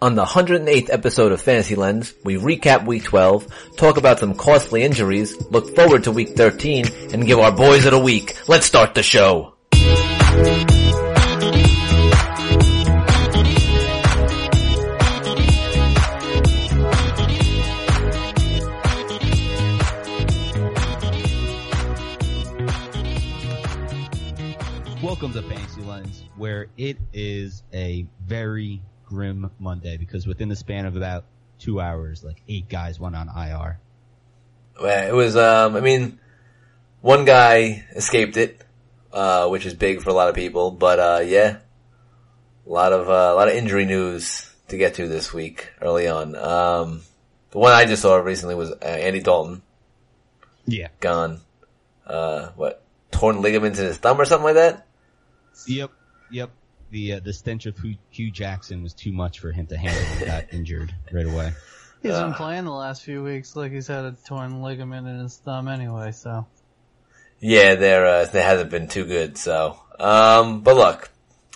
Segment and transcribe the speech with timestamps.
[0.00, 4.84] On the 108th episode of Fantasy Lens, we recap week 12, talk about some costly
[4.84, 8.36] injuries, look forward to week 13, and give our boys of the week.
[8.46, 9.54] Let's start the show.
[25.02, 30.84] Welcome to Fantasy Lens, where it is a very grim Monday because within the span
[30.86, 31.24] of about
[31.58, 33.80] two hours, like eight guys went on IR.
[34.80, 36.20] Well, It was, um, I mean,
[37.00, 38.62] one guy escaped it,
[39.12, 41.58] uh, which is big for a lot of people, but, uh, yeah,
[42.66, 46.06] a lot of, uh, a lot of injury news to get to this week early
[46.06, 46.36] on.
[46.36, 47.02] Um,
[47.50, 49.62] the one I just saw recently was uh, Andy Dalton
[50.66, 50.88] Yeah.
[51.00, 51.40] gone.
[52.06, 54.86] Uh, what, torn ligaments in his thumb or something like that?
[55.66, 55.90] Yep.
[56.30, 56.50] Yep.
[56.90, 60.02] The uh, the stench of Hue, Hue Jackson was too much for him to handle.
[60.16, 61.52] and got injured right away.
[62.02, 62.24] He's Uh.
[62.26, 65.68] been playing the last few weeks like he's had a torn ligament in his thumb
[65.68, 66.46] anyway, so.
[67.40, 69.78] Yeah, they're, uh, they hasn't been too good, so.
[70.00, 71.10] Um, but look,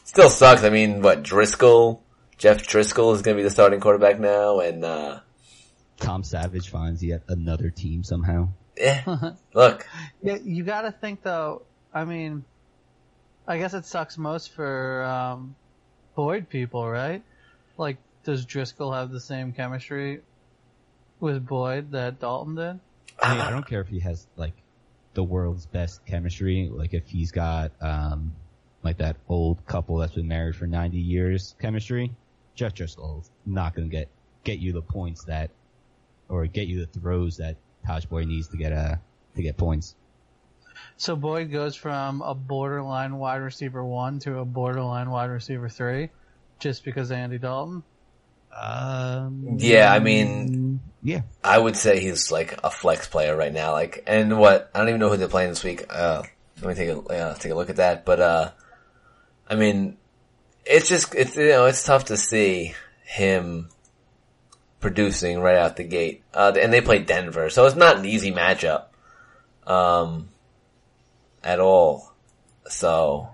[0.05, 0.63] still sucks.
[0.63, 2.01] I mean, what, Driskel?
[2.39, 5.21] Jeff Driskel is gonna be the starting quarterback now, and, uh,
[5.99, 8.49] Tom Savage finds yet another team somehow.
[8.77, 9.01] eh,
[9.55, 9.87] look,
[10.23, 11.63] Yeah, you gotta think though,
[11.95, 12.45] I mean,
[13.47, 15.55] I guess it sucks most for, um,
[16.15, 17.23] Boyd people, right?
[17.77, 20.21] Like, does Driskel have the same chemistry
[21.21, 22.81] with Boyd that Dalton did?
[23.21, 24.55] I, mean, I don't care if he has like
[25.15, 28.35] the world's best chemistry, like if he's got um
[28.83, 32.13] like that old couple that's been married for 90 years chemistry.
[32.55, 34.09] Jeff Driskel's not going to get
[34.45, 35.51] get you the points that
[36.29, 38.97] or get you the throws that Taj Boy needs to get uh
[39.37, 39.95] to get points.
[40.97, 46.11] So Boyd goes from a borderline wide receiver one to a borderline wide receiver three,
[46.59, 47.83] just because of Andy Dalton.
[48.55, 51.23] Um Yeah, I mean- yeah.
[51.43, 53.73] I would say he's like a flex player right now.
[53.73, 55.85] Like, and what, I don't even know who they're playing this week.
[55.91, 56.23] Uh,
[56.61, 58.05] let me take a, uh, take a look at that.
[58.05, 58.51] But, uh,
[59.49, 59.97] I mean,
[60.65, 63.69] it's just, it's, you know, it's tough to see him
[64.81, 66.23] producing right out the gate.
[66.33, 68.85] Uh, and they play Denver, so it's not an easy matchup,
[69.67, 70.29] um,
[71.43, 72.15] at all.
[72.69, 73.29] So,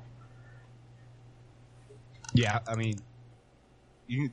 [2.35, 2.99] Yeah, I mean
[4.07, 4.31] you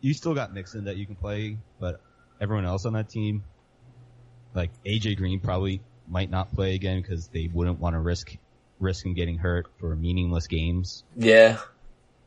[0.00, 2.00] you still got Mixon that you can play, but
[2.40, 3.44] everyone else on that team
[4.54, 8.36] like AJ Green probably might not play again because they wouldn't want to risk
[8.80, 11.04] risk him getting hurt for meaningless games.
[11.16, 11.58] Yeah.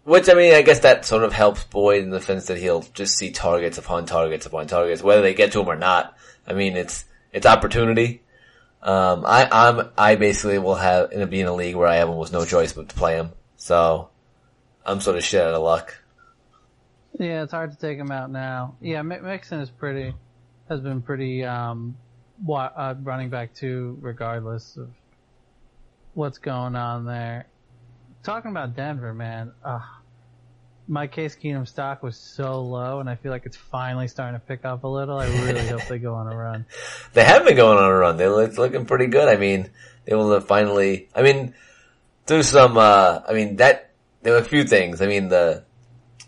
[0.03, 2.83] Which, I mean, I guess that sort of helps Boyd in the sense that he'll
[2.93, 6.15] just see targets upon targets upon targets, whether they get to him or not.
[6.47, 8.21] I mean, it's, it's opportunity.
[8.85, 11.95] Um, I, I'm, I basically will have, in a, be in a league where I
[11.95, 13.31] have almost no choice but to play him.
[13.57, 14.09] So,
[14.85, 15.97] I'm sort of shit out of luck.
[17.17, 18.75] Yeah, it's hard to take him out now.
[18.79, 20.13] Yeah, Mi- Mixon is pretty,
[20.69, 21.97] has been pretty, um,
[22.47, 24.91] uh, running back too, regardless of
[26.13, 27.47] what's going on there.
[28.21, 29.79] Talking about Denver, man, uh,
[30.87, 34.45] my Case Keenum stock was so low, and I feel like it's finally starting to
[34.45, 35.17] pick up a little.
[35.17, 36.65] I really hope they go on a run.
[37.13, 38.17] They have been going on a run.
[38.17, 39.27] They're look- looking pretty good.
[39.27, 39.69] I mean,
[40.05, 41.53] they will have finally, I mean,
[42.25, 43.91] through some, uh, I mean, that,
[44.21, 45.01] there were a few things.
[45.01, 45.63] I mean, the,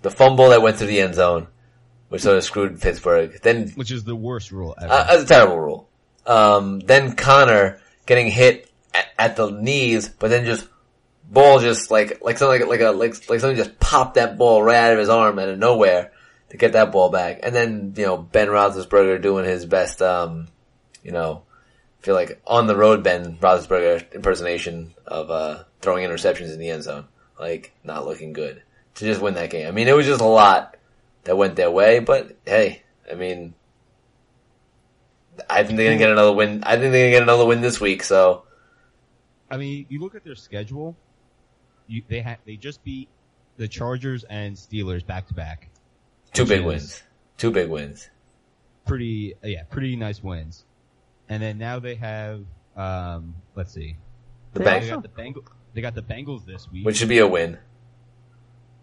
[0.02, 1.48] the fumble that went through the end zone,
[2.10, 3.38] which sort of screwed Pittsburgh.
[3.42, 4.92] Then Which is the worst rule ever.
[4.92, 5.90] Uh, that's a terrible rule.
[6.26, 10.68] Um, then Conner getting hit at, at the knees, but then just
[11.30, 14.64] ball just like like something like, like a like like something just popped that ball
[14.64, 16.12] right out of his arm out of nowhere
[16.50, 17.42] to get that ball back.
[17.44, 20.48] And then you know Ben Roethlisberger doing his best, um,
[21.04, 21.44] you know,
[22.02, 26.70] I feel like on the road Ben Roethlisberger impersonation of uh throwing interceptions in the
[26.70, 27.06] end zone,
[27.40, 28.62] like not looking good
[28.96, 29.68] to just win that game.
[29.68, 30.78] I mean, it was just a lot
[31.26, 33.54] that went their way, but hey, I mean.
[35.48, 36.64] I think they're gonna get another win.
[36.64, 38.02] I think they're gonna get another win this week.
[38.02, 38.46] So
[39.52, 40.98] I mean, you look at their schedule.
[41.88, 43.08] You, they ha- they just beat
[43.58, 45.70] the Chargers and Steelers back to back.
[46.34, 47.02] two big wins.
[47.38, 48.10] Two big wins.
[48.86, 50.66] Pretty, yeah, pretty nice wins.
[51.30, 52.44] And then now they have,
[52.76, 53.98] um, let's see,
[54.54, 55.46] The They they got the Bengals.
[55.74, 56.86] They got the Bengals this week.
[56.86, 57.58] which should be a win.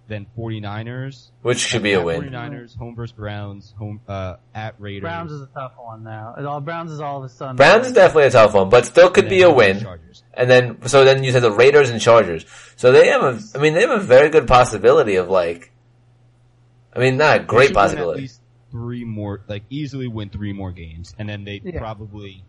[0.06, 1.30] Then 49ers.
[1.42, 2.22] Which should be a win.
[2.22, 5.02] 49ers, home versus Browns, home uh, at Raiders.
[5.02, 6.34] Browns is a tough one now.
[6.38, 7.56] It all Browns is all of a sudden.
[7.56, 9.80] Browns is definitely a tough one, but still could be a win.
[9.80, 10.22] Chargers.
[10.34, 12.44] And then, so then you said the Raiders and Chargers.
[12.76, 15.72] So they have a, I mean, they have a very good possibility of like,
[16.94, 18.20] I mean, not a great should win At possibility.
[18.22, 18.40] least
[18.70, 21.78] three more, like easily win three more games, and then they Yeah.
[21.78, 22.44] probably,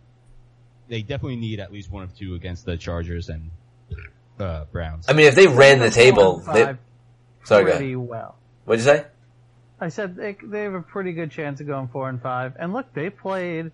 [0.90, 3.50] they definitely need at least one of two against the Chargers and
[4.40, 5.06] uh, Browns.
[5.08, 6.78] I mean, if they ran the table, they, Five
[7.46, 7.80] sorry, go ahead.
[7.80, 8.36] pretty well.
[8.66, 9.06] What'd you say?
[9.80, 12.54] I said they they have a pretty good chance of going four and five.
[12.58, 13.72] And look, they played,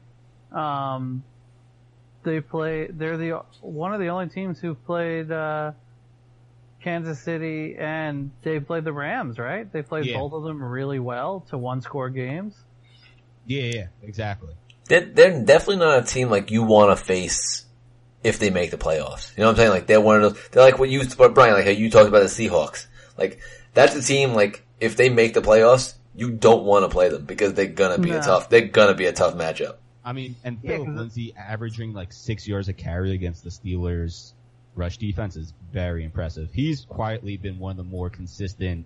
[0.51, 1.23] um,
[2.23, 2.87] they play.
[2.87, 5.73] They're the one of the only teams who played uh,
[6.83, 9.37] Kansas City, and they played the Rams.
[9.37, 9.71] Right?
[9.71, 10.17] They played Yeah.
[10.17, 12.55] both of them really well to one score games.
[13.45, 14.53] Yeah, yeah, exactly.
[14.85, 17.65] They're, they're definitely not a team like you want to face
[18.23, 19.35] if they make the playoffs.
[19.37, 19.69] You know what I'm saying?
[19.69, 20.49] Like they're one of those.
[20.49, 22.87] They're like what you, what Brian, like how you talked about the Seahawks.
[23.17, 23.39] Like
[23.73, 27.25] that's a team like if they make the playoffs, you don't want to play them
[27.25, 28.49] because they're gonna be a tough.
[28.49, 29.75] They're gonna be a tough matchup.
[30.03, 33.49] I mean, and Yeah, Philip 'cause Lindsay averaging like six yards a carry against the
[33.49, 34.33] Steelers'
[34.75, 36.49] rush defense is very impressive.
[36.51, 38.85] He's quietly been one of the more consistent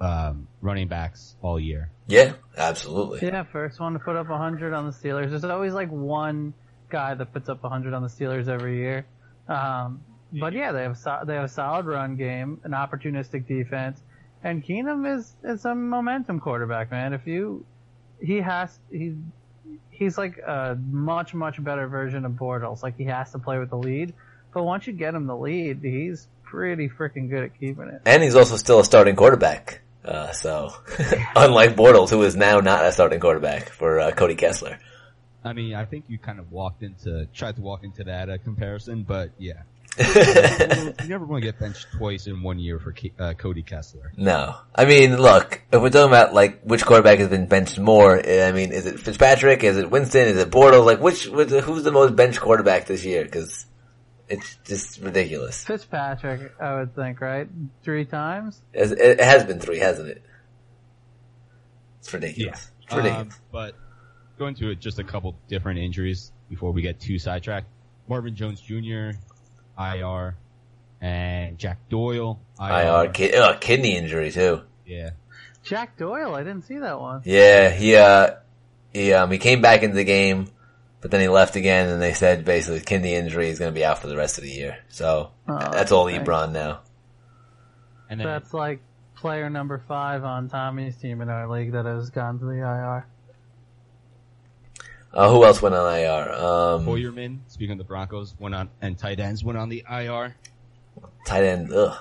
[0.00, 1.90] um, running backs all year.
[2.06, 3.20] Yeah, absolutely.
[3.26, 5.30] Yeah, first one to put up 100 on the Steelers.
[5.30, 6.54] There's always like one
[6.88, 9.06] guy that puts up 100 on the Steelers every year.
[9.48, 10.02] Um,
[10.32, 14.02] but yeah, they have so- they have a solid run game, an opportunistic defense,
[14.42, 17.12] and Keenum is is a momentum quarterback, man.
[17.12, 17.64] If you
[18.20, 19.16] he has he
[19.90, 22.82] he's like a much much better version of Bortles.
[22.82, 24.14] Like he has to play with the lead,
[24.52, 28.02] but once you get him the lead, he's pretty freaking good at keeping it.
[28.06, 29.80] And he's also still a starting quarterback.
[30.04, 30.72] Uh, so
[31.36, 34.78] unlike Bortles, who is now not a starting quarterback for uh, Cody Kessler.
[35.44, 38.38] I mean, I think you kind of walked into, tried to walk into that uh,
[38.38, 39.62] comparison, but yeah.
[41.02, 44.12] you never want to get benched twice in one year for uh, Cody Kessler.
[44.16, 44.56] No.
[44.74, 48.52] I mean, look, if we're talking about like which quarterback has been benched more, I
[48.52, 49.64] mean, is it Fitzpatrick?
[49.64, 50.28] Is it Winston?
[50.28, 50.86] Is it Bortles?
[50.86, 53.26] Like which, which who's the most benched quarterback this year?
[53.26, 53.66] Cause
[54.28, 55.64] it's just ridiculous.
[55.64, 57.48] Fitzpatrick, I would think, right?
[57.82, 58.60] Three times.
[58.72, 60.22] It it has been three, hasn't it?
[62.00, 62.70] It's ridiculous.
[62.82, 63.34] It's ridiculous.
[63.34, 63.74] Um, but
[64.38, 67.66] going to just a couple different injuries before we get too sidetracked.
[68.08, 69.10] Marvin Jones Jr.,
[69.78, 70.36] IR,
[71.00, 73.04] and Jack Doyle, IR.
[73.04, 74.62] IR, kid, ugh, kidney injury too.
[74.86, 75.10] Yeah.
[75.62, 77.22] Jack Doyle, I didn't see that one.
[77.24, 78.36] Yeah, he, uh,
[78.92, 80.48] he, um, he came back into the game,
[81.00, 83.84] but then he left again and they said basically kidney injury is going to be
[83.84, 84.78] out for the rest of the year.
[84.88, 86.18] So Oh, that's all okay.
[86.18, 86.80] Ebron now.
[88.10, 88.80] And then, That's like
[89.14, 93.06] player number five on Tommy's team in our league that has gone to the IR.
[95.18, 96.32] Uh, who else went on IR?
[96.32, 100.36] Um, Heuerman, speaking of the Broncos, went on, and tight ends went on the IR.
[101.26, 101.96] tight end, ugh.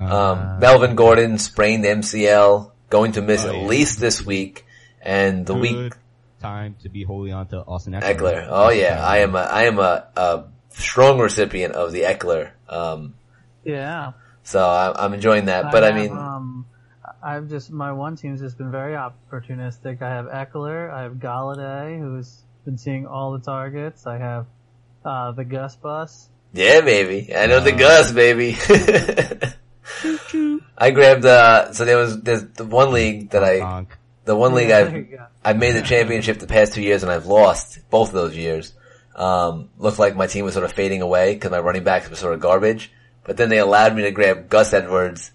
[0.00, 3.66] Um, Uh, Melvin Gordon sprained MCL, going to miss Oh, at yeah.
[3.66, 4.66] least this week,
[5.00, 5.92] and the good week
[6.42, 8.16] time to be wholly on to Austin Ekeler.
[8.16, 8.46] Ekeler.
[8.50, 12.50] Oh yeah, I am a, I am a, a strong recipient of the Ekeler.
[12.68, 13.14] Um,
[13.64, 14.12] Yeah.
[14.42, 15.70] so I, I'm enjoying that.
[15.72, 16.45] But I, have, mean, um,
[17.22, 20.02] I've just my one team's just been very opportunistic.
[20.02, 24.06] I have Ekeler, I have Golladay, who's been seeing all the targets.
[24.06, 24.46] I have
[25.04, 26.28] uh, the Gus Bus.
[26.52, 27.34] yeah, baby.
[27.34, 28.56] I know the Uh, Gus, baby.
[30.78, 33.86] I grabbed, uh, so there was, there's the one league that I,
[34.24, 35.26] the one league I've, there you go.
[35.44, 38.72] I've made the championship the past two years and I've lost both of those years.
[39.14, 42.16] Um, looked like my team was sort of fading away because my running backs were
[42.16, 42.92] sort of garbage.
[43.24, 45.30] But then they allowed me to grab Gus Edwards.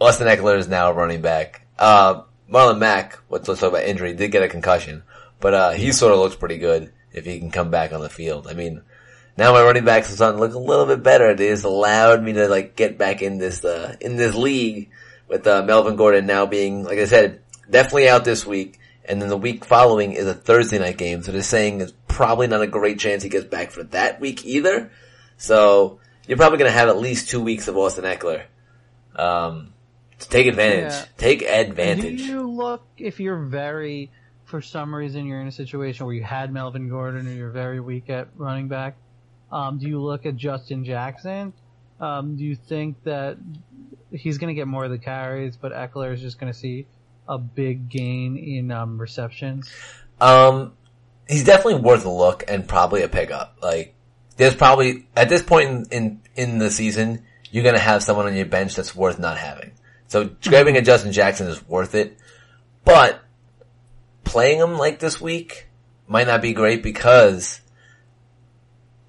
[0.00, 1.66] Austin Ekeler is now running back.
[1.78, 5.02] Uh, Marlon Mack, let's let's talk about injury, did get a concussion.
[5.40, 8.08] But, uh, he sort of looks pretty good if he can come back on the
[8.08, 8.46] field.
[8.48, 8.82] I mean,
[9.36, 11.34] now my running backs are starting to look a little bit better.
[11.34, 14.90] They just allowed me to like get back in this, uh, in this league
[15.28, 18.78] with, uh, Melvin Gordon now being, like I said, definitely out this week.
[19.04, 21.22] And then the week following is a Thursday night game.
[21.22, 24.46] So they're saying it's probably not a great chance he gets back for that week
[24.46, 24.90] either.
[25.36, 28.44] So you're probably going to have at least two weeks of Austin Ekeler.
[29.14, 29.73] Um,
[30.24, 30.92] to take advantage.
[30.92, 31.04] Yeah.
[31.16, 32.18] Take advantage.
[32.18, 34.10] Do you look if you're very,
[34.44, 37.80] for some reason, you're in a situation where you had Melvin Gordon or you're very
[37.80, 38.96] weak at running back?
[39.52, 41.52] Um, do you look at Justin Jackson?
[42.00, 43.36] Um, do you think that
[44.10, 46.86] he's going to get more of the carries, but Ekeler is just going to see
[47.28, 49.72] a big gain in um, receptions?
[50.20, 50.72] Um,
[51.28, 53.58] he's definitely worth a look and probably a pickup.
[53.62, 53.94] Like,
[54.36, 58.34] there's probably at this point in in, in the season, you're gonna have someone on
[58.34, 59.72] your bench that's worth not having.
[60.08, 62.18] So grabbing a Justin Jackson is worth it,
[62.84, 63.20] but
[64.24, 65.68] playing him like this week
[66.06, 67.60] might not be great because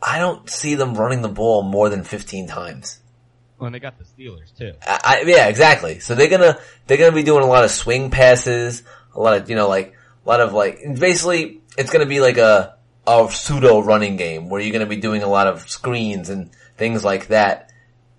[0.02, 3.00] I don't see them running the ball more than 15 times.
[3.58, 4.74] Well, and they got the Steelers too.
[4.86, 6.00] I, I, yeah, exactly.
[6.00, 8.84] So they're gonna they're gonna be doing a lot of swing passes,
[9.14, 12.38] a lot of you know like a lot of like basically it's gonna be like
[12.38, 12.76] a
[13.08, 17.06] a pseudo running game where you're gonna be doing a lot of screens and things
[17.06, 17.72] like that.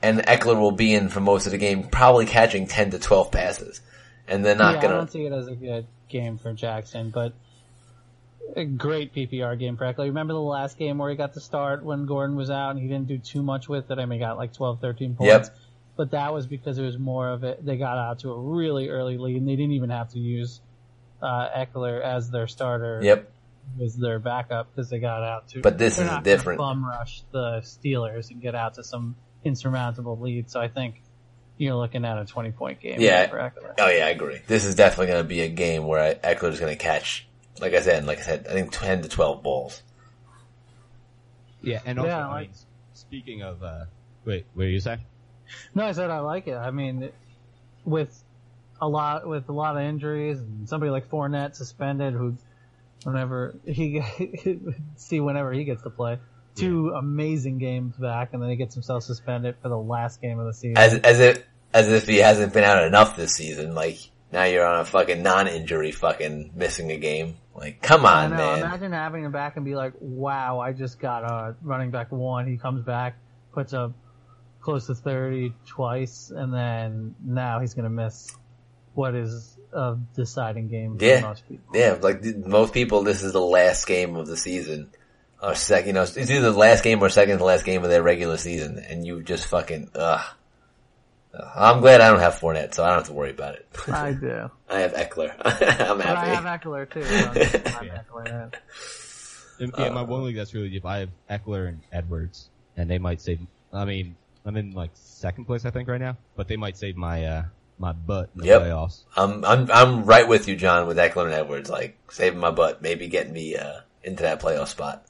[0.03, 3.33] And Ekeler will be in for most of the game, probably catching ten to twelve
[3.33, 3.81] passes,
[4.29, 4.95] and they're not yeah, I gonna.
[4.95, 7.33] I don't see it as a good game for Jackson, but
[8.55, 10.07] a great PPR game for Ekeler.
[10.07, 12.87] Remember the last game where he got to start when Gordon was out and he
[12.87, 13.99] didn't do too much with it?
[13.99, 15.49] I mean, he got like 12, 13 points.
[15.49, 15.59] Yep.
[15.97, 17.65] but that was because it was more of it.
[17.65, 20.61] They got out to a really early lead, and they didn't even have to use
[21.23, 23.01] uh, Ekeler as their starter.
[23.03, 23.31] Yep.
[23.79, 25.61] was their backup because they got out to.
[25.61, 26.59] But this is different.
[26.59, 30.51] Bum rush the Steelers and get out to some insurmountable lead.
[30.51, 31.01] So I think
[31.57, 33.01] you're looking at a 20 point game.
[33.01, 33.27] Yeah.
[33.29, 33.75] for Ekeler.
[33.79, 34.41] Oh yeah, I agree.
[34.47, 37.27] This is definitely going to be a game where Ekeler is going to catch,
[37.61, 39.83] like I said, like I said, I think ten to twelve balls.
[41.63, 42.57] Yeah, and also, Yeah, I like- mean,
[42.95, 43.85] speaking of, uh,
[44.25, 44.99] wait, what did you say?
[45.75, 46.57] No, I said I like it.
[46.57, 47.11] I mean,
[47.85, 48.23] with
[48.81, 52.37] a lot with a lot of injuries and somebody like Fournette suspended, who
[53.05, 54.03] whenever he
[54.97, 56.19] see whenever he gets to play,
[56.57, 60.47] two amazing games back, and then he gets himself suspended for the last game of
[60.47, 60.77] the season.
[60.79, 63.75] As as if as if he hasn't been out enough this season.
[63.75, 63.99] Like
[64.33, 67.37] now you're on a fucking non-injury, fucking missing a game.
[67.55, 68.37] Like come on, know.
[68.37, 68.59] man.
[68.61, 72.47] Imagine having him back and be like, "Wow, I just got a running back one."
[72.47, 73.17] He comes back,
[73.53, 73.93] puts up
[74.61, 78.37] close to thirty twice, and then now he's gonna miss
[78.95, 81.21] what is a deciding game for Yeah.
[81.21, 81.65] most people.
[81.75, 84.91] Yeah, like most people, this is the last game of the season.
[85.47, 87.91] Or second, you know, it's either the last game or second to last game of
[87.91, 90.21] their regular season, and you just fucking, ugh.
[91.35, 91.51] Ugh.
[91.55, 93.67] I'm glad I don't have Fournette, so I don't have to worry about it.
[93.89, 94.51] I do.
[94.69, 95.33] I have Ekeler.
[95.45, 96.45] I'm But I have.
[96.45, 97.05] Ekeler too.
[97.05, 98.01] so I'm just Yeah.
[98.11, 98.51] Ekeler,
[99.61, 99.69] yeah.
[99.79, 100.85] Yeah, my one league that's really deep.
[100.85, 103.41] I have Ekeler and Edwards, and they might save.
[103.73, 106.97] I mean, I'm in like second place, I think, right now, but they might save
[106.97, 107.45] my uh
[107.79, 108.63] my butt in the Yep.
[108.63, 109.03] playoffs.
[109.17, 112.81] I'm, I'm, I'm right with you, John, with Ekeler and Edwards, like saving my butt,
[112.83, 115.05] maybe getting me, uh, into that playoff spot.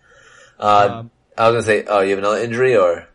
[0.59, 3.07] Uh, Um, I was gonna say, oh, you have another injury or?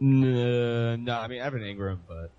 [0.00, 2.30] No, no, I mean Evan Engram, but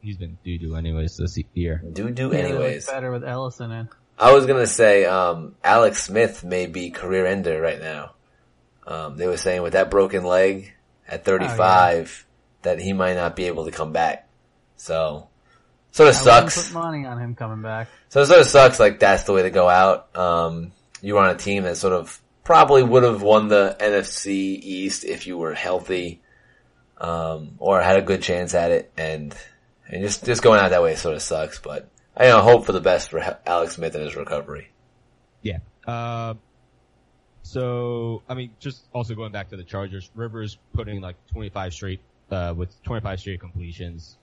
[0.00, 1.82] he's been doo doo anyways this year.
[1.92, 2.86] Do do Yeah, anyways.
[2.86, 3.88] better with Ellison in.
[4.18, 8.12] I was gonna say, um, Alex Smith may be career ender right now.
[8.86, 10.72] Um, they were saying with that broken leg
[11.06, 12.24] at 35
[12.62, 14.28] that he might not be able to come back.
[14.76, 15.28] So,
[15.90, 16.68] sort of I sucks.
[16.68, 17.88] put money on him coming back.
[18.08, 20.16] So it sort of sucks like that's the way to go out.
[20.16, 24.28] Um, you were on a team that sort of probably would have won the NFC
[24.28, 26.22] East if you were healthy,
[26.96, 29.36] um, or had a good chance at it and,
[29.86, 32.64] and just, just going out that way sort of sucks, but I you know, hope
[32.64, 34.70] for the best for Alex Smith and his recovery.
[35.42, 35.58] Yeah.
[35.86, 36.36] Uh,
[37.42, 42.00] so I mean, just also going back to the Chargers, Rivers putting like 25 straight
[42.30, 44.16] uh with 25 straight completions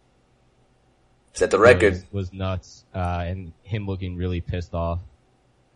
[1.34, 1.94] Set the record.
[1.94, 5.00] was, was nuts, uh, and him looking really pissed off.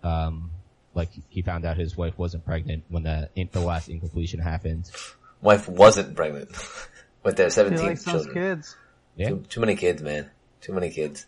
[0.01, 0.49] Um,
[0.93, 4.89] like he found out his wife wasn't pregnant when the the last incompletion happened.
[5.41, 6.49] Wife wasn't pregnant
[7.23, 8.33] with their He 17 likes those children.
[8.57, 8.75] kids.
[9.15, 10.29] Yeah, Too, too many kids, man.
[10.61, 11.25] Too many kids.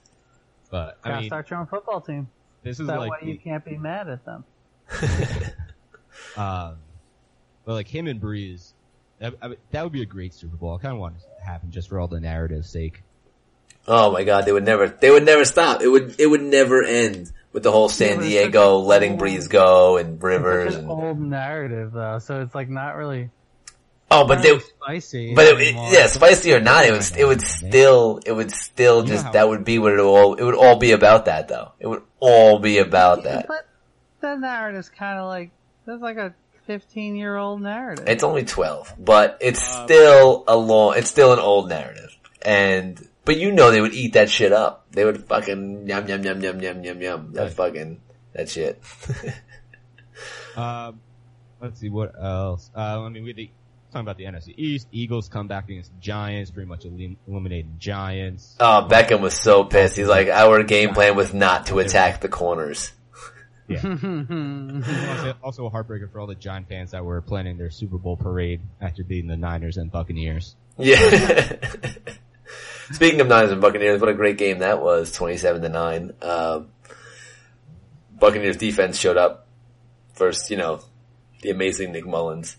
[0.70, 2.27] but I Gotta mean, start your own football team.
[2.63, 4.44] this is That like way you can't be mad at them.
[6.38, 6.75] Um,
[7.65, 8.74] but like him and Brees,
[9.20, 10.75] that, I that would be a great Super Bowl.
[10.75, 13.01] I kind of want it to happen just for all the narrative's sake.
[13.88, 15.82] Oh my god, they would never, they would never stop.
[15.82, 19.22] It would, it would never end with the whole San but it's Diego letting old-
[19.22, 22.96] Brees go and It's Rivers such an and, old narrative though, so it's like not
[22.96, 23.29] really
[24.10, 25.36] oh, but not they, really spicy.
[25.36, 28.98] but it, it- yeah, spicy or not, it would, it would still, it would still
[28.98, 31.25] You know just, how- that would be what it all, it would all be about
[31.25, 31.72] that though.
[31.79, 33.48] It would all be about that.
[33.48, 33.67] But
[34.22, 35.51] that narrative's kind of like
[35.86, 36.34] that's like a
[36.67, 38.05] 15 year old narrative.
[38.08, 42.15] It's only 12, but it's uh, still a long, it's still an old narrative.
[42.43, 44.86] And, but you know they would eat that shit up.
[44.92, 47.34] They would fucking yum yum yum yum yum yum yum.
[47.34, 47.51] That Right.
[47.54, 48.01] fucking,
[48.34, 48.82] that shit.
[50.56, 51.00] Um,
[51.62, 52.70] let's see what else.
[52.75, 53.50] Uh, I mean, we the,
[53.92, 54.88] talking about the NFC East.
[54.92, 58.56] Eagles come back against Giants, pretty much elim- eliminating Giants.
[58.60, 59.96] oh, Beckham was so pissed.
[59.96, 62.92] He's like, our game plan was not to attack the corners.
[63.68, 63.78] Yeah.
[65.42, 68.60] also a heartbreaker for all the Giant fans that were planning their Super Bowl parade
[68.82, 70.56] after beating the Niners and Buccaneers.
[70.78, 70.98] Yeah.
[72.94, 76.14] Speaking of Niners and Buccaneers, what a great game that was, 27 to 9.
[76.22, 76.68] Um,
[78.20, 79.48] Buccaneers defense showed up
[80.14, 80.82] first, you know,
[81.42, 82.56] the amazing Nick Mullens.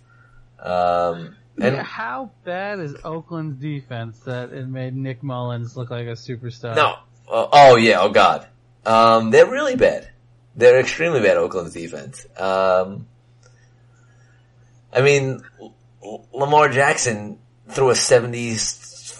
[0.59, 6.07] Um, and Yeah, how bad is Oakland's defense that it made Nick Mullens look like
[6.07, 6.75] a superstar?
[6.75, 6.97] no,
[7.29, 8.47] oh, oh yeah, oh god.
[8.85, 10.09] Um, they're really bad.
[10.57, 12.27] They're extremely bad, Oakland's defense.
[12.37, 13.07] Um,
[14.93, 15.43] I mean,
[16.05, 17.95] L- Lamar Jackson threw a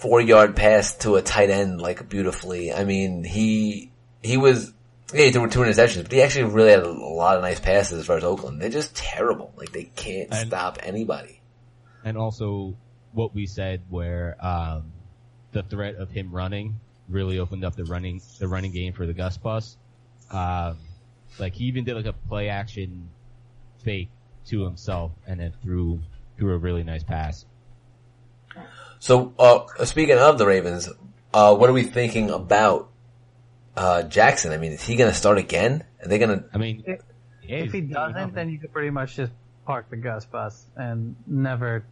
[0.03, 2.73] 74 yard pass to a tight end like beautifully.
[2.73, 3.91] I mean, he,
[4.21, 4.73] he was,
[5.13, 7.99] yeah, he threw two interceptions, but he actually really had a lot of nice passes
[7.99, 8.61] as far as Oakland.
[8.61, 9.53] They're just terrible.
[9.55, 11.41] Like they can't And- stop anybody.
[12.03, 12.75] and also
[13.13, 14.91] what we said where um,
[15.51, 16.75] the threat of him running
[17.07, 19.77] really opened up the running the running game for the Gus Bus.
[20.31, 20.77] Um,
[21.39, 23.09] like he even did like a play action
[23.83, 24.09] fake
[24.47, 26.01] to himself and then threw
[26.37, 27.45] threw a really nice pass.
[29.03, 30.87] So, uh, speaking of the Ravens,
[31.33, 32.87] uh, what are we thinking about,
[33.75, 34.53] uh, Jackson?
[34.53, 35.83] I mean, is he gonna start again?
[36.01, 37.01] Are they gonna, I mean, If-
[37.41, 39.33] if he doesn't, then you could pretty much just
[39.65, 41.83] park the Gus bus and never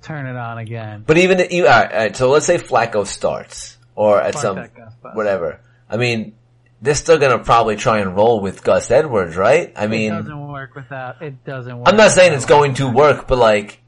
[0.00, 1.04] turn it on again.
[1.06, 4.74] but even, you, alright, alright, so let's say Flacco starts, or at Park some, that
[4.74, 5.14] Gus bus.
[5.14, 5.60] whatever.
[5.90, 6.32] I mean,
[6.80, 9.70] they're still gonna probably try and roll with Gus Edwards, right?
[9.76, 11.20] I mean, it doesn't work without.
[11.20, 11.88] It doesn't work.
[11.90, 13.82] I'm not saying it's going to work, but like,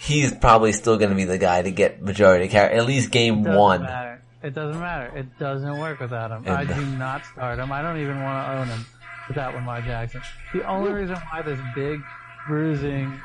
[0.00, 3.44] he's probably still gonna be the guy to get majority carry, at least game It
[3.44, 3.82] doesn't one.
[3.82, 4.22] Matter.
[4.42, 5.16] It doesn't matter.
[5.16, 6.46] It doesn't work without him.
[6.46, 7.70] It I do not start him.
[7.70, 8.86] I don't even want to own him
[9.28, 10.22] without Lamar Jackson.
[10.54, 12.00] The only reason why this big,
[12.46, 13.20] bruising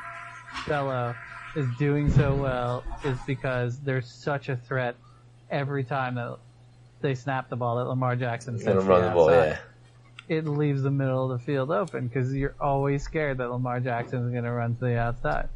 [0.66, 1.14] fellow
[1.56, 4.96] is doing so well is because there's such a threat
[5.50, 6.36] every time that
[7.00, 9.58] they snap the ball that Lamar Jackson run the ball, yeah.
[10.28, 14.26] It leaves the middle of the field open because you're always scared that Lamar Jackson
[14.26, 15.48] is going to run to the outside.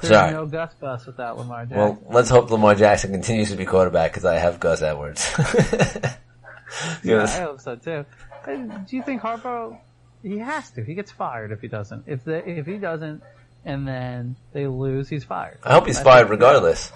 [0.00, 0.32] There's Sorry.
[0.32, 1.78] no Gus bus without Lamar Jackson.
[1.78, 5.28] Well, let's hope Lamar Jackson continues to be quarterback because I have Gus Edwards.
[7.04, 8.04] Yeah, I hope so too.
[8.44, 9.78] Do you think Harbaugh?
[10.22, 10.82] He has to.
[10.84, 12.04] He gets fired if he doesn't.
[12.06, 13.22] If they, if he doesn't,
[13.64, 15.58] and then they lose, he's fired.
[15.62, 16.92] I hope he's I fired regardless.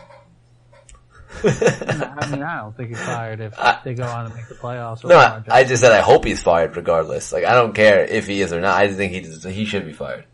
[1.45, 4.57] I mean, I don't think he's fired if I- they go on and make the
[4.57, 5.05] playoffs.
[5.05, 7.33] No, I, I just said I hope he's fired regardless.
[7.33, 8.77] Like I don't care if he is or not.
[8.77, 10.25] I just think he just, he should be fired.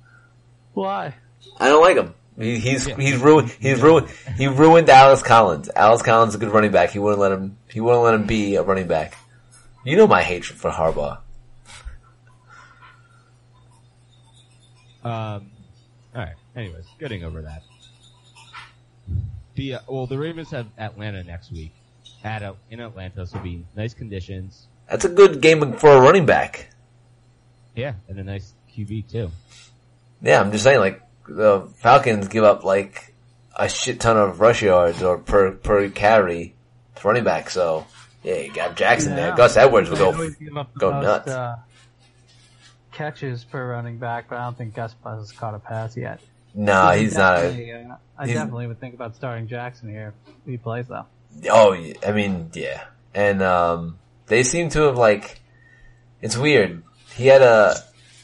[0.73, 1.15] Why?
[1.61, 2.15] I don't like him.
[2.39, 3.51] He, he's he's ruined.
[3.61, 4.09] He's ruined.
[4.37, 5.71] He ruined Alex Collins.
[5.75, 6.91] Alex Collins is a good running back.
[6.91, 7.57] He wouldn't let him.
[7.71, 9.17] He wouldn't let him be a running back.
[9.85, 11.19] You know my hatred for Harbaugh.
[15.03, 15.51] Um,
[16.15, 16.35] all right.
[16.55, 17.63] Anyways, getting over that.
[19.55, 21.73] The uh, well, the Ravens have Atlanta next week.
[22.25, 24.67] At uh, in Atlanta, so it'll be nice conditions.
[24.91, 26.71] That's a good game for a running back.
[27.77, 29.31] Yeah, and a nice QB too.
[30.23, 33.15] Yeah, I'm just saying, like, the Falcons give up, like,
[33.57, 36.55] a shit ton of rush yards or per, per carry
[36.97, 37.87] to running back, so,
[38.23, 39.35] yeah, you got Jackson there.
[39.35, 41.29] Gus Edwards will go, give up the go most, nuts.
[41.31, 41.57] Uh,
[42.93, 46.21] catches per running back, but I don't think Gus Bus has caught a pass yet.
[46.55, 47.47] nah, I he's not a,
[47.91, 51.07] uh, I he's- definitely would think about starting Jackson here if he plays though.
[51.51, 51.75] oh,
[52.07, 52.85] I mean, yeah.
[53.15, 55.41] And, um, they seem to have, like,
[56.21, 56.83] it's weird.
[57.15, 57.75] He had a,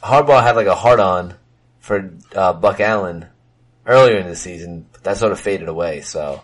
[0.02, 1.34] Harbaugh had, like, a hard on
[1.82, 3.26] for, uh, Buck Allen
[3.84, 6.42] earlier in the season, but that sort of faded away, so,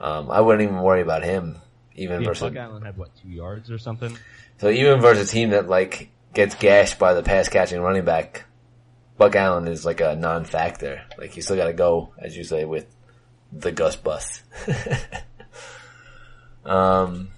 [0.00, 1.56] um, I wouldn't even worry about him,
[1.94, 4.18] even Yeah, versus Buck Allen had what two yards or something.
[4.58, 8.44] So even versus a team that like gets gashed by the pass catching running back,
[9.16, 11.02] Buck Allen is like a non-factor.
[11.18, 12.86] Like you still got to go, as you say, with
[13.52, 14.42] the Gus bus.
[16.64, 17.28] um,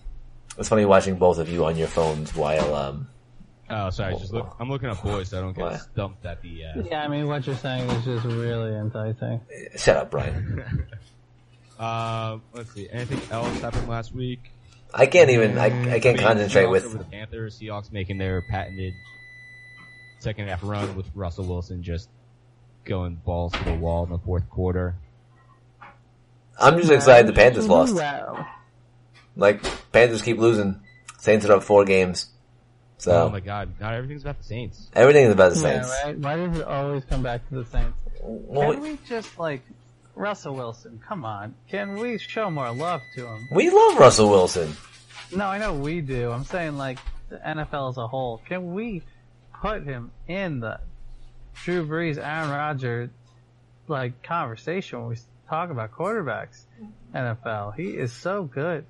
[0.56, 3.08] it's funny watching both of you on your phones while um.
[3.76, 4.14] Oh, sorry.
[4.16, 4.54] Just look.
[4.60, 5.80] I'm looking up boys, so I don't get What?
[5.80, 6.64] stumped at the.
[6.64, 9.40] Uh, Yeah, I mean what you're saying is just really enticing.
[9.76, 10.86] Shut up, Brian.
[11.78, 12.88] uh, let's see.
[12.90, 14.52] Anything else happened last week?
[14.92, 15.58] I can't even.
[15.58, 16.98] I, I can't mean, concentrate Seahawks with.
[16.98, 17.58] the Panthers.
[17.58, 18.94] Seahawks making their patented
[20.20, 22.08] second half run with Russell Wilson just
[22.84, 24.94] going balls to the wall in the fourth quarter.
[26.60, 27.94] I'm just excited the Panthers lost.
[27.96, 28.46] Wow.
[29.34, 30.80] Like Panthers keep losing.
[31.18, 32.30] Saints are up four games.
[32.98, 34.88] So Oh my god, not everything's about the Saints.
[34.94, 36.00] Everything's about the Yeah, Saints.
[36.04, 36.18] right?
[36.18, 37.98] Why does it always come back to the Saints?
[38.22, 39.62] Well, Can we just like
[40.14, 41.00] Russell Wilson?
[41.06, 43.48] Come on, can we show more love to him?
[43.52, 44.74] we love Russell Wilson.
[45.34, 46.30] No, I know we do.
[46.30, 48.40] I'm saying like the NFL as a whole.
[48.46, 49.02] Can we
[49.60, 50.78] put him in the
[51.64, 53.10] Drew Brees, Aaron Rodgers
[53.88, 55.16] like conversation when we
[55.48, 56.64] talk about quarterbacks?
[57.14, 57.74] NFL.
[57.74, 58.86] He is so good.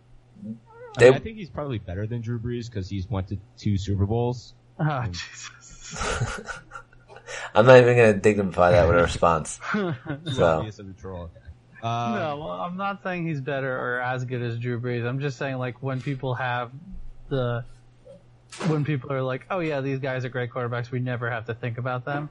[0.96, 3.76] I, mean, I think he's probably better than Drew Brees because he's went to two
[3.76, 4.54] Super Bowls.
[4.78, 6.48] Oh Jesus.
[7.54, 9.60] I'm not even gonna dignify that with a response.
[10.32, 11.30] So Obvious of the troll.
[11.82, 15.06] Uh, No, well, I'm not saying he's better or as good as Drew Brees.
[15.06, 16.70] I'm just saying like when people have
[17.28, 17.64] the
[18.68, 20.90] when people are like, "Oh yeah, these guys are great quarterbacks.
[20.90, 22.28] We never have to think about them."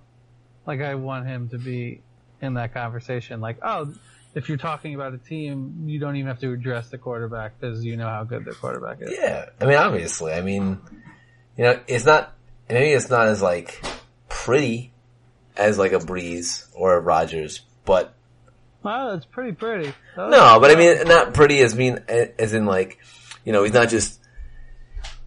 [0.65, 2.02] Like I want him to be
[2.41, 3.41] in that conversation.
[3.41, 3.93] Like, oh,
[4.36, 7.84] if you're talking about a team, you don't even have to address the quarterback because
[7.86, 9.13] you know how good their quarterback is.
[9.17, 10.80] yeah, I mean, obviously, I mean,
[11.58, 12.34] you know, it's not
[12.69, 13.84] maybe it's not as like
[14.30, 14.91] pretty
[15.56, 18.15] as like a Brees or a Rodgers, but
[18.84, 19.93] Wow, that's pretty pretty.
[20.17, 23.00] No, but I mean, not pretty as mean as in like,
[23.46, 24.19] you know, he's not just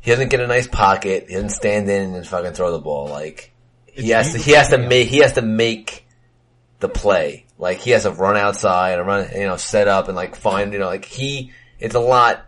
[0.01, 3.09] he doesn't get a nice pocket, he doesn't stand in and fucking throw the ball.
[3.09, 3.53] Like
[3.87, 6.07] he It's has to, he has to make he has to make
[6.81, 7.46] the play.
[7.59, 10.73] Like he has to run outside and run, you know, set up and like find,
[10.73, 11.53] you know, like he.
[11.79, 12.45] It's a lot.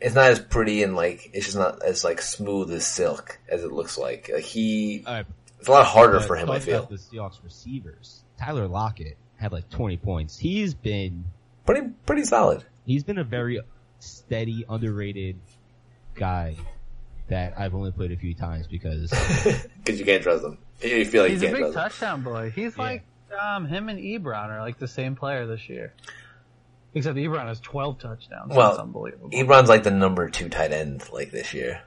[0.00, 3.62] It's not as pretty and like it's just not as like smooth as silk as
[3.64, 4.30] it looks like.
[4.32, 5.26] Like he, all right,
[5.58, 6.50] it's a lot harder but for him.
[6.50, 6.86] I feel.
[6.86, 8.22] the Seahawks receivers.
[8.38, 10.36] Tyler Lockett had like 20 points.
[10.38, 11.24] He's been
[11.64, 12.64] Pretty, pretty solid.
[12.84, 13.60] he's been a very
[14.00, 15.36] steady, underrated
[16.14, 16.56] guy
[17.28, 19.10] that I've only played a few times because
[19.86, 20.58] Cause you can't trust him.
[20.82, 22.08] You feel like He's you a can't big trust him.
[22.08, 22.50] touchdown boy.
[22.50, 25.94] He's like um him and Ebron are like the same player this year.
[26.94, 28.54] Except Ebron has twelve touchdowns.
[28.54, 29.30] Well, That's unbelievable.
[29.30, 31.82] Ebron's like the number two tight end like this year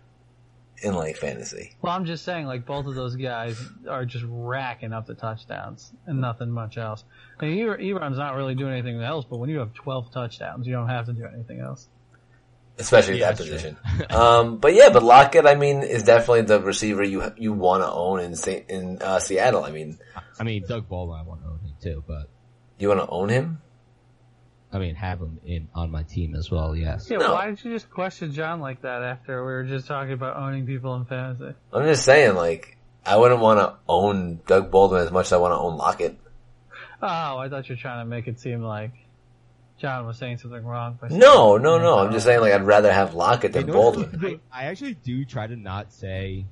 [0.82, 1.72] in like fantasy.
[1.82, 5.92] well, I'm just saying, like both of those guys are just racking up the touchdowns
[6.06, 7.04] and nothing much else.
[7.40, 10.74] I mean, Ebron's not really doing anything else, but when you have twelve touchdowns, you
[10.74, 11.88] don't have to do anything else.
[12.78, 13.78] especially Yeah, that position.
[14.10, 17.92] um, but yeah, but Lockett, I mean, is definitely the receiver you you want to
[17.92, 18.36] own in
[18.70, 19.64] in uh, Seattle.
[19.64, 19.98] I mean,
[20.40, 22.30] I mean Doug Baldwin I want to own him too, but
[22.80, 23.62] you want to own him?
[24.74, 26.76] I mean have him in on my team as well.
[26.76, 27.08] Yes.
[27.10, 27.34] Yeah, No.
[27.34, 30.66] why did you just question John like that after we were just talking about owning
[30.66, 31.56] people in fantasy?
[31.72, 35.38] I'm just saying, like, I wouldn't want to own Doug Baldwin as much as I
[35.38, 36.18] want to own Lockett.
[37.02, 38.92] Oh, I thought you were trying to make it seem like
[39.78, 40.98] John was saying something wrong.
[41.00, 42.00] By No, no, no.
[42.00, 43.92] I'm just saying, like, I'd rather have Lockett than You know?
[43.92, 44.42] Baldwin.
[44.52, 46.46] I, I actually do try to not say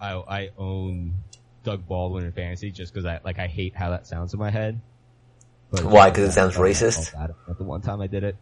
[0.00, 1.14] I, I own
[1.64, 4.50] Doug Baldwin in fantasy just because I like I hate how that sounds in my
[4.50, 4.80] head.
[5.70, 6.10] But Why?
[6.10, 7.14] 'Cause it sounds racist?
[7.48, 8.36] At the one time I did it.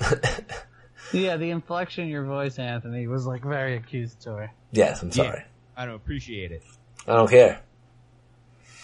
[1.12, 4.50] Yeah, the inflection in your voice, Anthony, was like very accusatory.
[4.72, 5.44] Yes, I'm sorry.
[5.76, 6.64] I don't appreciate it.
[7.06, 7.60] I don't care.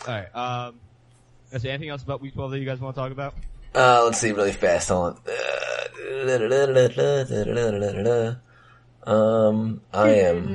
[0.06, 0.37] All right.
[0.68, 0.76] Um,
[1.50, 3.35] is there anything else about Week 12 that you guys want to talk about?
[3.74, 4.88] Uh, let's see really fast.
[4.90, 5.32] Hold on.
[9.04, 10.48] Um, I am.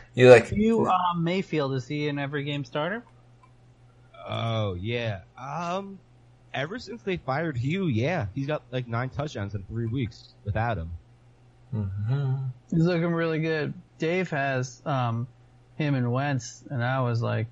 [0.14, 0.50] You like?
[0.50, 3.02] you, um, Mayfield, is he in every game starter?
[4.28, 5.20] Oh yeah.
[5.38, 5.98] Um,
[6.52, 10.78] ever since they fired Hue, yeah, he's got like nine touchdowns in three weeks without
[10.78, 10.90] him.
[11.74, 12.50] Mhm.
[12.70, 13.72] He's looking really good.
[13.98, 15.28] Dave has um,
[15.76, 17.46] him and Wentz, and I was like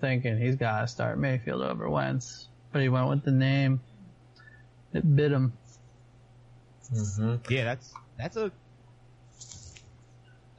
[0.00, 3.80] thinking he's got to start Mayfield over Wentz, but he went with the name.
[4.92, 5.52] It bit him.
[6.92, 7.50] Mhm.
[7.50, 8.52] Yeah, that's that's a.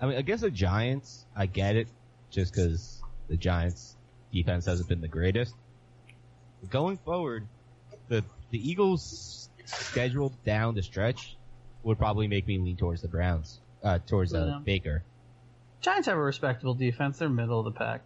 [0.01, 1.87] I mean, against the Giants, I get it,
[2.29, 3.95] just because the Giants'
[4.31, 5.55] defense hasn't been the greatest.
[6.69, 7.47] Going forward,
[8.07, 11.37] the the Eagles' schedule down the stretch
[11.83, 14.59] would probably make me lean towards the Browns, uh, towards uh, Yeah.
[14.63, 15.03] Baker.
[15.81, 17.19] Giants have a respectable defense.
[17.19, 18.01] They're middle of the pack.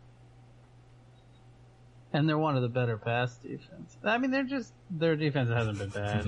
[2.11, 3.95] And they're one of the better pass defense.
[4.03, 6.27] I mean, they're just, their defense hasn't been bad.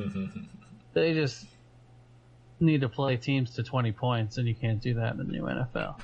[0.93, 1.45] they just
[2.61, 5.43] need to play teams to 20 points, and you can't do that in the new
[5.43, 5.99] NFL.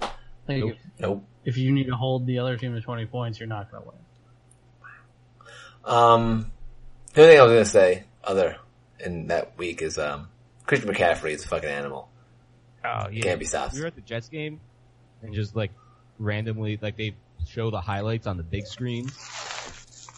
[0.00, 0.10] Like,
[0.58, 0.70] Nope.
[0.70, 1.24] if, Nope.
[1.44, 3.88] if you need to hold the other team to 20 points, you're not going to
[3.90, 3.98] win.
[5.84, 6.52] Um,
[7.14, 8.56] the only thing I was gonna say, other
[9.04, 10.28] in that week is um,
[10.64, 12.08] Christian McCaffrey is a fucking animal.
[12.84, 13.74] Oh He can't be stopped.
[13.74, 14.60] We were at the Jets game,
[15.22, 15.72] and just like
[16.18, 17.14] randomly, like they
[17.48, 19.10] show the highlights on the big screen,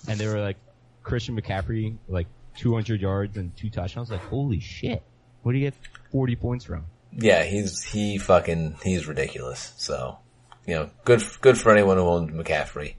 [0.06, 0.56] and they were like
[1.02, 2.26] Christian McCaffrey like
[2.58, 4.10] 200 yards and two touchdowns.
[4.10, 5.02] Like holy shit,
[5.44, 5.74] where do you get
[6.10, 6.86] 40 points from?
[7.16, 9.72] Yeah, he's he fucking he's ridiculous.
[9.76, 10.18] So,
[10.66, 12.94] you know, good good for anyone who owns McCaffrey.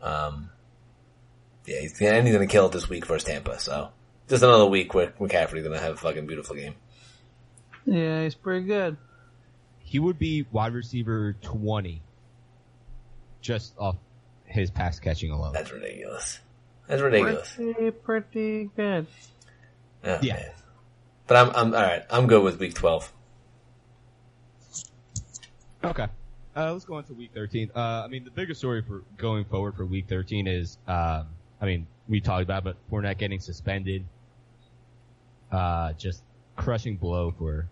[0.00, 0.48] Um,
[1.66, 3.58] yeah, he's and he's gonna kill it this week versus Tampa.
[3.60, 3.90] So,
[4.28, 6.76] just another week where McCaffrey's gonna have a fucking beautiful game.
[7.84, 8.96] Yeah, he's pretty good.
[9.80, 12.02] He would be wide receiver 20,
[13.40, 13.96] just off
[14.46, 15.52] his pass catching alone.
[15.52, 16.40] That's ridiculous.
[16.88, 17.52] That's ridiculous.
[17.54, 19.06] Pretty, pretty good.
[20.04, 20.34] Oh, Yeah.
[20.34, 20.50] man.
[21.26, 22.02] But I'm I'm all right.
[22.10, 23.12] I'm good with week twelve.
[25.82, 26.06] Okay.
[26.56, 27.70] Uh, let's go on to week 13.
[27.76, 31.26] Uh, I mean, the biggest story for going forward for week 13 is, um,
[31.60, 34.06] I mean, we talked about, it, but Fournette getting suspended.
[35.52, 36.22] Uh, just
[36.56, 37.68] crushing blow for,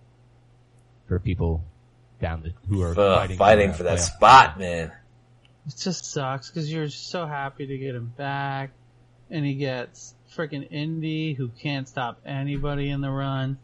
[1.08, 1.64] for people
[2.20, 4.14] down the, who are Ugh, fighting, fighting, uh, for that playoff.
[4.16, 4.92] spot, man.
[5.66, 8.70] It just sucks because you're so happy to get him back,
[9.30, 13.58] and he gets freaking Indy, who can't stop anybody in the run.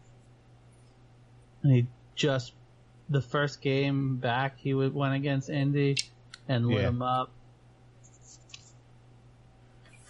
[1.62, 2.52] And he just
[3.08, 5.96] the first game back, he went against Indy
[6.48, 6.88] and lit Yeah.
[6.88, 7.30] him up.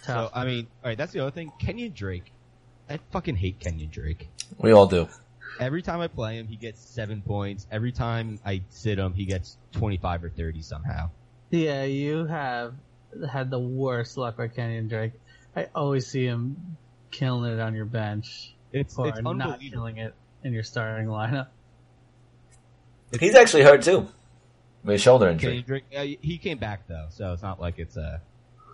[0.03, 1.51] So, I mean, alright, that's the other thing.
[1.59, 2.31] Kenyon Drake.
[2.89, 4.27] I fucking hate Kenyon Drake.
[4.57, 5.07] We all do.
[5.59, 7.67] Every time I play him, he gets seven points.
[7.71, 11.09] Every time I sit him, he gets 25 or 30 somehow.
[11.51, 12.73] yeah, you have
[13.29, 15.11] had the worst luck with Kenyon Drake.
[15.55, 16.77] I always see him
[17.11, 21.47] killing it on your bench It's, or it's not killing it in your starting lineup.
[23.19, 24.07] He's actually hurt too.
[24.83, 25.63] With his shoulder injury.
[25.67, 28.19] Kenyon uh, he came back though, so it's not like it's uh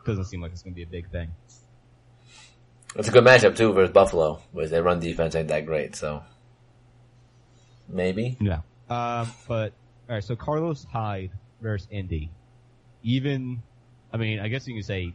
[0.06, 1.32] doesn't seem like it's gonna be a big thing.
[2.96, 5.96] It's a good matchup too versus Buffalo, where their run defense ain't that great.
[5.96, 6.24] So
[7.90, 8.38] maybe.
[8.40, 8.64] No.
[8.90, 9.74] Um, but
[10.08, 12.32] all right, so Carlos Hyde versus Indy.
[13.04, 13.62] Even
[14.14, 15.14] I mean, I guess you can say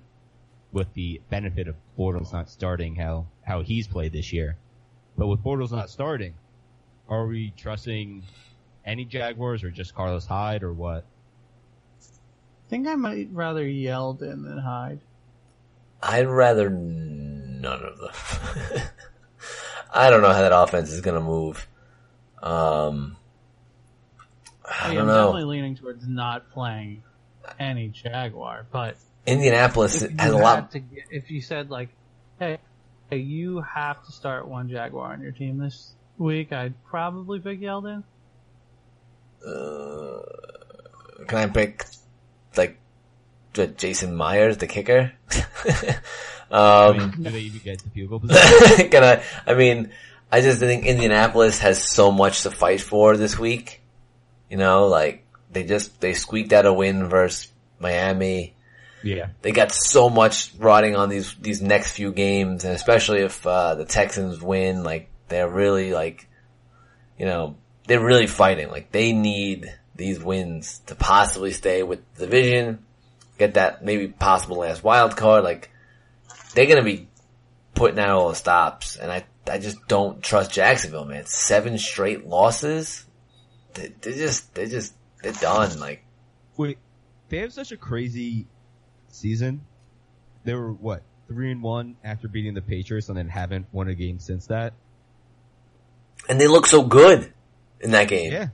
[0.72, 4.56] with the benefit of Bortles not starting, how how he's played this year.
[5.16, 6.34] But with Bortles not starting,
[7.08, 8.24] are we trusting
[8.84, 11.04] any Jaguars or just Carlos Hyde or what?
[12.02, 15.00] I think I might rather Yeldon than Hyde.
[16.02, 18.82] I'd rather none of them.
[19.94, 21.68] I don't know how that offense is going to move.
[22.42, 23.16] Um,
[24.64, 25.26] I I don't am know.
[25.26, 27.02] definitely leaning towards not playing
[27.58, 30.72] any Jaguar, but Indianapolis has a lot.
[30.72, 31.88] to get, if you said like,
[32.38, 32.58] hey,
[33.10, 37.60] hey, you have to start one Jaguar on your team this week, I'd probably pick
[37.60, 38.02] Yeldon.
[39.46, 40.22] Uh,
[41.26, 41.84] can I pick
[42.56, 42.78] like
[43.76, 45.12] Jason Myers, the kicker?
[46.52, 48.90] Um, do they even get to field goal position?
[48.90, 49.24] can I?
[49.46, 49.90] I mean,
[50.30, 53.80] I just think Indianapolis has so much to fight for this week.
[54.50, 58.54] You know, like they just they squeaked out a win versus Miami.
[59.02, 59.28] Yeah.
[59.42, 63.74] They got so much riding on these these next few games, and especially if uh,
[63.74, 66.28] the Texans win, like they're really like,
[67.18, 68.70] you know, they're really fighting.
[68.70, 72.84] Like they need these wins to possibly stay with the division,
[73.38, 75.44] get that maybe possible last wild card.
[75.44, 75.70] Like
[76.54, 77.08] they're gonna be
[77.74, 81.26] putting out all the stops, and I I just don't trust Jacksonville, man.
[81.26, 83.04] Seven straight losses,
[83.74, 85.78] they, they just they just they're done.
[85.80, 86.04] Like
[86.56, 86.78] Wait,
[87.28, 88.46] they have such a crazy
[89.14, 89.62] season.
[90.44, 93.94] They were what three and one after beating the Patriots, and then haven't won a
[93.94, 94.74] game since that.
[96.28, 97.32] and they look so good
[97.80, 98.32] in that game.
[98.32, 98.48] Yeah,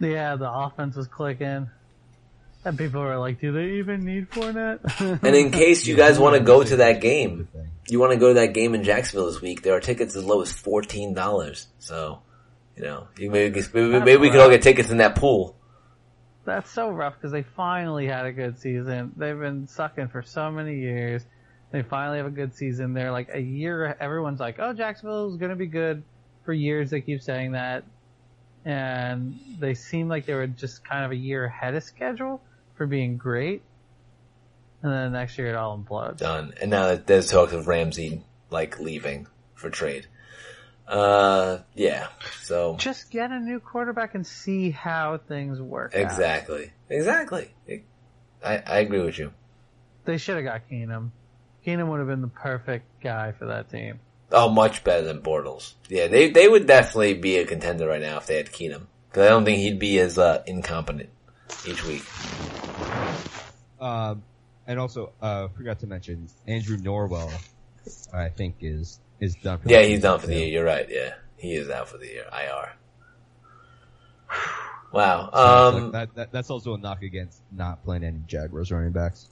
[0.00, 1.68] Yeah, the offense was clicking.
[2.64, 4.80] And people were like, do they even need Fournette?
[5.22, 7.48] And in case you guys want to go to that game,
[7.88, 10.24] you want to go to that game in Jacksonville this week, there are tickets as
[10.24, 11.68] low as fourteen dollars.
[11.78, 12.22] So,
[12.76, 15.55] you know, you maybe, maybe, maybe we can all get tickets in that pool.
[16.46, 19.12] That's so rough because they finally had a good season.
[19.16, 21.24] They've been sucking for so many years.
[21.72, 22.94] They finally have a good season.
[22.94, 23.96] They're like a year.
[23.98, 26.04] Everyone's like, "Oh, Jacksonville's going to be good."
[26.44, 27.82] For years, they keep saying that,
[28.64, 32.40] and they seem like they were just kind of a year ahead of schedule
[32.76, 33.62] for being great.
[34.82, 36.18] And then next year, it all implodes.
[36.18, 36.54] Done.
[36.60, 40.06] And now there's talk of Ramsey like leaving for trade.
[40.86, 42.06] Uh, yeah.
[42.42, 45.94] So Just get a new quarterback and see how things work.
[45.94, 46.00] out.
[46.00, 47.50] exactly, exactly.
[48.44, 49.32] I I agree with you.
[50.04, 51.10] They should have got Keenum.
[51.66, 53.98] Keenum would have been the perfect guy for that team.
[54.30, 55.74] Oh, much better than Bortles.
[55.88, 58.86] Yeah, they they would definitely be a contender right now if they had Keenum.
[59.08, 61.10] Because I don't think he'd be as uh, incompetent
[61.66, 62.04] each week.
[63.80, 64.22] Um,
[64.66, 67.32] and also, uh, forgot to mention Andrew Norwell.
[68.12, 69.58] I think is is done.
[69.58, 70.46] For Yeah, the he's season, done for the year.
[70.48, 70.86] You're right.
[70.88, 72.24] Yeah, he is out for the year.
[72.32, 72.72] IR.
[74.92, 75.30] Wow.
[75.32, 75.82] So, Um.
[75.84, 79.28] like, that, that that's also a knock against not playing any Jaguars running backs.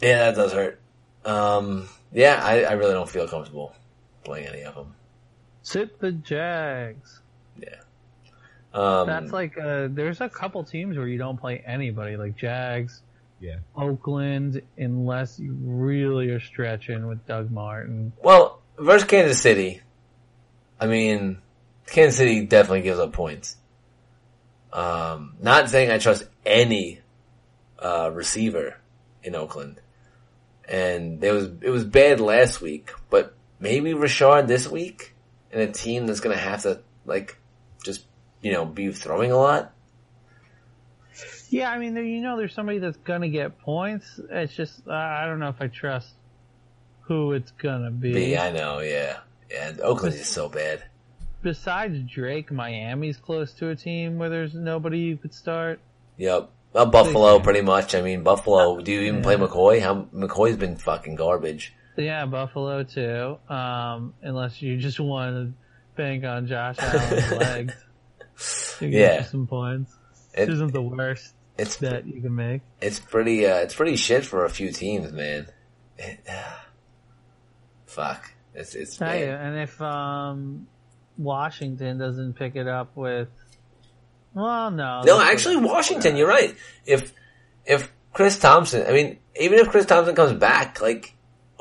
[0.00, 0.80] Yeah, that does hurt.
[1.24, 1.88] Um.
[2.12, 3.74] Yeah, I, I really don't feel comfortable
[4.24, 4.94] playing any of them.
[5.62, 7.20] Sit the Jags.
[7.60, 7.74] Yeah.
[8.72, 9.06] Um.
[9.06, 13.02] That's like uh, there's a couple teams where you don't play anybody, like Jags,
[13.40, 13.56] Yeah.
[13.76, 18.12] Oakland, unless you really are stretching with Doug Martin.
[18.22, 19.80] well versus Kansas City.
[20.78, 21.38] I mean,
[21.86, 23.56] Kansas City definitely gives up points.
[24.72, 25.36] Um.
[25.40, 27.00] Not saying I trust any
[27.78, 28.76] uh receiver
[29.22, 29.80] in Oakland,
[30.68, 35.14] and there was it was bad last week, but maybe Rashard this week
[35.50, 37.38] in a team that's gonna have to like
[37.84, 38.04] just
[38.42, 39.72] you know be throwing a lot.
[41.48, 44.20] Yeah, I mean, you know, there's somebody that's gonna get points.
[44.30, 46.08] It's just uh, I don't know if I trust
[47.06, 48.36] who it's gonna be.
[48.36, 49.18] I know, yeah,
[49.50, 49.68] yeah.
[49.68, 50.82] and Oakland is so bad.
[51.42, 55.78] Besides Drake, Miami's close to a team where there's nobody you could start.
[56.16, 56.50] Yep.
[56.72, 57.94] Well, Buffalo, pretty much.
[57.94, 58.80] I mean, Buffalo.
[58.80, 59.80] Do you even play McCoy?
[59.80, 61.72] How McCoy's been fucking garbage.
[61.96, 63.38] Yeah, Buffalo too.
[63.48, 65.52] Um, unless you just want to
[65.96, 67.74] bank on Josh Allen's legs
[68.80, 69.22] get Yeah.
[69.22, 69.94] some points.
[70.34, 72.60] It- This isn't the worst It's that you can make.
[72.82, 75.46] it's pretty uh, it's pretty shit for a few teams, man.
[75.96, 76.20] It,
[77.96, 78.32] fuck.
[78.54, 79.46] It's it's Tell you, bad.
[79.46, 80.66] and if um,
[81.18, 83.28] Washington doesn't pick it up with,
[84.34, 86.16] well, no, No, actually, Washington.
[86.16, 86.54] You're right.
[86.84, 87.12] If
[87.64, 91.14] if Chris Thompson, I mean, even if Chris Thompson comes back, like,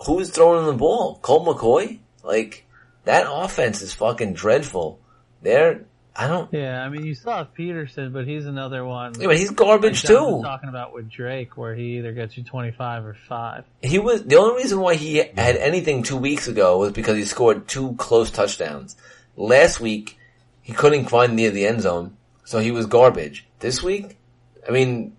[0.06, 1.20] who's throwing the ball?
[1.22, 2.00] Colt McCoy?
[2.24, 2.66] Like,
[3.06, 5.00] that offense is fucking dreadful.
[5.42, 5.86] They're
[6.18, 6.52] I don't.
[6.54, 9.20] Yeah, I mean, you still have Peterson, but he's another one.
[9.20, 10.42] Yeah, but he's garbage like too.
[10.42, 13.66] Talking about with Drake, where he either gets you twenty five or five.
[13.82, 17.26] He was the only reason why he had anything two weeks ago was because he
[17.26, 18.96] scored two close touchdowns.
[19.36, 20.18] Last week,
[20.62, 23.46] he couldn't find near the end zone, so he was garbage.
[23.60, 24.18] This week,
[24.66, 25.18] I mean,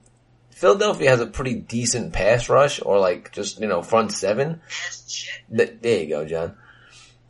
[0.51, 4.63] Philadelphia has a pretty decent pass rush, or like just you know front seven.
[5.55, 6.57] Th- there you go, John.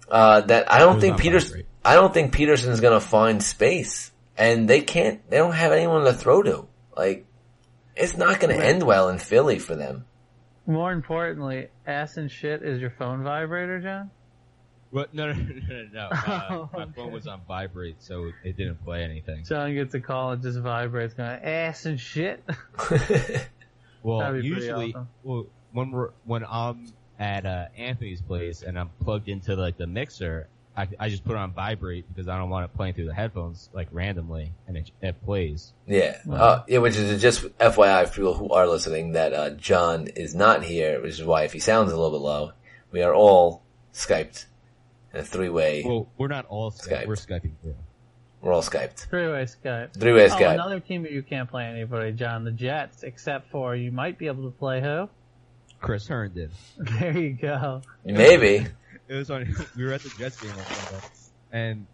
[0.08, 1.44] Uh, that I don't think not Peters.
[1.46, 1.65] vibrate.
[1.86, 5.28] I don't think Peterson's gonna find space, and they can't.
[5.30, 6.66] They don't have anyone to throw to.
[6.96, 7.26] Like,
[7.94, 10.04] it's not gonna end well in Philly for them.
[10.66, 14.10] More importantly, ass and shit is your phone vibrator, John?
[14.90, 15.14] What?
[15.14, 15.34] No, no,
[15.68, 16.08] no, no.
[16.10, 16.10] no.
[16.26, 19.44] Uh, my phone was on vibrate, so it didn't play anything.
[19.44, 22.42] John gets a call and just vibrates, going ass and shit.
[24.02, 25.08] Well, That'd be pretty usually, awesome.
[25.24, 26.86] well, when we're when I'm
[27.18, 30.46] at uh, Anthony's place and I'm plugged into like the mixer,
[30.76, 33.14] I, I just put it on vibrate because I don't want it playing through the
[33.14, 35.72] headphones like randomly, and it, it plays.
[35.86, 36.78] Yeah, uh, yeah.
[36.78, 41.00] Which is just FYI for people who are listening that uh, John is not here,
[41.00, 42.52] which is why if he sounds a little bit low,
[42.92, 43.62] we are all
[43.94, 44.44] skyped
[45.14, 45.82] in a three way.
[45.86, 47.04] Well, we're not all Skype.
[47.04, 47.06] Skyped.
[47.06, 47.74] We're skyping through.
[48.42, 49.08] We're all skyped.
[49.08, 49.94] Three-way Skype.
[49.98, 50.52] Three way Oh, Skype.
[50.54, 54.26] another team that you can't play anybody, John, the Jets, except for you might be
[54.28, 55.08] able to play who?
[55.80, 56.50] Chris Herndon.
[56.78, 57.80] There you go.
[58.04, 58.66] Maybe.
[59.08, 59.54] It was on.
[59.76, 61.06] We were at the Jets game on Sunday,
[61.52, 61.86] and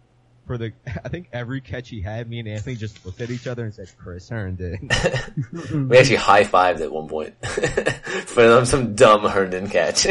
[0.47, 0.73] for the,
[1.05, 3.73] I think every catch he had, me and Anthony just looked at each other and
[3.73, 4.89] said, "Chris Herndon."
[5.89, 10.07] we actually high fived at one point for some dumb Herndon catch.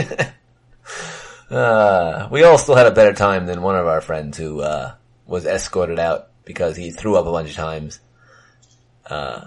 [1.51, 4.95] uh, we all still had a better time than one of our friends who uh,
[5.27, 8.01] was escorted out because he threw up a bunch of times
[9.07, 9.47] uh,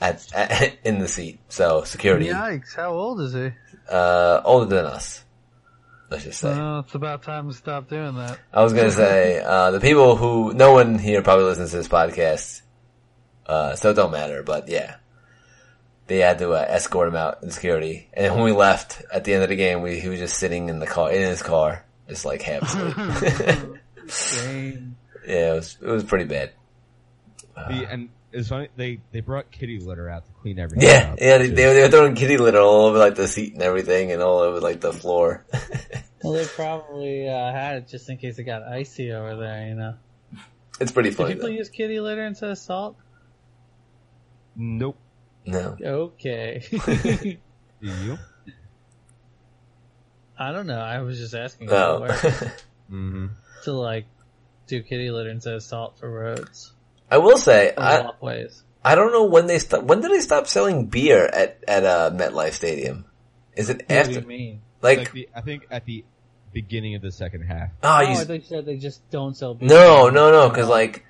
[0.00, 1.40] at, at in the seat.
[1.48, 2.74] So security, Yikes!
[2.74, 3.50] How old is he?
[3.90, 5.24] uh, older than us.
[6.10, 6.50] Let's just say.
[6.50, 8.38] Oh, it's about time to stop doing that.
[8.52, 11.88] I was gonna say, uh, the people who, no one here probably listens to this
[11.88, 12.62] podcast,
[13.46, 14.96] uh, so it don't matter, but yeah.
[16.06, 18.08] They had to, uh, escort him out in security.
[18.14, 20.70] And when we left at the end of the game, we, he was just sitting
[20.70, 22.62] in the car, in his car, just like half
[24.08, 24.78] asleep.
[25.26, 26.52] Yeah, it was, it was pretty bad.
[27.54, 30.88] The, and it's funny they they brought kitty litter out to clean everything.
[30.88, 31.54] Yeah, up, yeah, they, too.
[31.54, 34.22] they, were- they were throwing kitty litter all over like the seat and everything and
[34.22, 35.44] all over like the floor.
[36.20, 39.68] Well, they probably uh, had it just in case it got icy over there.
[39.68, 39.94] You know.
[40.80, 41.54] it's pretty Do funny people though.
[41.54, 42.96] use kitty litter instead of salt?
[44.56, 44.98] Nope.
[45.46, 45.76] No.
[45.80, 46.64] Okay.
[46.72, 47.38] Do
[47.80, 48.18] you?
[50.36, 50.80] I don't know.
[50.80, 51.68] I was just asking.
[51.68, 51.76] No.
[51.76, 52.22] how it works.
[52.90, 53.26] Mm-hmm.
[53.62, 54.06] to like
[54.66, 56.72] do kitty litter instead of salt for roads
[57.10, 58.64] I will say, or I, walkways.
[58.84, 59.82] I don't know when they stop.
[59.84, 63.04] When did they stop selling beer at at uh, MetLife Stadium?
[63.56, 64.12] Is it What do after?
[64.20, 64.60] you mean?
[64.80, 66.04] Like, Like the, I think at the
[66.52, 67.70] beginning of the second half.
[67.82, 69.68] oh, Oh, you, I thought you said they just don't sell beer.
[69.68, 71.04] no, no, no, because like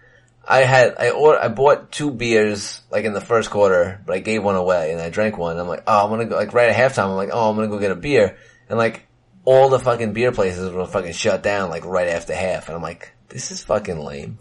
[0.47, 4.21] I had I or I bought two beers like in the first quarter, but I
[4.21, 5.59] gave one away and I drank one.
[5.59, 7.11] I'm like, oh, I'm gonna go like right at halftime.
[7.11, 8.39] I'm like, oh, I'm gonna go get a beer,
[8.71, 9.07] and like
[9.45, 12.83] all the fucking beer places were fucking shut down like right after half, and I'm
[12.83, 14.39] like, this is fucking lame.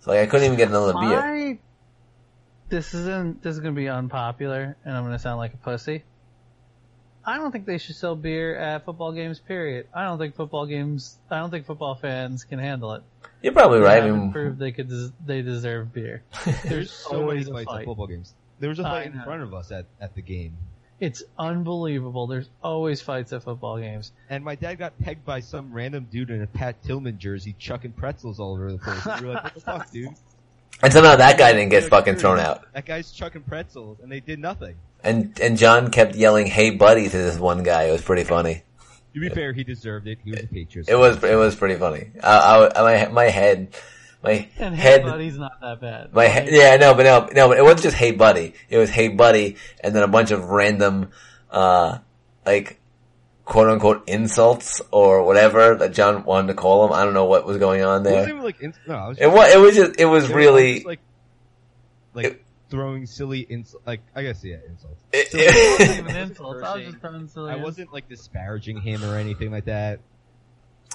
[0.00, 1.18] So like I couldn't even get another beer.
[1.20, 1.58] I,
[2.70, 3.42] this isn't.
[3.42, 6.04] This is gonna be unpopular, and I'm gonna sound like a pussy.
[7.24, 9.38] I don't think they should sell beer at football games.
[9.38, 9.86] Period.
[9.94, 11.18] I don't think football games.
[11.30, 13.02] I don't think football fans can handle it.
[13.42, 14.02] You're probably They right.
[14.02, 14.88] I mean, proved they could.
[14.88, 16.22] Des- they deserve beer.
[16.64, 17.80] There's so many always fights fight.
[17.80, 18.34] at football games.
[18.58, 20.56] There was a I fight in front of us at, at the game.
[20.98, 22.26] It's unbelievable.
[22.26, 24.12] There's always fights at football games.
[24.28, 27.92] And my dad got pegged by some random dude in a Pat Tillman jersey chucking
[27.92, 29.06] pretzels all over the place.
[29.06, 30.10] And we were like, what the fuck, dude?
[30.82, 32.64] And somehow that guy didn't get fucking thrown out.
[32.72, 34.76] That guy's chucking pretzels and they did nothing.
[35.02, 37.84] And and John kept yelling, "Hey, buddy!" to this one guy.
[37.84, 38.62] It was pretty funny.
[39.14, 40.18] To be fair, he deserved it.
[40.24, 40.88] He was a Patriots.
[40.88, 42.10] It was it was pretty funny.
[42.22, 43.74] I, I, my my head,
[44.22, 46.12] my And head, hey, buddy's not that bad.
[46.14, 48.90] my he- yeah, no, but no, no, but it wasn't just "Hey, buddy." It was
[48.90, 51.10] "Hey, buddy," and then a bunch of random,
[51.50, 51.98] uh,
[52.46, 52.79] like
[53.50, 56.92] quote unquote insults or whatever that John wanted to call him.
[56.92, 58.28] I don't know what was going on It wasn't there.
[58.28, 60.74] even like, ins- no, was It was it was just it was They really.
[60.74, 61.00] just, like,
[62.14, 63.84] like It- throwing silly insults.
[63.84, 65.02] Like I guess yeah, insults.
[65.12, 66.62] it- It wasn't even insults.
[66.62, 69.98] I was just throwing silly I wasn't like disparaging him or anything like that.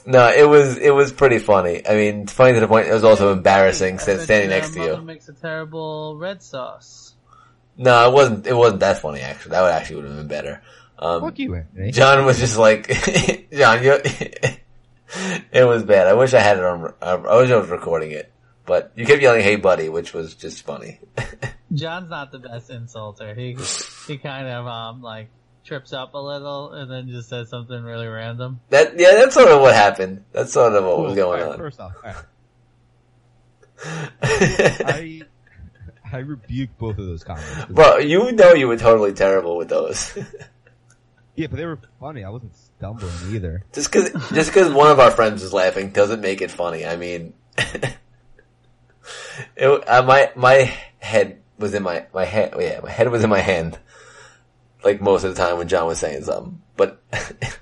[0.05, 1.85] no, it was it was pretty funny.
[1.85, 2.87] I mean, funny to the point.
[2.87, 5.01] It was also embarrassing I sta- bet standing next to you.
[5.01, 7.15] Makes a terrible red sauce.
[7.75, 8.47] No, it wasn't.
[8.47, 9.19] It wasn't that funny.
[9.19, 10.61] Actually, that would actually would have been better.
[10.97, 11.91] Um, Fuck you, Anthony.
[11.91, 12.87] John was just like,
[13.53, 13.99] John, you.
[15.51, 16.07] it was bad.
[16.07, 16.93] I wish I had it on.
[17.01, 18.31] I wish I was recording it,
[18.65, 20.99] but you kept yelling, "Hey, buddy," which was just funny.
[21.73, 23.35] John's not the best insulter.
[23.35, 23.57] He
[24.11, 25.29] he kind of um like
[25.63, 28.59] trips up a little and then just says something really random.
[28.69, 30.23] that yeah, that's sort of what happened.
[30.31, 31.57] That's sort of what was going alright, on.
[31.57, 32.25] First off, alright.
[33.83, 35.21] I
[36.11, 37.65] I rebuke both of those comments.
[37.69, 40.17] Bro, you know you were totally terrible with those.
[41.35, 42.23] Yeah, but they were funny.
[42.23, 43.63] I wasn't stumbling either.
[43.73, 46.85] just cause, just cause one of our friends was laughing doesn't make it funny.
[46.85, 47.97] I mean, it,
[49.57, 52.53] uh, my, my head was in my my head.
[52.59, 53.77] Yeah, my head was in my hand.
[54.83, 57.01] Like most of the time when John was saying something, but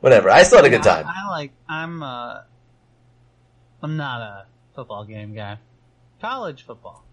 [0.00, 0.30] whatever.
[0.30, 1.06] I still had a good time.
[1.06, 1.52] I, I like.
[1.68, 2.02] I'm.
[2.02, 2.40] uh
[3.82, 5.58] I'm not a football game guy.
[6.20, 7.04] College football,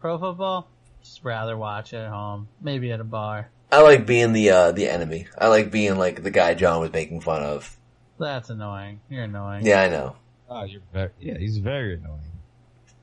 [0.00, 0.68] pro football.
[1.02, 3.50] Just rather watch it at home, maybe at a bar.
[3.74, 5.26] I like being the uh the enemy.
[5.36, 7.76] I like being like the guy John was making fun of.
[8.18, 9.00] That's annoying.
[9.10, 9.66] You're annoying.
[9.66, 10.16] Yeah, I know.
[10.48, 11.36] Oh, you're very yeah.
[11.38, 12.20] He's very annoying.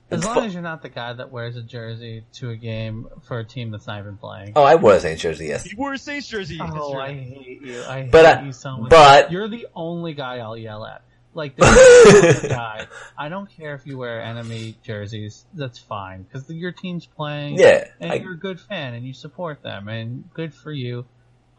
[0.09, 2.55] As It's long fu- as you're not the guy that wears a jersey to a
[2.55, 4.53] game for a team that's not even playing.
[4.55, 5.17] Oh, I was St.
[5.19, 5.47] Jersey.
[5.47, 5.69] Yes.
[5.72, 6.57] you wore a Saints jersey.
[6.61, 7.82] Oh, I hate you.
[7.84, 8.89] I hate But, uh, you so much.
[8.89, 11.01] but- you're the only guy I'll yell at.
[11.34, 12.88] Like this guy.
[13.17, 15.45] I don't care if you wear enemy jerseys.
[15.53, 17.57] That's fine because your team's playing.
[17.57, 17.88] Yeah.
[17.99, 21.05] and I, you're a good fan and you support them and good for you.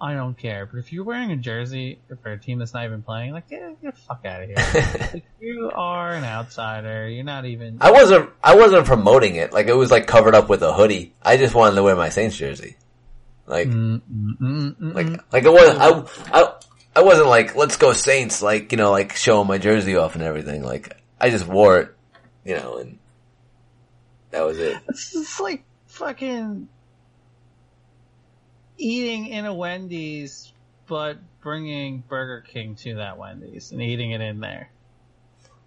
[0.00, 0.66] I don't care.
[0.66, 3.80] But if you're wearing a jersey for a team that's not even playing, like get,
[3.80, 4.56] get the fuck out of here.
[5.14, 7.08] like, you are an outsider.
[7.08, 7.78] You're not even.
[7.80, 8.28] I wasn't.
[8.42, 9.52] I wasn't promoting it.
[9.52, 11.14] Like it was like covered up with a hoodie.
[11.22, 12.76] I just wanted to wear my Saints jersey.
[13.46, 15.80] Like, Mm, mm, mm, like, like it wasn't.
[15.80, 16.52] I, I,
[16.94, 18.42] I wasn't like, let's go Saints.
[18.42, 20.62] Like, you know, like showing my jersey off and everything.
[20.62, 21.96] Like, I just wore it,
[22.44, 22.98] you know, and
[24.30, 24.76] that was it.
[24.88, 26.68] It's, it's like fucking
[28.76, 30.52] eating in a Wendy's,
[30.86, 34.70] but bringing Burger King to that Wendy's and eating it in there.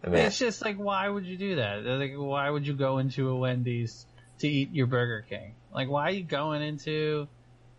[0.03, 1.83] I mean, It's just like, why would you do that?
[1.83, 4.05] Like, why would you go into a Wendy's
[4.39, 5.55] to eat your Burger King?
[5.73, 7.27] Like, why are you going into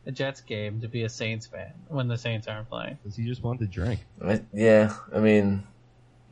[0.06, 2.98] a Jets game to be a Saints fan when the Saints aren't playing?
[3.02, 4.00] Because he just wanted to drink.
[4.24, 4.94] I- yeah.
[5.14, 5.64] I mean,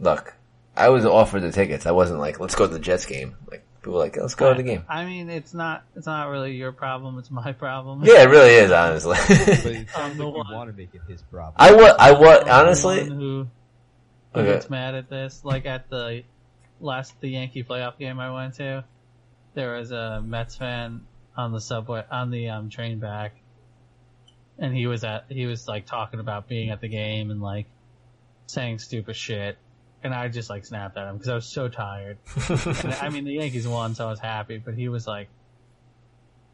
[0.00, 0.34] look,
[0.76, 1.86] I was offered the tickets.
[1.86, 3.36] I wasn't like, let's go to the Jets game.
[3.50, 4.84] Like people were like, let's go to the game.
[4.88, 7.18] I mean, it's not, it's not really your problem.
[7.18, 8.02] It's my problem.
[8.04, 9.16] Yeah, it really is, honestly.
[9.28, 9.30] But
[9.66, 10.52] it I'm sounds the like you one.
[10.54, 11.54] want to make it his problem.
[11.56, 13.46] I was, I was, honestly, one who,
[14.34, 14.52] who Okay.
[14.52, 15.42] gets mad at this.
[15.44, 16.22] Like at the
[16.80, 18.84] last the Yankee playoff game I went to,
[19.54, 21.02] there was a Mets fan
[21.36, 23.34] on the subway on the um, train back,
[24.58, 27.66] and he was at he was like talking about being at the game and like
[28.46, 29.58] saying stupid shit,
[30.02, 32.18] and I just like snapped at him because I was so tired.
[32.48, 35.28] and, I mean, the Yankees won, so I was happy, but he was like.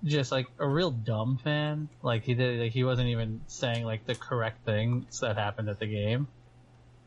[0.03, 4.07] Just like a real dumb fan, like he did, like he wasn't even saying like
[4.07, 6.27] the correct things that happened at the game.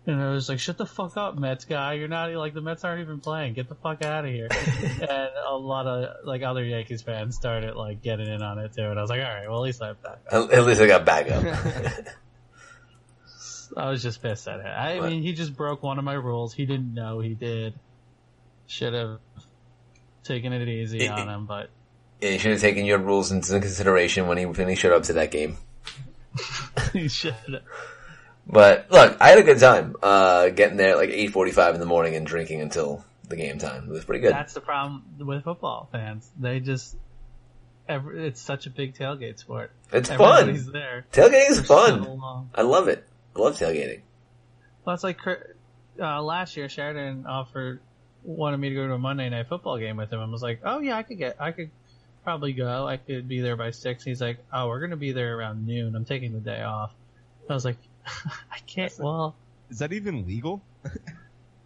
[0.06, 1.94] And I was like, shut the fuck up, Mets guy.
[1.94, 3.54] You're not, like, the Mets aren't even playing.
[3.54, 4.50] Get the fuck out of here.
[4.52, 8.84] and a lot of, like, other Yankees fans started, like, getting in on it too.
[8.84, 10.20] And I was like, alright, well, at least I have that.
[10.30, 11.44] at at least I got back up.
[13.78, 14.66] I was just pissed at it.
[14.66, 15.10] I What?
[15.10, 16.54] mean, he just broke one of my rules.
[16.54, 17.74] He didn't know he did.
[18.68, 19.20] Should have
[20.24, 21.70] taken it easy It- on him, but
[22.22, 25.04] Yeah, you should have taken your rules into consideration when he when he showed up
[25.04, 25.58] to that game.
[26.94, 27.62] he should have.
[28.46, 31.74] But look, I had a good time uh, getting there at like eight forty five
[31.74, 33.86] in the morning and drinking until the game time.
[33.86, 34.34] It was pretty good.
[34.34, 36.30] That's the problem with football fans.
[36.40, 36.96] They just,
[37.88, 39.72] every, it's such a big tailgate sport.
[39.92, 40.42] It's fun.
[40.42, 41.06] Everybody's there.
[41.14, 42.04] Tailgating is fun.
[42.04, 42.48] so.
[42.54, 43.08] I love it.
[43.36, 44.02] I love tailgating.
[44.86, 45.20] Well, it's like
[46.00, 47.80] uh, last year, Sheridan offered
[48.24, 50.62] wanted me to go to a Monday night football game with him, and was like,
[50.66, 51.72] "Oh yeah, I could get, I could
[52.24, 52.86] probably go.
[52.86, 54.04] I could be there by six.
[54.04, 55.96] He's like, "Oh, we're gonna be there around noon.
[55.96, 56.92] I'm taking the day off."
[57.50, 57.78] I was like,
[58.52, 59.36] "I can't." Well,
[59.70, 60.62] Is that even legal?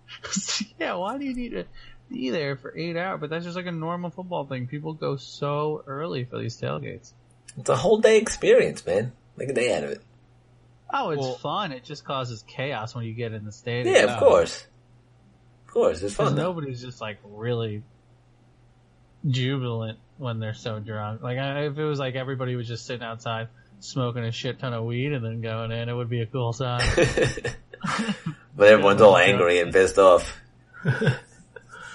[0.80, 0.94] yeah.
[0.96, 1.66] Why do you need to
[2.10, 3.20] be there for eight hours?
[3.20, 4.68] But that's just like a normal football thing.
[4.68, 7.12] People go so early for these tailgates.
[7.58, 9.12] It's a whole day experience, man.
[9.36, 10.02] Make a day out of it.
[10.94, 11.72] Oh, it's Well- fun.
[11.72, 13.94] It just causes chaos when you get in the stadium.
[13.96, 14.20] Yeah, of Yeah.
[14.20, 14.66] course.
[15.66, 16.38] Of course, it's Because fun.
[16.38, 17.84] nobody's just like really
[19.30, 21.22] jubilant when they're so drunk.
[21.22, 23.50] Like I, if it was like everybody was just sitting outside
[23.80, 26.54] smoking a shit ton of weed and then going in, it would be a cool
[26.54, 26.88] time.
[28.56, 30.40] but everyone's all angry and pissed off.
[30.86, 31.16] yeah,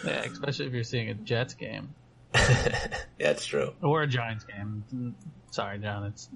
[0.04, 1.94] especially if you're seeing a Jets game
[2.34, 3.72] yeah, it's true.
[3.82, 5.14] or a Giants game.
[5.50, 6.04] Sorry, John.
[6.04, 6.28] It's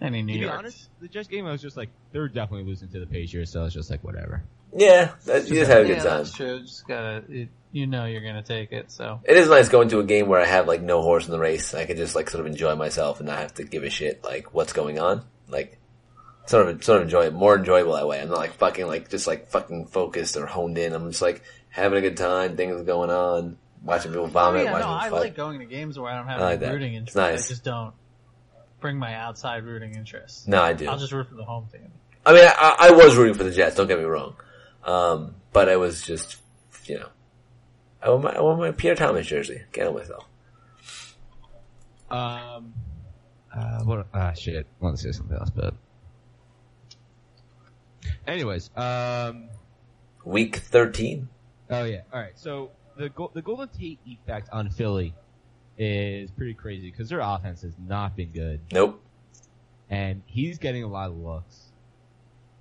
[0.00, 0.58] any New To be York.
[0.58, 3.64] honest, the Jets game, I was just like, they're definitely losing to the Patriots, so
[3.64, 4.42] it's just like, whatever.
[4.76, 6.18] Yeah, that, you just had a good yeah, time.
[6.18, 6.60] that's true.
[6.60, 8.90] Just gotta, it, you know, you're gonna take it.
[8.90, 11.32] So It is nice going to a game where I have like no horse in
[11.32, 11.72] the race.
[11.74, 14.22] I can just like sort of enjoy myself and not have to give a shit
[14.24, 15.24] like what's going on.
[15.48, 15.78] Like
[16.46, 18.20] sort of sort of enjoy it more enjoyable that way.
[18.20, 20.92] I'm not like fucking like just like fucking focused or honed in.
[20.92, 24.72] I'm just like having a good time, things going on, watching people Oh, vomit, yeah,
[24.72, 25.20] watching no, I fight.
[25.20, 27.16] like going to games where I don't have I like any rooting interest.
[27.16, 27.46] nice.
[27.46, 27.94] I just don't
[28.80, 30.46] bring my outside rooting interest.
[30.48, 30.88] no, I do.
[30.88, 31.90] I'll just root for the home team.
[32.26, 33.76] I mean, I, I was rooting for the Jets.
[33.76, 34.34] Don't get me wrong,
[34.88, 36.36] um, but I was just,
[36.86, 37.08] you know,
[38.02, 39.62] I want my I want my Pierre Thomas jersey.
[39.72, 40.24] Get on myself.
[42.10, 42.72] Um,
[43.54, 44.06] uh, what?
[44.14, 44.66] Ah, shit.
[44.80, 45.74] I want to say something else, but.
[48.26, 49.48] Anyways, um,
[50.24, 51.28] Week thirteen.
[51.70, 55.14] oh yeah, alright, so the, Go- the Golden Tate effect on Philly
[55.78, 59.02] is pretty crazy because their offense has not been good, Nope.
[59.88, 61.58] and he's getting a lot of looks,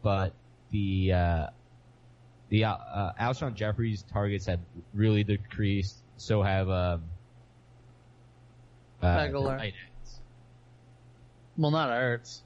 [0.01, 0.33] but
[0.71, 1.47] the uh,
[2.49, 4.59] the uh, uh, Alshon Jeffery's targets have
[4.93, 5.97] really decreased.
[6.17, 7.03] So have um,
[9.01, 9.71] uh, Agholor.
[11.57, 12.41] Well, not Ertz.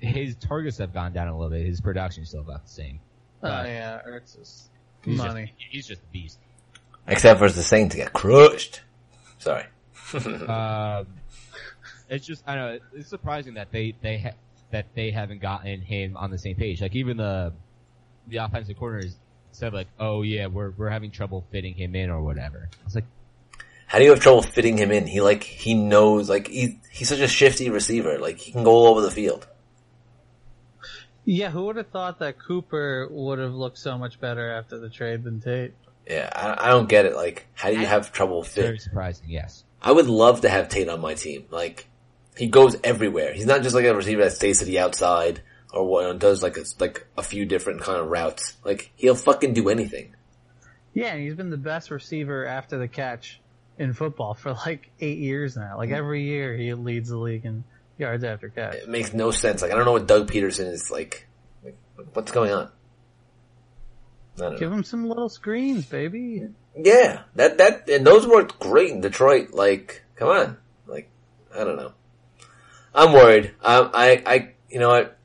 [0.00, 1.66] His targets have gone down a little bit.
[1.66, 3.00] His production is still about the same.
[3.42, 3.66] Oh Right.
[3.68, 4.68] yeah, Ertz is
[5.02, 5.52] He's money.
[5.58, 6.38] Just, he's just a beast.
[7.06, 8.82] Except for the Saints to get crushed.
[9.38, 9.64] Sorry.
[10.14, 11.06] um,
[12.08, 12.78] it's just I don't know.
[12.94, 14.36] It's surprising that they they ha-
[14.70, 16.80] that they haven't gotten him on the same page.
[16.80, 17.52] Like even the
[18.30, 19.14] the offensive coordinators
[19.52, 22.68] said like, oh yeah, we're we're having trouble fitting him in or whatever.
[22.72, 23.06] I was like,
[23.86, 25.06] How do you have trouble fitting him in?
[25.06, 28.18] He like he knows like he's he's such a shifty receiver.
[28.18, 29.46] Like he can go all over the field.
[31.24, 34.88] Yeah, who would have thought that Cooper would have looked so much better after the
[34.88, 35.74] trade than Tate?
[36.08, 37.14] Yeah, I, I don't get it.
[37.14, 38.64] Like, how do you have trouble fitting?
[38.64, 38.84] very fit?
[38.84, 39.26] surprising.
[39.28, 39.62] Yes.
[39.82, 41.44] I would love to have Tate on my team.
[41.50, 41.86] Like,
[42.36, 43.32] he goes everywhere.
[43.32, 46.56] He's not just like a receiver that stays to the outside or what does like
[46.56, 48.56] a, like a few different kind of routes.
[48.64, 50.14] Like, he'll fucking do anything.
[50.94, 53.40] Yeah, and he's been the best receiver after the catch
[53.78, 55.76] in football for like eight years now.
[55.76, 57.64] Like every year he leads the league in
[57.98, 58.74] yards after catch.
[58.74, 59.62] It makes no sense.
[59.62, 61.26] Like, I don't know what Doug Pederson is like.
[61.64, 61.76] like
[62.12, 62.70] what's going on?
[64.36, 64.58] I don't know.
[64.58, 66.48] Give him some little screens, baby.
[66.76, 69.50] Yeah, that that and those worked great in Detroit.
[69.52, 70.56] Like, come on,
[70.86, 71.10] like
[71.54, 71.92] I don't know.
[72.94, 73.54] I'm worried.
[73.60, 75.18] Um, I I you know what?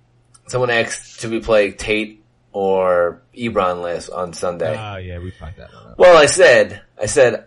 [0.48, 4.78] Someone asked should we play Tate or Ebron last on Sunday.
[4.78, 5.98] Oh yeah, we talked that one up.
[5.98, 7.46] well, I said I said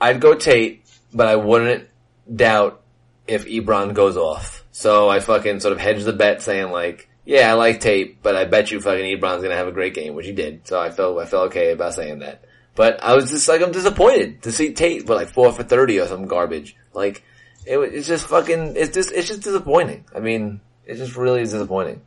[0.00, 1.88] I'd go Tate, but I wouldn't
[2.34, 2.82] doubt
[3.26, 4.64] if Ebron goes off.
[4.72, 7.08] So I fucking sort of hedged the bet, saying like.
[7.26, 10.14] Yeah, I like Tate, but I bet you fucking Ebron's gonna have a great game,
[10.14, 10.66] which he did.
[10.66, 12.42] So I felt I felt okay about saying that.
[12.74, 16.00] But I was just like, I'm disappointed to see Tate with like four for 30
[16.00, 16.76] or some garbage.
[16.94, 17.22] Like,
[17.66, 20.04] it, it's just fucking, it's just, it's just disappointing.
[20.14, 20.60] I mean,
[20.90, 22.02] it just really is disappointing.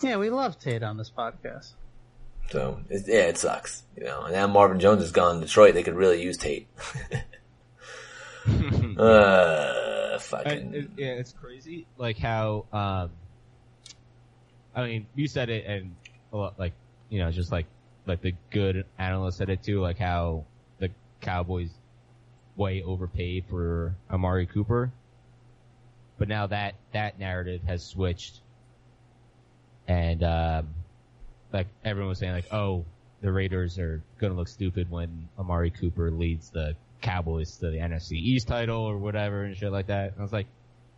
[0.00, 1.72] Yeah, we love Tate on this podcast.
[2.50, 3.82] So, it, yeah, it sucks.
[3.96, 6.68] You know, and now Marvin Jones is gone to Detroit, they could really use Tate.
[8.98, 10.52] uh, fucking.
[10.52, 11.86] And it, yeah, it's crazy.
[11.98, 13.10] Like how, um,
[14.74, 15.94] I mean, you said it, and
[16.32, 16.72] a lot, like
[17.08, 17.66] you know, just like
[18.06, 19.80] like the good analyst said it too.
[19.80, 20.44] Like how
[20.78, 21.70] the Cowboys
[22.56, 24.92] way overpaid for Amari Cooper,
[26.22, 28.42] but now that that narrative has switched,
[29.88, 30.68] and um,
[31.52, 32.84] like everyone was saying, like, oh,
[33.22, 37.78] the Raiders are going to look stupid when Amari Cooper leads the Cowboys to the
[37.78, 40.12] NFC East title or whatever and shit like that.
[40.12, 40.46] And I was like,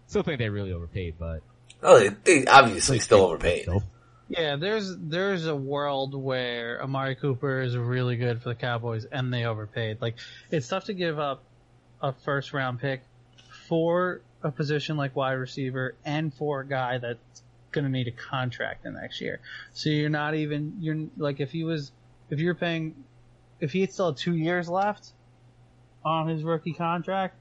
[0.09, 1.41] still think they really overpaid, but
[1.83, 3.67] oh, they, they obviously still overpaid.
[4.29, 9.33] Yeah, there's there's a world where Amari Cooper is really good for the Cowboys and
[9.33, 10.03] they overpaid.
[10.03, 10.17] Like
[10.51, 11.45] it's tough to give up
[12.03, 13.01] a first round pick
[13.75, 18.13] for a position like wide receiver and for a guy that's going to need a
[18.13, 19.41] contract the next year.
[19.73, 21.91] So you're not even you're like if he was
[22.31, 22.95] if you're paying
[23.59, 25.09] if he had still had 2 years left
[26.05, 27.35] on his rookie contract,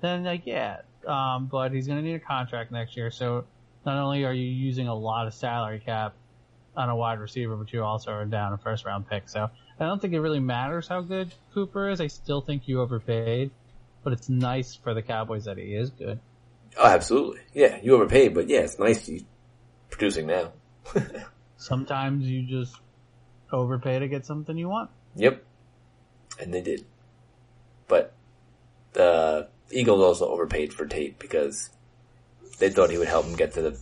[0.00, 3.12] then like yeah, um but he's going to need a contract next year.
[3.12, 3.44] So
[3.84, 6.14] not only are you using a lot of salary cap
[6.76, 9.28] on a wide receiver, but you also are down a first round pick.
[9.28, 12.00] So I don't think it really matters how good Cooper is.
[12.00, 13.52] I still think you overpaid,
[14.06, 16.20] but it's nice for the Cowboys that he is good.
[16.78, 17.40] Oh, absolutely.
[17.52, 19.24] Yeah, you overpaid, but yeah, it's nice he's
[19.90, 20.52] producing now.
[21.56, 22.76] Sometimes you just
[23.50, 24.90] overpay to get something you want.
[25.16, 25.44] Yep.
[26.40, 26.86] And they did.
[27.88, 28.12] But
[28.92, 31.70] the Eagles also overpaid for Tate because
[32.60, 33.80] they thought he would help them get to the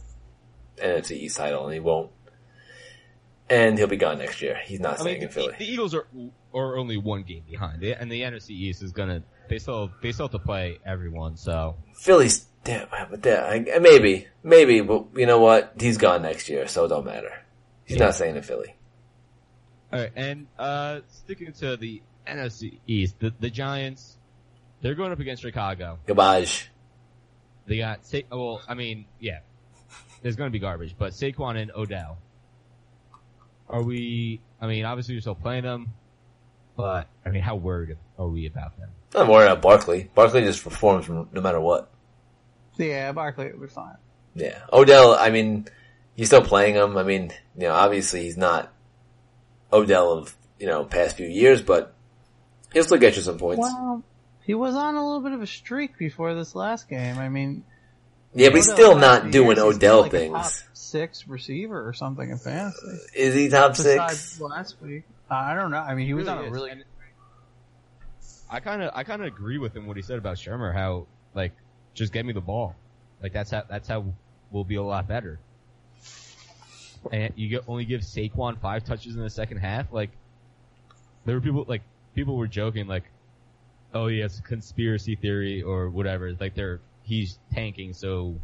[0.79, 2.11] NFC East title, and he won't.
[3.51, 4.59] And he'll be gone next year.
[4.65, 5.55] He's not I staying mean, in the, Philly.
[5.59, 6.07] the Eagles are
[6.55, 7.95] are only one game behind, eh?
[8.01, 11.37] and the NFC East is gonna they still they still have to play everyone.
[11.37, 15.75] So Philly's damn, but that I, maybe, maybe, but you know what?
[15.79, 17.33] He's gone next year, so it don't matter.
[17.85, 18.07] He's Yeah.
[18.07, 18.75] not staying in Philly.
[19.93, 24.17] all right, and uh sticking to the NFC East, the the Giants
[24.81, 25.99] they're going up against Chicago.
[26.07, 26.71] Garbage.
[27.67, 29.39] They got Sa- well, I mean, yeah,
[30.21, 32.19] there's going to be garbage, but Saquon and Odell.
[33.69, 34.41] Are we?
[34.61, 35.89] I mean, obviously you're still playing them,
[36.77, 38.91] but I mean, how worried are we about them?
[39.15, 40.11] I'm worried about Barkley.
[40.15, 41.91] Barkley just performs no matter what.
[42.77, 43.97] Yeah, Barkley will be fine.
[44.35, 44.59] Yeah.
[44.73, 45.67] Odell, I mean,
[46.17, 46.97] he's still playing him.
[46.97, 48.73] I mean, you know, obviously he's not
[49.73, 51.95] Odell of, you know, past few years, but
[52.73, 53.61] he'll still get you some points.
[53.61, 54.03] Well,
[54.43, 57.19] he was on a little bit of a streak before this last game.
[57.19, 57.65] I mean,
[58.35, 60.65] yeah, but he's still not doing years, he's Odell still like a top things.
[60.73, 62.99] six receiver or something in fantasy.
[63.15, 64.41] Is he top Besides six?
[64.41, 65.79] last week, I don't know.
[65.79, 66.85] I mean, he was Really on a is, really and
[68.51, 70.73] I kind of I kind of agree with him what he said about Shurmur.
[70.73, 71.53] How like
[71.95, 72.77] just get me the ball.
[73.23, 74.05] Like that's how that's how
[74.51, 75.39] we'll be a lot better.
[77.13, 79.93] And you get, only give Saquon five touches in the second half.
[79.93, 80.11] Like
[81.25, 81.83] there were people like
[82.15, 83.05] people were joking like,
[83.93, 86.33] oh yeah, it's a conspiracy theory or whatever.
[86.39, 88.35] Like they're he's tanking so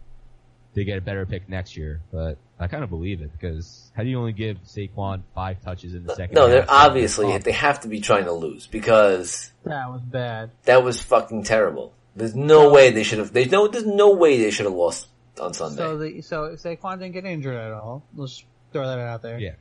[0.74, 2.00] they get a better pick next year.
[2.12, 5.94] But I kind of believe it because how do you only give Saquon five touches
[5.94, 6.34] in the second?
[6.34, 6.70] No, they're half?
[6.90, 10.50] obviously they have to be trying to lose because That was bad.
[10.64, 11.94] that was fucking terrible.
[12.14, 13.32] There's no way they should have.
[13.32, 13.66] There's no.
[13.68, 15.06] There's no way they should have lost
[15.40, 15.76] on Sunday.
[15.76, 18.02] So the so Saquon didn't get injured at all.
[18.14, 19.38] Let's throw that out there.
[19.38, 19.54] Yeah.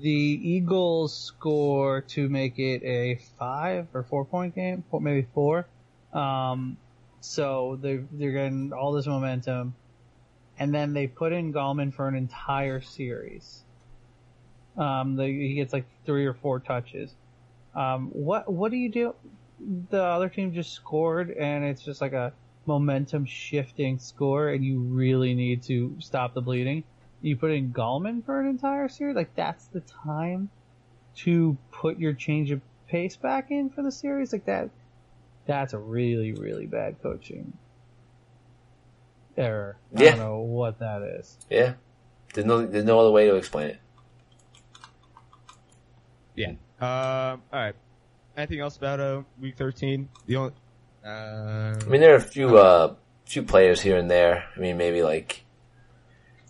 [0.00, 5.66] The Eagles score to make it a five or four point game, maybe four.
[6.12, 6.76] Um,
[7.20, 9.74] so they they're getting all this momentum,
[10.62, 13.64] and then they put in Gallman for an entire series.
[14.76, 17.12] Um, the, he gets like three or four touches.
[17.74, 19.14] Um, what what do you do?
[19.90, 22.32] The other team just scored, and it's just like a
[22.64, 26.84] momentum shifting score, and you really need to stop the bleeding.
[27.22, 30.48] You put in Gallman for an entire series, like that's the time
[31.24, 34.70] to put your change of pace back in for the series, like that.
[35.44, 37.52] That's a really really bad coaching
[39.36, 39.76] error.
[39.96, 40.10] I Yeah.
[40.10, 41.36] don't know what that is.
[41.50, 41.74] yeah,
[42.34, 42.66] there's no.
[42.66, 43.78] There's no other way to explain it.
[46.34, 46.50] Yeah.
[46.80, 47.42] Um.
[47.52, 47.74] All right.
[48.36, 50.08] Anything else about uh week thirteen?
[50.26, 50.52] The only.
[51.04, 52.94] Uh, I mean, there are a few, uh,
[53.26, 54.44] few players here and there.
[54.56, 55.44] I mean, maybe like,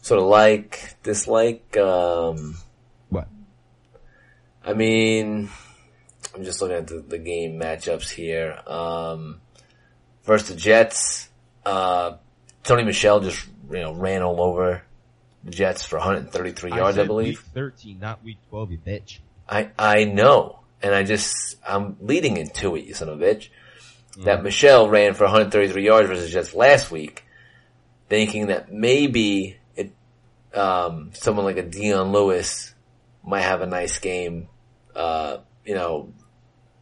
[0.02, 2.56] sort of like, dislike, um,
[3.08, 3.28] what?
[4.62, 5.48] I mean,
[6.34, 8.58] I'm just looking at the, the game matchups here.
[8.66, 9.40] Um,
[10.24, 11.30] versus the Jets,
[11.64, 12.16] uh,
[12.64, 14.82] Sony Michel just, you know, ran all over
[15.44, 17.38] the Jets for 133 yards, I, believe.
[17.38, 18.70] Week thirteen, not week twelve.
[18.70, 19.18] You bitch.
[19.48, 20.60] I, I know.
[20.80, 23.48] And I just, I'm leading into it, you son of a bitch.
[24.24, 27.24] That Michel ran for 133 yards versus Jets last week,
[28.08, 29.92] thinking that maybe it,
[30.52, 32.74] um, someone like a Dion Lewis
[33.24, 34.48] might have a nice game,
[34.94, 36.12] uh, you know,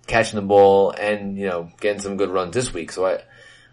[0.08, 2.90] catching the ball and, you know, getting some good runs this week.
[2.90, 3.22] So I,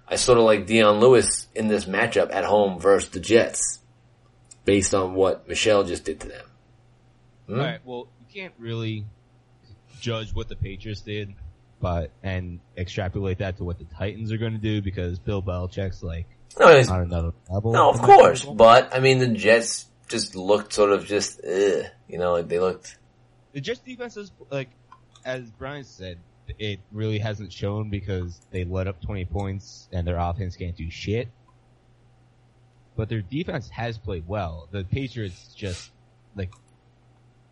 [0.08, 3.80] I sort of like Dion Lewis in this matchup at home versus the Jets
[4.66, 6.46] based on what Michel just did to them.
[7.48, 7.54] Hmm?
[7.54, 7.80] All right.
[7.86, 9.06] Well, you can't really
[10.00, 11.34] judge what the Patriots did,
[11.82, 16.04] but and extrapolate that to what the Titans are going to do because Bill Belichick's
[16.04, 16.26] like
[16.60, 17.74] No, on another level.
[17.74, 18.56] No, of course, football.
[18.56, 22.60] but I mean the Jets just looked sort of just, ugh, you know, like they
[22.60, 22.98] looked.
[23.52, 24.70] the Jets defense is like,
[25.26, 26.18] as Brian said,
[26.60, 30.90] it really hasn't shown because they let up 20 points and their offense can't do
[30.90, 31.28] shit.
[32.96, 34.68] But their defense has played well.
[34.72, 35.92] The Patriots just,
[36.36, 36.52] like,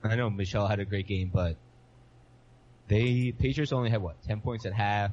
[0.04, 1.56] I know Michel had a great game, but
[2.88, 5.12] they, Patriots only had what, 10 points at half,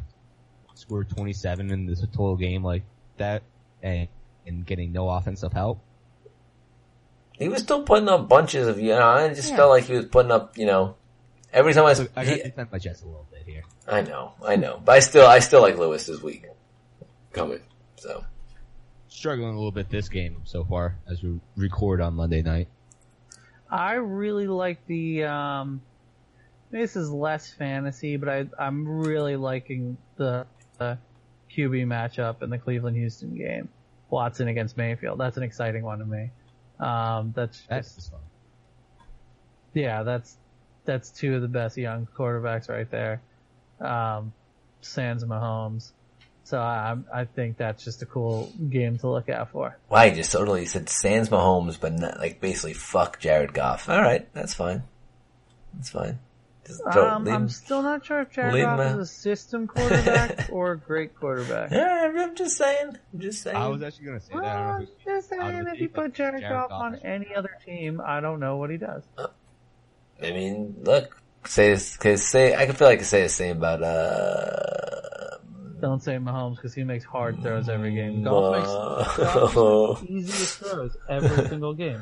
[0.74, 2.82] scored 27 in this total game like
[3.18, 3.42] that,
[3.82, 4.08] and,
[4.46, 5.80] and getting no offensive help.
[7.38, 9.56] He was still putting up bunches of, you know, I just Yeah.
[9.56, 10.94] felt like he was putting up, you know,
[11.52, 13.62] every time I, So I gotta he- defend my Jets a little bit here.
[13.86, 16.46] I know, I know, but I still, I still like Lewis this week
[17.32, 17.60] coming.
[17.96, 18.24] So
[19.08, 22.68] Struggling a little bit this game so far as we record on Monday night.
[23.70, 25.24] I really like the.
[25.24, 25.82] Um,
[26.70, 30.46] this is less fantasy, but I, I'm really liking the,
[30.78, 30.98] the
[31.54, 33.68] QB matchup in the Cleveland Houston game.
[34.08, 35.18] Watson against Mayfield.
[35.20, 36.30] That's an exciting one to me.
[36.80, 38.20] Um, that's That's just, fun.
[39.74, 40.36] yeah, that's
[40.84, 43.20] that's two of the best young quarterbacks right there.
[43.80, 44.32] Um,
[44.80, 45.92] Sans Mahomes.
[46.44, 49.78] So I I think that's just a cool game to look out for.
[49.88, 53.88] why he just totally said Sans Mahomes, but not, like basically fuck Jared Goff.
[53.88, 54.82] All right, that's fine.
[55.74, 56.18] That's fine.
[56.66, 60.48] Just Um, leave I'm still not sure if Jared Goff him is a system quarterback
[60.52, 61.70] or a great quarterback.
[61.70, 62.96] Yeah, I'm just saying.
[63.12, 63.56] I'm just saying.
[63.56, 64.44] I was actually gonna say that.
[64.44, 66.96] I don't know Well, if just saying, if you put Jared, Jared Goff Goff on
[66.96, 69.02] any other team, I don't know what he does.
[70.24, 73.28] I mean, look, say this, cause say, I can feel like I can say the
[73.28, 75.36] same about, uh,
[75.80, 78.22] Don't say Mahomes because he makes hard throws every game.
[78.22, 78.68] Goff makes,
[79.18, 82.00] Goff makes the easiest throws every single game.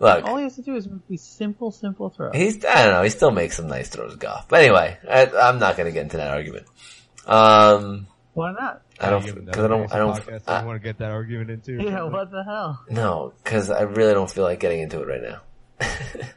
[0.00, 2.34] Look, All he has to do is make these simple, simple throws.
[2.34, 4.48] he's, I don't know, he still makes some nice throws, Goff.
[4.48, 6.66] But anyway, I, I'm not gonna get into that argument.
[7.26, 8.82] Um, Why not?
[8.98, 11.10] I don't, Give cause I don't, I don't, podcast, I- I want to get that
[11.10, 11.82] argument into.
[11.82, 12.82] Yeah, what the hell?
[12.90, 15.40] no, cause I really don't feel like getting into it right now.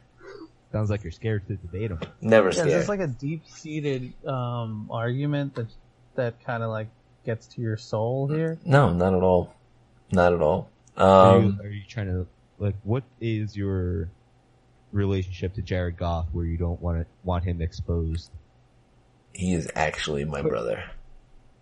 [0.74, 2.00] Sounds like you're scared to debate him.
[2.20, 2.70] Never Yeah, scared.
[2.70, 5.68] there's like a deep-seated um, argument that
[6.16, 6.88] that kind of like
[7.26, 8.58] gets to your soul here.
[8.66, 9.54] no, not at all.
[10.12, 10.70] Not at all.
[10.98, 12.28] Are, Um, you, are you trying to
[12.60, 12.76] like?
[12.84, 14.10] What is your
[14.92, 18.32] relationship to Jared Goff, where you don't want to want him exposed?
[19.36, 20.84] he is actually my brother.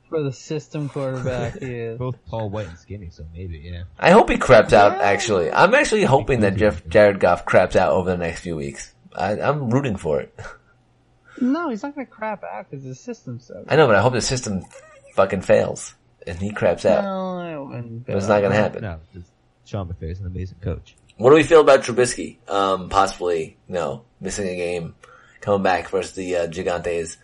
[0.10, 1.98] For the system quarterback, he is.
[2.00, 3.84] Both tall, white, and skinny, so maybe, yeah.
[3.98, 5.00] I hope he craps out.
[5.02, 8.94] Actually, I'm actually hoping that Jeff Jared Goff craps out over the next few weeks.
[9.16, 10.38] I, I'm rooting for it.
[11.40, 13.64] No, he's not gonna crap out because the system's so.
[13.68, 14.64] I know, but I hope the system
[15.16, 15.96] fucking fails
[16.28, 17.04] and he craps out.
[17.04, 18.84] No, I it's not gonna happen.
[18.84, 19.28] No, because
[19.66, 20.96] Sean McVay is an amazing coach.
[21.18, 22.38] What do we feel about Trubisky?
[22.50, 24.96] Um, possibly, you know, missing a game,
[25.40, 27.18] coming back versus the uh, Gigantes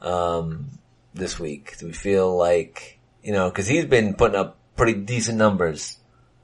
[0.00, 0.70] um,
[1.14, 1.76] this week.
[1.78, 5.97] Do we feel like, you know, because he's been putting up pretty decent numbers.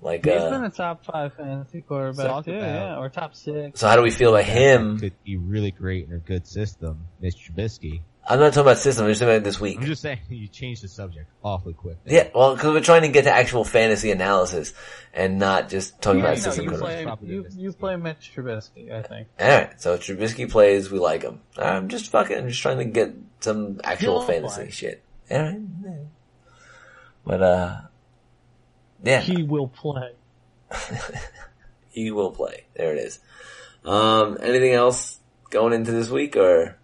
[0.04, 3.34] Like, He's uh, been a top five fantasy quarterback Talk too, about- yeah, or top
[3.34, 3.80] six.
[3.80, 5.00] so how do we feel about him?
[5.00, 8.02] Could be really great in a good system, Mitch Trubisky.
[8.26, 9.04] I'm not talking about system.
[9.04, 9.78] I'm just talking about this week.
[9.78, 11.96] I'm just saying, you changed the subject awfully quick.
[12.06, 14.72] Yeah, well, because we're trying to get to actual fantasy analysis
[15.12, 18.92] and not just talking Yeah, about no, system you play, you, you play Mitch Trubisky,
[18.92, 19.28] I think.
[19.40, 21.40] Alright, so Trubisky plays, we like him.
[21.58, 24.70] I'm just fucking, I'm just trying to get some actual fantasy play.
[24.70, 25.02] shit.
[25.30, 25.60] Alright.
[27.26, 27.80] But, uh,
[29.04, 30.12] yeah, he, He will play.
[31.90, 32.64] He will play.
[32.74, 33.20] There it is.
[33.84, 36.76] Um, anything else going into this week or?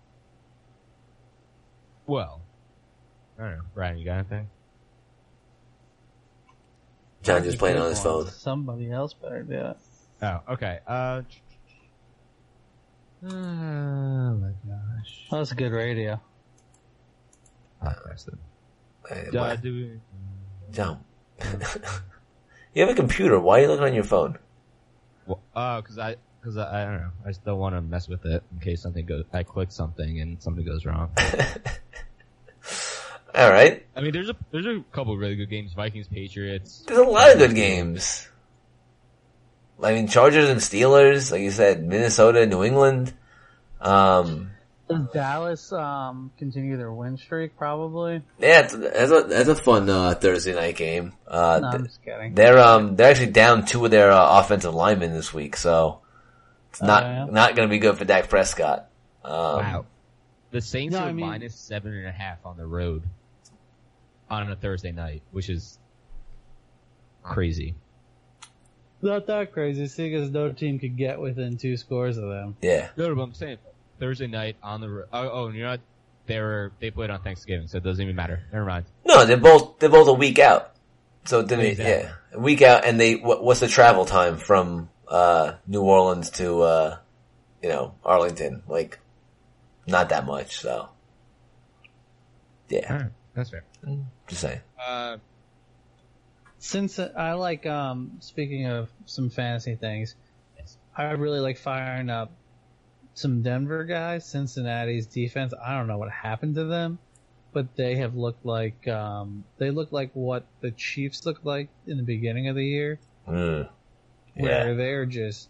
[2.06, 2.40] Well,
[3.36, 3.62] I don't know.
[3.74, 4.48] Brian, you got anything?
[7.24, 8.28] John just playing on his phone.
[8.30, 9.76] Somebody else better do it.
[10.22, 10.78] Oh, okay.
[10.86, 11.22] Uh,
[13.26, 15.26] oh my gosh.
[15.30, 16.20] That's a good radio.
[17.82, 18.38] Ah, that's the-
[19.40, 20.00] Uh, do we-
[20.72, 21.04] John.
[22.74, 23.38] you have a computer.
[23.38, 24.38] Why are you looking on your phone?
[25.26, 27.10] Well, uh, cause I, cause I, I don't know.
[27.24, 30.20] I just don't want to mess with it in case something goes, I click something
[30.20, 31.10] and something goes wrong.
[33.34, 33.86] Alright.
[33.94, 35.72] I mean, there's a, there's a couple really good games.
[35.72, 36.84] Vikings, Patriots.
[36.86, 38.28] There's a lot of good games.
[39.82, 43.14] I mean, Chargers and Steelers, like you said, Minnesota, New England.
[43.80, 44.50] Um,
[44.90, 47.56] Does Dallas um, continue their win streak?
[47.56, 48.22] Probably.
[48.38, 48.74] yeah, that's
[49.12, 51.12] a that's a fun uh, Thursday night game.
[51.26, 52.34] Uh, No, I'm just kidding.
[52.34, 56.00] they're um they're actually down two of their uh, offensive linemen this week, so
[56.70, 57.24] it's not Oh, yeah?
[57.30, 58.88] not going to be good for Dak Prescott.
[59.24, 59.86] Um, Wow.
[60.50, 63.04] The Saints No, are I mean- minus seven and a half on the road
[64.28, 65.78] on a Thursday night, which is
[67.22, 67.74] crazy.
[69.02, 72.56] Not that crazy, see, because no team could get within two scores of them.
[72.60, 73.58] Yeah, No, but I'm saying
[74.00, 75.06] Thursday night on the road.
[75.12, 75.80] Oh, oh, and you're not.
[76.26, 78.42] They were they played on Thanksgiving, so it doesn't even matter.
[78.52, 78.86] Never mind.
[79.04, 80.72] no, they're both they're both a week out.
[81.26, 82.08] So didn't Exactly.
[82.08, 86.30] yeah, a week out, and they what, what's the travel time from uh New Orleans
[86.30, 86.98] to uh
[87.62, 88.62] you know Arlington?
[88.68, 88.98] Like
[89.86, 90.60] not that much.
[90.60, 90.88] So
[92.68, 93.64] yeah, Alright, that's fair.
[94.28, 94.60] just saying.
[94.80, 95.16] Uh,
[96.58, 100.14] Since I like, um, speaking of some fantasy things,
[100.96, 102.30] I really like firing up
[103.20, 104.24] some Denver guys.
[104.26, 106.98] Cincinnati's defense, I don't know what happened to them,
[107.52, 111.96] but they have looked like, um, they look like what the Chiefs looked like in
[111.96, 112.98] the beginning of the year,
[113.28, 113.68] Mm.
[114.34, 115.48] where they're just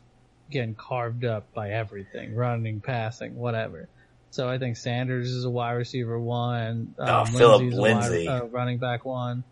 [0.51, 3.89] getting carved up by everything, running, passing, whatever.
[4.33, 6.95] So I think Sanders is a wide receiver one.
[6.99, 9.45] Um, Oh, Phillip Lindsay's a wide- uh, running back one.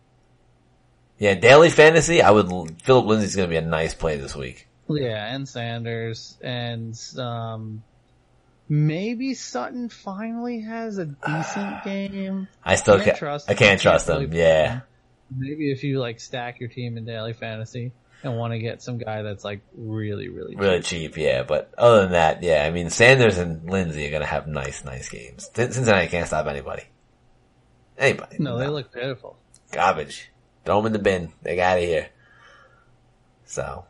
[1.17, 1.33] yeah.
[1.35, 2.49] Daily fantasy, I would.
[2.81, 4.67] Phillip Lindsay's going to be a nice play this week.
[4.89, 7.83] Yeah, and Sanders and um,
[8.69, 12.47] maybe Sutton finally has a decent game.
[12.63, 13.17] I still Can't can't.
[13.17, 14.21] trust I can't trust them.
[14.21, 14.81] really Yeah.
[15.35, 17.91] Maybe if you like stack your team in daily fantasy
[18.23, 21.17] and want to get some guy that's like really, really, really cheap.
[21.17, 22.63] Yeah, but other than that, yeah.
[22.65, 25.49] I mean, Sanders and Lindsay are going to have nice, nice games.
[25.53, 26.83] Cin- Cincinnati can't stop anybody.
[27.97, 28.37] Anybody?
[28.39, 29.37] No, they look pitiful.
[29.71, 30.31] garbage.
[30.65, 31.31] Throw them in the bin.
[31.43, 32.09] They got out of here.
[33.45, 33.85] So,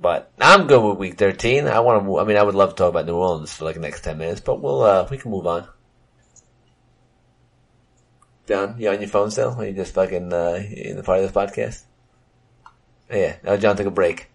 [0.00, 1.66] but I'm good with week 13.
[1.66, 2.18] I want to.
[2.18, 4.18] I mean, I would love to talk about New Orleans for like the next 10
[4.18, 5.66] minutes, but we'll, uh, we can move on.
[8.46, 9.54] John, you on your phone still?
[9.58, 11.84] Or you just fucking, uh, in the part of this podcast?
[13.10, 14.30] Yeah, now John took a break.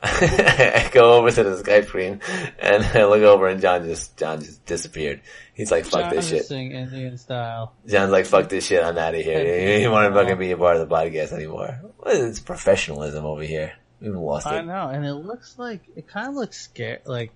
[0.00, 2.20] I go over to the Skype screen
[2.60, 5.22] and I look over and John just, John just disappeared.
[5.54, 6.48] He's like, fuck this shit.
[6.50, 7.72] Indian style.
[7.86, 9.38] John's like, fuck this shit, I'm out of here.
[9.58, 11.80] He didn't want to fucking be a part of the podcast anymore.
[12.06, 13.72] It's professionalism over here?
[14.00, 16.98] We've lost I know, and it looks like it kind of looks scary.
[17.04, 17.32] Like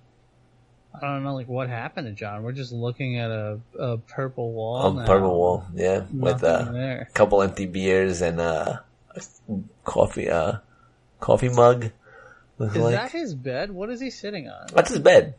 [0.93, 2.43] I don't know, like what happened to John.
[2.43, 4.99] We're just looking at a, a purple wall.
[4.99, 8.77] A purple wall, yeah, with Nothing uh, a couple empty beers and uh,
[9.15, 9.21] a
[9.83, 10.57] coffee, uh,
[11.19, 11.91] coffee mug.
[12.59, 13.71] Is like that his bed?
[13.71, 14.67] What is he sitting on?
[14.73, 15.35] that's his bed.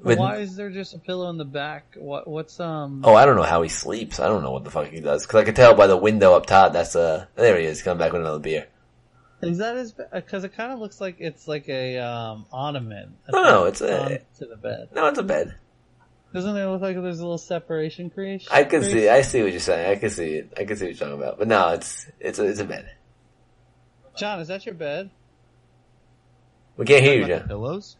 [0.00, 1.96] With- Why is there just a pillow in the back?
[1.96, 3.02] What what's um?
[3.04, 4.20] oh, I don't know how he sleeps.
[4.20, 6.34] I don't know what the fuck he does because I can tell by the window
[6.34, 6.72] up top.
[6.72, 8.68] That's uh, there he is coming back with another beer.
[9.40, 9.92] Is that his?
[9.92, 13.12] Because it kind of looks like it's like a um ornament.
[13.30, 14.88] No, no, it's a- to the bed.
[14.94, 15.54] No, it's a bed.
[16.34, 18.48] Doesn't it look like there's a little separation creation?
[18.52, 19.08] I can see.
[19.08, 19.90] I see what you're saying.
[19.90, 20.52] I can see it.
[20.58, 21.38] I can see what you're talking about.
[21.38, 22.90] But no, it's it's a, it's a bed.
[24.16, 25.10] John, is that your bed?
[26.76, 27.48] We can't hear you, John.
[27.48, 27.96] pillows?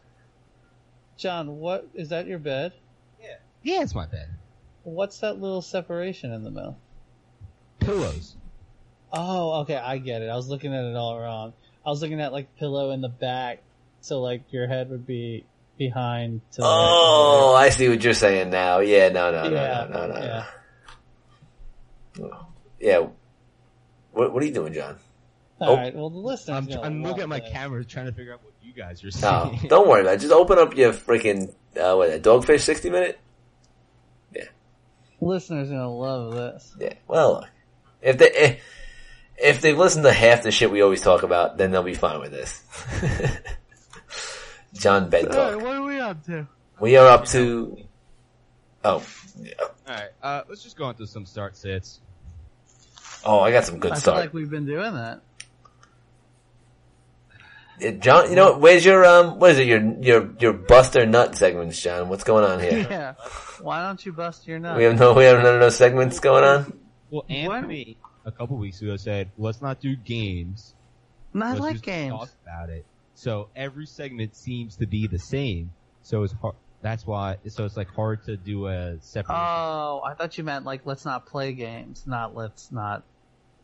[1.16, 2.72] John, what is that your bed?
[3.20, 3.36] Yeah.
[3.62, 4.28] Yeah, it's my bed.
[4.84, 6.78] What's that little separation in the middle?
[7.80, 8.36] Pillows.
[9.12, 10.28] Oh, okay, I get it.
[10.28, 11.52] I was looking at it all wrong.
[11.86, 13.62] I was looking at like pillow in the back,
[14.00, 15.44] so like your head would be
[15.78, 16.40] behind.
[16.52, 18.80] To the Oh, I see what you're saying now.
[18.80, 20.20] Yeah, no, no, no, Yeah, no, no, no.
[20.24, 20.44] yeah.
[22.18, 22.46] no.
[22.80, 23.06] Yeah.
[24.12, 24.98] What What are you doing, John?
[25.60, 25.76] All Oh.
[25.76, 25.94] right.
[25.94, 26.56] Well, the listeners.
[26.56, 27.50] I'm, gonna I'm looking at my this.
[27.50, 29.68] camera trying to figure out what you guys are No, saying.
[29.68, 30.20] don't worry about it.
[30.20, 32.10] Just open up your freaking uh, what?
[32.10, 33.18] A dogfish sixty minute?
[34.34, 34.44] Yeah.
[35.20, 36.76] Listeners gonna love this.
[36.78, 36.94] Yeah.
[37.06, 37.46] Well,
[38.02, 38.62] if they if,
[39.40, 42.20] if they listen to half the shit we always talk about, then they'll be fine
[42.20, 42.62] with this.
[44.74, 45.54] John Bed All talk.
[45.54, 46.46] right, what are we up to?
[46.80, 47.76] We are up to.
[48.84, 49.02] Oh,
[49.40, 49.52] yeah.
[49.88, 52.00] Alright, uh, let's just go into some start sits.
[53.24, 53.40] oh!
[53.40, 54.18] I got some good I feel start.
[54.18, 55.20] like we've been doing that.
[57.80, 59.38] Yeah, John, you know where's your um?
[59.38, 59.66] What is it?
[59.68, 62.08] Your your your Buster Nut segments, John?
[62.08, 62.78] What's going on here?
[62.90, 63.14] yeah.
[63.60, 64.76] Why don't you bust your nut?
[64.76, 66.72] we have no we have none of those segments going on.
[67.10, 67.96] Well, Anthony,
[68.28, 70.74] a couple weeks ago said, let's not do games.
[71.32, 72.12] No, I Let's like games.
[72.12, 72.84] Talk about it.
[73.14, 75.72] So every segment seems to be the same.
[76.02, 76.54] So it's hard.
[76.80, 77.38] That's why.
[77.48, 79.34] So it's like hard to do a separate.
[79.34, 83.02] Oh, I thought you meant like let's not play games, not let's not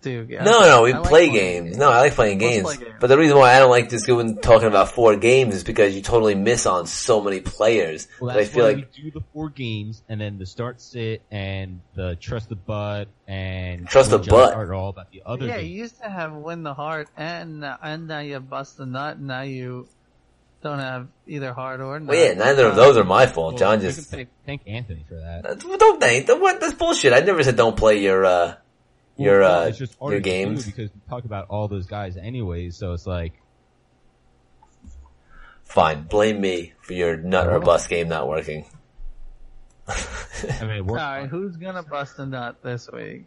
[0.05, 0.45] do games.
[0.45, 1.77] No, no, we I play playing games.
[1.77, 2.63] No, I like playing games.
[2.63, 2.95] play games.
[3.01, 5.97] But the reason why I don't like just going talking about four games is because
[5.97, 8.07] you totally miss on so many players.
[8.21, 10.47] well, that I that's feel why like we do the four games, and then the
[10.47, 14.55] start sit and the trust the butt and Trust the butt.
[14.55, 15.69] Jumpstart are all about the other Yeah, games.
[15.71, 19.17] you used to have win the heart, and now- and now you bust the nut.
[19.17, 19.89] And now you
[20.63, 22.09] don't have either heart or nut.
[22.09, 23.55] well, yeah, neither of Uh, those are my fault.
[23.55, 25.43] Well, John just thank, thank Anthony for that.
[25.61, 27.13] Don't think what that's bullshit.
[27.13, 28.55] I never said don't play your uh
[29.17, 30.67] your Well, uh it's just your harder to do games.
[30.67, 32.77] because we talk about all those guys anyways.
[32.77, 33.33] So it's like
[35.65, 38.65] Fine, blame me for your nut or bust game not working.
[39.89, 39.95] I
[40.62, 41.03] mean, it All works.
[41.03, 43.27] right, who's gonna bust a nut this week?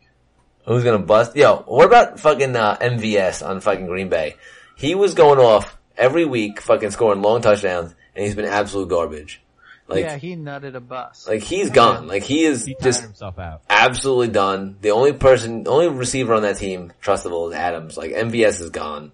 [0.66, 1.36] Who's gonna bust?
[1.36, 4.36] Yo, what about fucking uh, MVS on fucking Green Bay?
[4.76, 9.42] He was going off every week, fucking scoring long touchdowns, and he's been absolute garbage.
[9.88, 11.26] Like, yeah, he nutted a bus.
[11.28, 12.08] like he's gone.
[12.08, 13.62] Like he is He just himself out.
[13.70, 14.78] absolutely done.
[14.82, 17.96] The only person, the only receiver on that team trustable is Adams.
[17.98, 19.12] Like MVS is gone.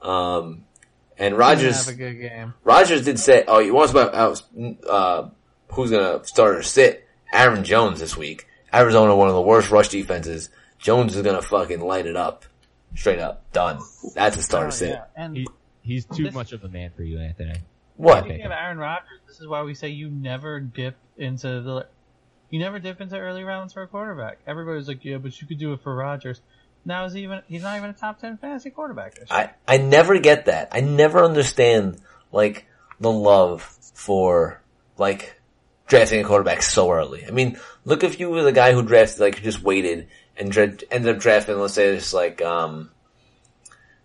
[0.00, 0.64] Um,
[1.18, 2.54] and Rodgers, have a good game.
[2.64, 4.42] Rodgers did say, oh, you want to about
[4.88, 5.28] uh,
[5.72, 7.06] who's gonna start or sit?
[7.32, 8.46] Aaron Jones this week.
[8.72, 10.50] Arizona, one of the worst rush defenses.
[10.78, 12.44] Jones is gonna fucking light it up.
[12.96, 13.50] Straight up.
[13.52, 13.78] Done.
[14.14, 14.90] That's a starter Oh, sit.
[14.90, 15.04] yeah.
[15.16, 15.46] And He,
[15.82, 17.54] he's too This- much of a man for you, Anthony.
[17.96, 18.24] What?
[18.24, 21.86] speaking of Aaron Rodgers, this is why we say you never dip into the,
[22.50, 24.38] you never dip into early rounds for a quarterback.
[24.46, 26.40] Everybody's like, yeah, but you could do it for Rodgers.
[26.84, 29.18] Now is even he's not even a top ten fantasy quarterback.
[29.30, 30.68] I, I never get that.
[30.72, 32.66] I never understand, like,
[33.00, 33.62] the love
[33.94, 34.60] for,
[34.98, 35.40] like,
[35.86, 37.24] drafting a quarterback so early.
[37.26, 40.76] I mean, look if you were the guy who drafted, like, just waited and dra-
[40.90, 42.90] ended up drafting, let's say it's like, um,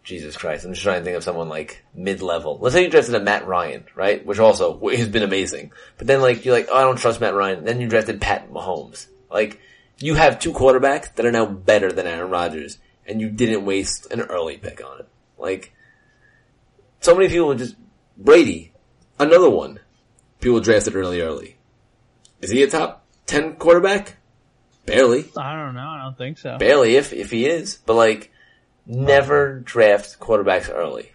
[0.04, 2.58] Jesus Christ, I'm just trying to think of someone like mid-level.
[2.60, 4.26] Let's say you drafted a Matt Ryan, right?
[4.26, 5.72] Which also has been amazing.
[5.98, 7.66] But then like, you're like, oh, I don't trust Matt Ryan.
[7.66, 9.08] Then you drafted Pat Mahomes.
[9.30, 9.60] Like,
[10.00, 14.12] you have two quarterbacks that are now better than Aaron Rodgers, and you didn't waste
[14.12, 15.10] an early pick on it.
[15.38, 15.74] Like,
[17.02, 17.76] so many people just,
[18.18, 18.74] Brady,
[19.20, 19.80] another one.
[20.40, 21.58] People drafted early, early.
[22.42, 24.16] Is he a top 10 quarterback?
[24.86, 25.30] Barely.
[25.38, 25.88] I don't know.
[25.88, 26.58] I don't think so.
[26.58, 27.78] Barely if, if he is.
[27.86, 28.32] But like,
[28.90, 31.12] never draft quarterbacks early.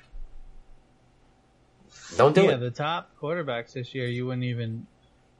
[2.17, 2.61] Don't do yeah, it.
[2.61, 4.87] the top quarterbacks this year, you wouldn't even.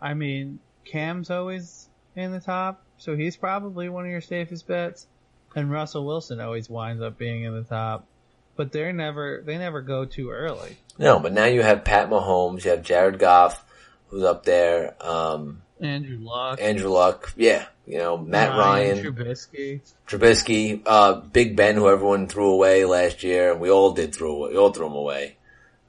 [0.01, 5.07] I mean, Cam's always in the top, so he's probably one of your safest bets.
[5.55, 8.09] And Russell Wilson always winds up being in the top,
[8.57, 10.77] but they're never they never go too early.
[10.99, 13.65] No, but now you have Pat Mahomes, you have Jared Goff,
[14.09, 19.81] who's up there, um, Andrew Luck, Andrew Luck, yeah, you know, Matt Ryan, Trubisky.
[20.07, 23.55] Trubisky, uh, Big Ben, who everyone threw away last year.
[23.57, 25.37] We all did throw, we all threw him away.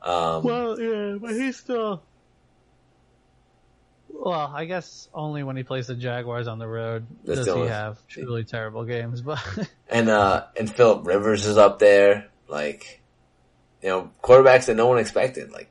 [0.02, 2.02] Um, Well, yeah, but he's still.
[4.10, 7.68] Well, I guess only when he plays the Jaguars on the road does he only-
[7.68, 9.22] have truly terrible games.
[9.22, 9.40] But
[9.90, 13.02] and, uh, and Philip Rivers is up there, like,
[13.84, 15.70] you know, quarterbacks that no one expected, like,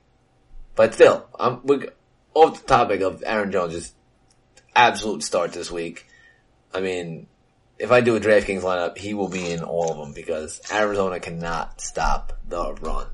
[0.76, 1.88] but still, I'm, we,
[2.34, 3.94] off the topic of Aaron Jones, just
[4.74, 6.06] absolute start this week.
[6.72, 7.26] I mean,
[7.78, 11.20] if I do a DraftKings lineup, he will be in all of them because Arizona
[11.20, 13.06] cannot stop the run.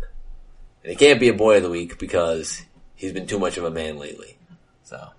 [0.82, 2.62] And he can't be a boy of the week because
[2.94, 4.38] he's been too much of a man lately.
[4.84, 5.10] So,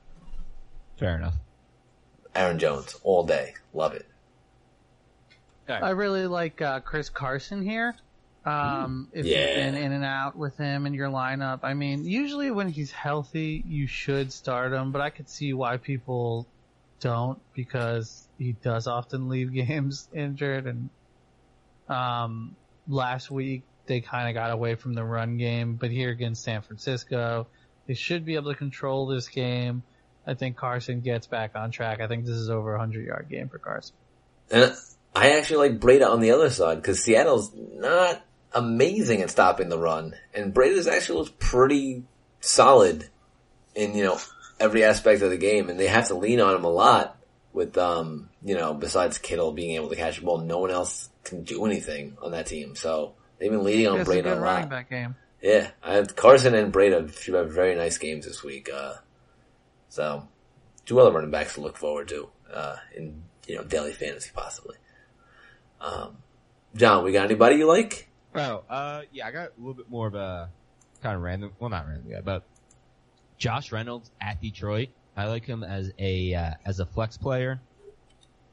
[0.98, 1.36] Fair enough.
[2.36, 3.56] Aaron Jones all day.
[3.74, 4.08] Love it.
[5.68, 7.96] I really like uh, Chris Carson here.
[8.44, 12.50] Um, if you've been in and out with him in your lineup, I mean, usually
[12.50, 16.48] when he's healthy, you should start him, but I could see why people
[17.00, 20.66] don't because he does often leave games injured.
[20.66, 20.90] And
[21.88, 22.56] um,
[22.88, 26.62] last week they kind of got away from the run game, but here against San
[26.62, 27.48] Francisco,
[27.88, 29.84] they should be able to control this game.
[30.26, 32.00] I think Carson gets back on track.
[32.00, 33.96] I think this is over a hundred yard game for Carson.
[34.50, 34.74] And
[35.16, 38.22] I actually like Breida on the other side because Seattle's not
[38.54, 42.04] amazing at stopping the run, and Breida's actually looks pretty
[42.40, 43.08] solid
[43.76, 44.20] in you know
[44.60, 47.18] every aspect of the game, and they have to lean on him a lot.
[47.54, 51.10] With um, you know, besides Kittle being able to catch the ball, no one else
[51.26, 52.76] can do anything on that team.
[52.76, 54.70] So they've been leaning on It's a Breida a running lot.
[54.70, 55.16] back game.
[55.42, 58.70] Yeah, I have Carson and Breida should have very nice games this week.
[58.74, 58.94] Uh,
[59.90, 60.28] so
[60.86, 64.78] two other running backs to look forward to uh, in you know daily fantasy possibly.
[65.82, 66.18] Um,
[66.76, 68.08] John, we got anybody you like?
[68.36, 70.50] Oh, uh, yeah, I got a little bit more of a
[71.02, 72.44] kind of random, well, not random, yeah, but
[73.38, 74.90] Josh Reynolds at Detroit.
[75.18, 77.60] I like him as a uh, as a flex player.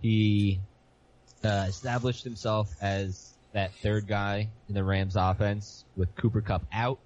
[0.01, 0.61] He
[1.45, 6.99] uh, established himself as that third guy in the Rams offense with Cooper Kupp out.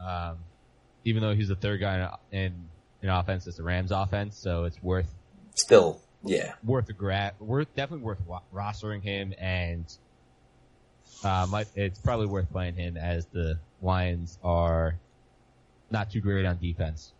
[0.00, 0.38] Um,
[1.04, 2.54] even though he's the third guy in, in
[3.02, 5.08] in offense, it's the Rams offense, so it's worth
[5.54, 8.18] Still, yeah, worth a grab, worth definitely worth
[8.52, 9.86] rostering him, and
[11.24, 14.96] uh, might, it's probably worth playing him as the Lions are
[15.90, 17.12] not too great on defense.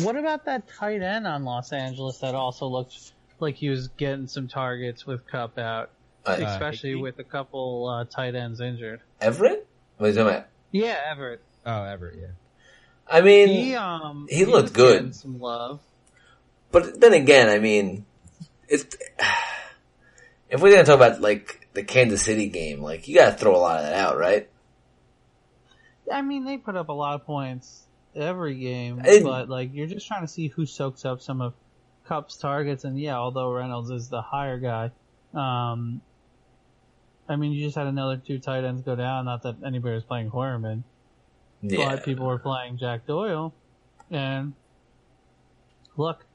[0.00, 4.26] What about that tight end on Los Angeles that also looked like he was getting
[4.26, 5.90] some targets with Kupp out,
[6.24, 7.02] uh, especially Higbee?
[7.02, 9.00] with a couple uh, tight ends injured?
[9.20, 9.66] Everett.
[9.98, 10.46] What are you talking about?
[10.70, 11.42] Yeah, Everett.
[11.66, 12.26] Oh, Everett, yeah.
[13.06, 15.14] I mean, He um he looked good.
[15.14, 15.80] Some love.
[16.70, 18.06] but then again, I mean,
[18.68, 18.84] it's
[20.48, 23.58] if we're gonna talk about like the Kansas City game, like you gotta throw a
[23.58, 24.48] lot of that out, right?
[26.12, 29.86] I mean, they put up a lot of points every game, I- but like you're
[29.86, 31.54] just trying to see who soaks up some of
[32.04, 32.84] Kupp's targets.
[32.84, 34.90] And yeah, although Reynolds is the higher guy,
[35.34, 36.00] um,
[37.28, 39.24] I mean, you just had another two tight ends go down.
[39.24, 40.82] Not that anybody was playing Heuerman,
[41.62, 43.54] Yeah, but people were playing Jack Doyle.
[44.10, 44.52] And
[45.96, 46.26] look,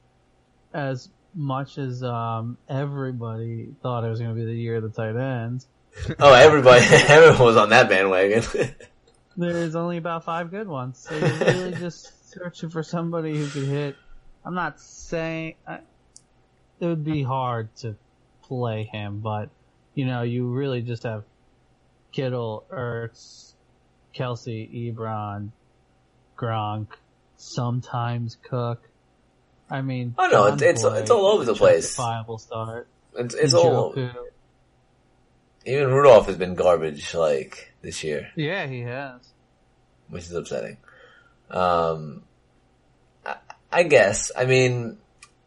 [0.72, 4.90] as much as um, everybody thought it was going to be the year of the
[4.90, 5.66] tight ends,
[6.20, 8.42] oh, everybody, everyone was on that bandwagon.
[9.36, 10.98] there's only about five good ones.
[10.98, 13.96] So you're really just searching for somebody who could hit.
[14.44, 15.80] I'm not saying I,
[16.80, 17.96] it would be hard to
[18.42, 19.50] play him, but
[19.94, 21.24] you know, you really just have
[22.12, 23.54] Kittle, Ertz,
[24.14, 25.50] Kelce, Ebron,
[26.36, 26.88] Gronk,
[27.36, 28.88] sometimes Cook.
[29.70, 31.84] I mean, Oh, no, it's- John it's- Boyd, it's all over the place.
[31.88, 32.88] Justifiable start.
[33.16, 34.14] it's, it's all Njoku.
[35.66, 38.30] even Rudolph has been garbage like this year.
[38.36, 39.20] Yeah, he has.
[40.08, 40.78] which is upsetting.
[41.50, 42.22] Um,
[43.26, 43.36] I,
[43.70, 44.30] I guess.
[44.36, 44.98] I mean,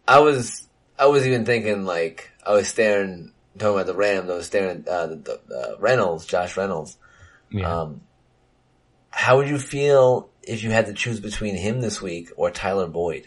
[0.08, 0.68] I was
[1.00, 4.30] I was even thinking like I was staring talking about the Rams.
[4.30, 5.16] I was staring at uh, the,
[5.48, 6.98] the uh, Reynolds, Josh Reynolds.
[7.50, 7.82] Yeah.
[7.82, 8.02] Um,
[9.10, 12.88] how would you feel if you had to choose between him this week or Tyler
[12.88, 13.26] Boyd?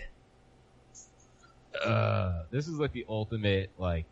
[1.82, 4.06] Uh, this is like the ultimate, like,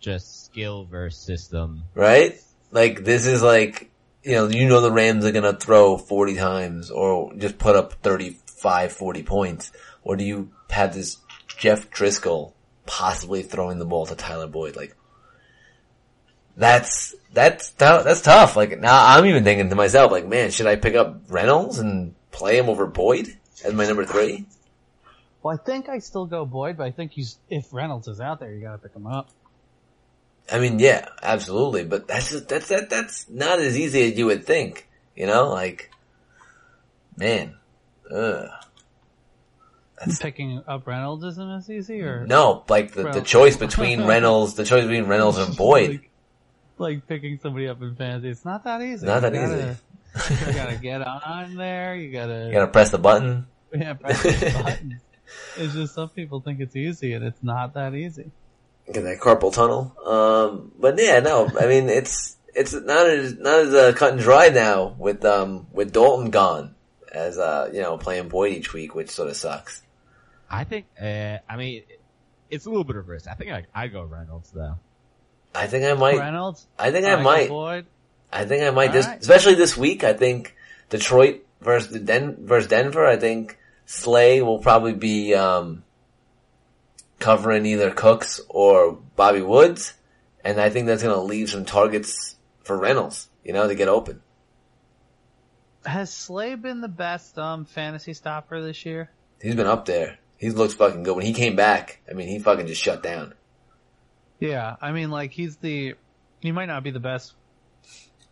[0.00, 1.84] just skill versus system.
[1.94, 2.40] Right?
[2.70, 3.90] Like this is like
[4.22, 7.94] you know you know the Rams are gonna throw forty times or just put up
[8.02, 12.52] 35, 40 points, or do you have this Jeff Driskel
[12.86, 14.76] possibly throwing the ball to Tyler Boyd?
[14.76, 14.96] Like
[16.56, 18.56] that's that's tou- that's tough.
[18.56, 22.14] Like now I'm even thinking to myself, like man, should I pick up Reynolds and
[22.30, 23.28] play him over Boyd
[23.64, 24.46] as my number three?
[25.46, 28.40] Well, I think I still go Boyd, but I think he's if Reynolds is out
[28.40, 29.28] there, you got to pick him up.
[30.50, 34.26] I mean, yeah, absolutely, but that's just, that's that that's not as easy as you
[34.26, 34.88] would think.
[35.14, 35.92] You know, like
[37.16, 37.54] man,
[38.12, 38.48] ugh.
[40.18, 44.64] Picking up Reynolds isn't as easy, or No, like the, the choice between Reynolds, the
[44.64, 45.90] choice between Reynolds and Boyd.
[45.90, 46.10] Like,
[46.78, 49.06] like picking somebody up in fantasy, it's not that easy.
[49.06, 49.76] Not that you easy.
[50.12, 51.94] gotta, you gotta get on there.
[51.94, 53.46] You gotta, You gotta press the button.
[53.72, 55.00] yeah, press the button.
[55.56, 58.30] It's just some people think it's easy, and it's not that easy.
[58.92, 59.96] Get that carpal tunnel.
[60.04, 64.20] Um, but yeah, no, I mean, it's, it's not as, not as, uh, cut and
[64.20, 66.74] dry now with, um, with Dalton gone
[67.10, 69.82] as, uh, you know, playing Boyd each week, which sort of sucks.
[70.48, 71.82] I think, uh, I mean,
[72.48, 73.28] it's a little bit of risk.
[73.28, 74.78] I think I, I go Reynolds though.
[75.54, 77.86] I think I might, Reynolds, I think I go might, Boyd.
[78.32, 79.20] I think I might, this, Alright.
[79.20, 80.54] especially this week, I think
[80.90, 85.82] Detroit versus the Den, versus Denver, I think Slay will probably be, um,
[87.18, 89.94] covering either Cooks or Bobby Woods,
[90.44, 93.88] and I think that's going to leave some targets for Reynolds, you know, to get
[93.88, 94.22] open.
[95.84, 99.10] Has Slay been the best um fantasy stopper this year?
[99.40, 100.18] He's been up there.
[100.36, 101.16] He looks fucking good.
[101.16, 103.34] When he came back, I mean, he fucking just shut down.
[104.40, 105.94] Yeah, I mean, like he's the
[106.40, 107.34] he might not be the best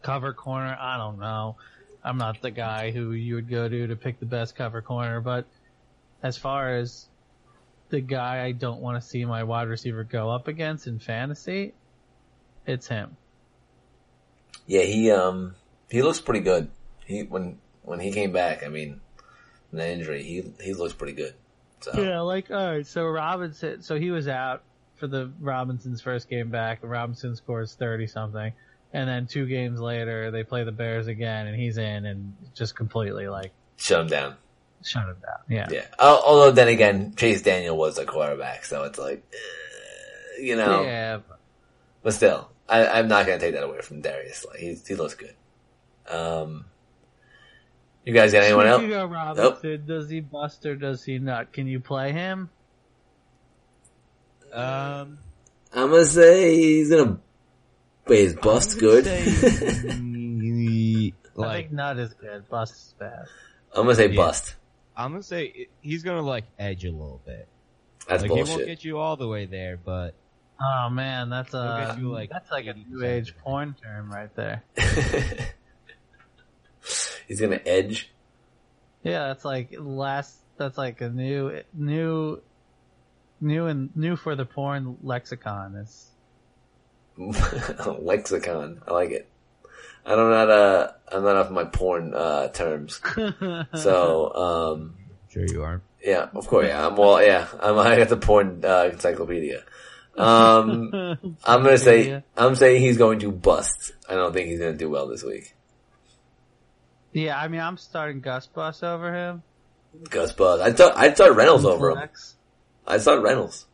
[0.03, 0.77] cover corner.
[0.79, 1.57] I don't know.
[2.05, 5.21] I'm not the guy who you would go to to pick the best cover corner,
[5.21, 5.47] but
[6.23, 7.07] as far as
[7.89, 11.73] the guy I don't want to see my wide receiver go up against in fantasy,
[12.67, 13.17] it's him.
[14.67, 15.55] Yeah, he um
[15.91, 16.71] he looks pretty good.
[17.07, 19.01] He when when he came back, I mean,
[19.73, 21.35] that injury, he he looks pretty good.
[21.81, 22.87] So Yeah, like all right.
[22.87, 24.63] So Robinson, so he was out
[24.97, 26.81] for the Robinson's first game back.
[26.83, 28.53] Robinson scores thirty something,
[28.95, 32.75] and then two games later they play the Bears again, and he's in and just
[32.75, 34.37] completely like shut him down.
[34.83, 35.41] shut him down.
[35.49, 35.87] Yeah, Yeah.
[35.99, 40.83] Although then again, Chase Daniel was a quarterback, so it's like, eh, you know.
[40.83, 41.19] yeah.
[42.03, 44.47] But still, I, I'm not gonna take that away from Darius.
[44.47, 45.35] Like he's, he looks good.
[46.09, 46.67] Um,
[48.05, 48.81] you guys got anyone else?
[48.81, 51.53] Speaking of does he bust or does he not?
[51.53, 52.51] Can you play him?
[54.53, 55.19] Um,
[55.73, 57.19] I'm gonna say he's gonna.
[58.07, 59.05] Wait, is Bust I good?
[59.05, 59.23] would say,
[59.89, 62.49] mm, I like, think nut is good.
[62.49, 63.27] Bust is bad.
[63.75, 64.17] I'm gonna say Yeah.
[64.17, 64.55] Bust.
[64.97, 67.49] I'm gonna say he's gonna like edge a little bit.
[68.09, 70.15] That's like he won't get you all the way there, but
[70.61, 74.63] Oh man, that's a you, like, that's like a new age porn term right there.
[77.27, 78.13] he's gonna edge.
[79.03, 80.37] Yeah, that's like last.
[80.57, 82.41] That's like a new, new,
[83.41, 85.75] new and new for the porn lexicon.
[85.77, 86.11] Is
[87.17, 88.81] Lexicon.
[88.87, 89.29] I like it.
[90.07, 93.01] I don't know how to, I'm not off my porn, uh, terms.
[93.75, 94.95] So, um,
[95.31, 95.83] sure you aren't.
[96.05, 96.87] yeah, of course, yeah.
[96.87, 99.63] I'm, well, yeah, I'm, I got the porn, uh, encyclopedia.
[100.17, 100.91] Um,
[101.45, 103.93] I'm gonna say, I'm saying he's going to bust.
[104.09, 105.57] I don't think he's gonna do well this week.
[107.13, 107.37] yeah.
[107.39, 109.43] I mean, I'm starting Gus Bus over him.
[110.11, 110.63] Gus Bust.
[110.63, 112.09] I'd start, I'd start Reynolds over him.
[112.87, 113.67] I'd start Reynolds.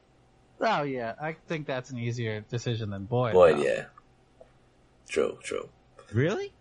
[0.61, 3.33] Oh yeah, I think that's an easier decision than Boyd.
[3.33, 3.63] Boyd, though.
[3.63, 3.85] yeah.
[5.09, 5.69] True, true.
[6.13, 6.53] Really?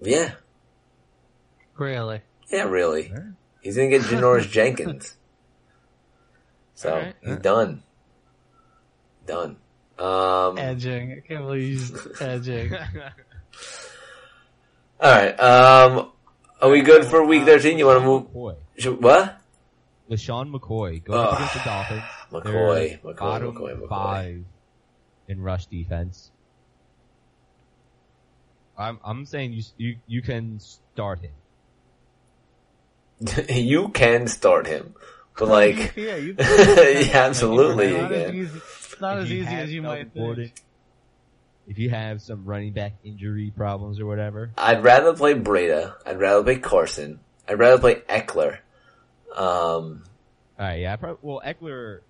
[0.00, 0.32] Yeah.
[1.76, 2.20] Really?
[2.50, 3.08] Yeah, really.
[3.10, 3.32] Alright.
[3.62, 5.16] He's gonna get Janoris Jenkins.
[6.74, 7.14] So, Alright.
[7.24, 7.82] he's done.
[9.26, 9.56] Done.
[9.98, 11.12] Um, Edging.
[11.12, 12.72] I can't believe he's edging.
[15.02, 16.12] alright, um,
[16.60, 17.78] are we good for week 13?
[17.78, 18.24] You wanna move?
[18.32, 18.56] McCoy.
[18.78, 19.40] Should, what?
[20.10, 21.36] LeSean McCoy going up Ugh.
[21.36, 22.02] against the Dolphins.
[22.32, 23.88] McCoy, They're McCoy, bottom McCoy, McCoy.
[23.88, 24.44] five
[25.28, 26.30] in rush defense.
[28.76, 31.32] I'm I'm saying you you you can start him.
[33.48, 34.94] you can start him.
[35.36, 36.34] But like, yeah, you.
[36.38, 38.60] yeah, absolutely you Not as easy,
[39.00, 40.60] not as you easy have as you might Gordon, think.
[41.68, 45.94] If you have some running back injury problems or whatever, I'd rather play Breida.
[46.06, 47.20] I'd rather play Carson.
[47.48, 48.58] I'd rather play Ekeler.
[49.34, 50.04] Um,
[50.58, 52.00] all right, yeah, I probably, well Ekeler.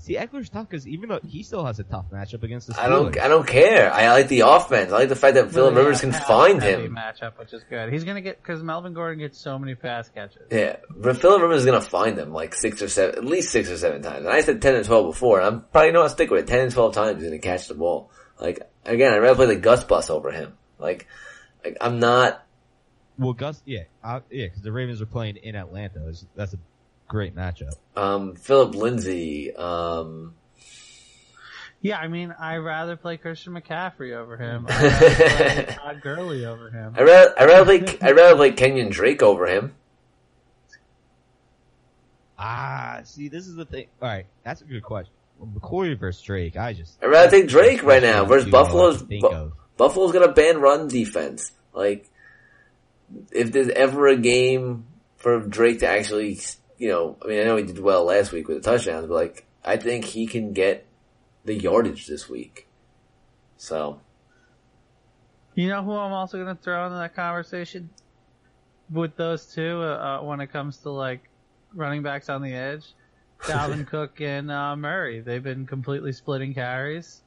[0.00, 2.78] See, Ekeler's tough because even though he still has a tough matchup against the Steelers.
[2.78, 3.92] I don't, I don't care.
[3.92, 4.92] I like the offense.
[4.92, 6.94] I like the fact that Philip Really, Rivers can pass find him.
[6.94, 7.92] Matchup, which is good.
[7.92, 10.42] He's gonna get because Melvin Gordon gets so many pass catches.
[10.52, 13.68] Yeah, but Philip Rivers is gonna find him like six or seven, at least six
[13.70, 14.24] or seven times.
[14.24, 16.44] And I said ten and twelve before, and I'm probably not going to stick with
[16.44, 16.46] it.
[16.46, 18.10] Ten and twelve times he's gonna catch the ball.
[18.40, 20.54] Like again, I'd rather play the Gus Bus over him.
[20.78, 21.08] Like,
[21.64, 22.44] like I'm not.
[23.18, 25.98] Well, Gus, yeah, uh, yeah, because the Ravens are playing in Atlanta.
[26.06, 26.58] That's, that's a
[27.08, 27.72] great matchup.
[27.96, 29.54] Um, Phillip Lindsay.
[29.54, 30.34] Um,
[31.82, 34.66] Yeah, I mean, I'd rather play Christian McCaffrey over him.
[34.70, 36.94] I'd rather play Todd Gurley over him.
[36.96, 39.74] I rather, I rather play, I rather play Kenyan Drake over him.
[42.38, 43.86] Ah, see, this is the thing.
[44.00, 45.12] All right, that's a good question.
[45.38, 47.02] Well, McCoy versus Drake, I just.
[47.02, 48.24] I'd rather take Drake right now.
[48.24, 49.52] Versus Whereas the two I Buffalo's can think Bu- of.
[49.76, 51.52] Buffalo's got a banned run defense.
[51.72, 52.08] Like,
[53.32, 54.84] if there's ever a game
[55.16, 56.38] for Drake to actually,
[56.78, 59.14] you know, I mean, I know he did well last week with the touchdowns, but
[59.14, 60.86] like, I think he can get
[61.44, 62.68] the yardage this week.
[63.56, 64.00] So,
[65.54, 67.90] You know who I'm also going to throw into that conversation
[68.90, 71.28] with those two uh, uh, when it comes to like
[71.74, 72.94] running backs on the edge?
[73.42, 75.20] Dalvin Cook and uh, Murray.
[75.20, 77.22] They've been completely splitting carries.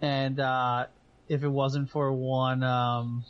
[0.00, 0.86] And uh,
[1.28, 3.24] if it wasn't for one um,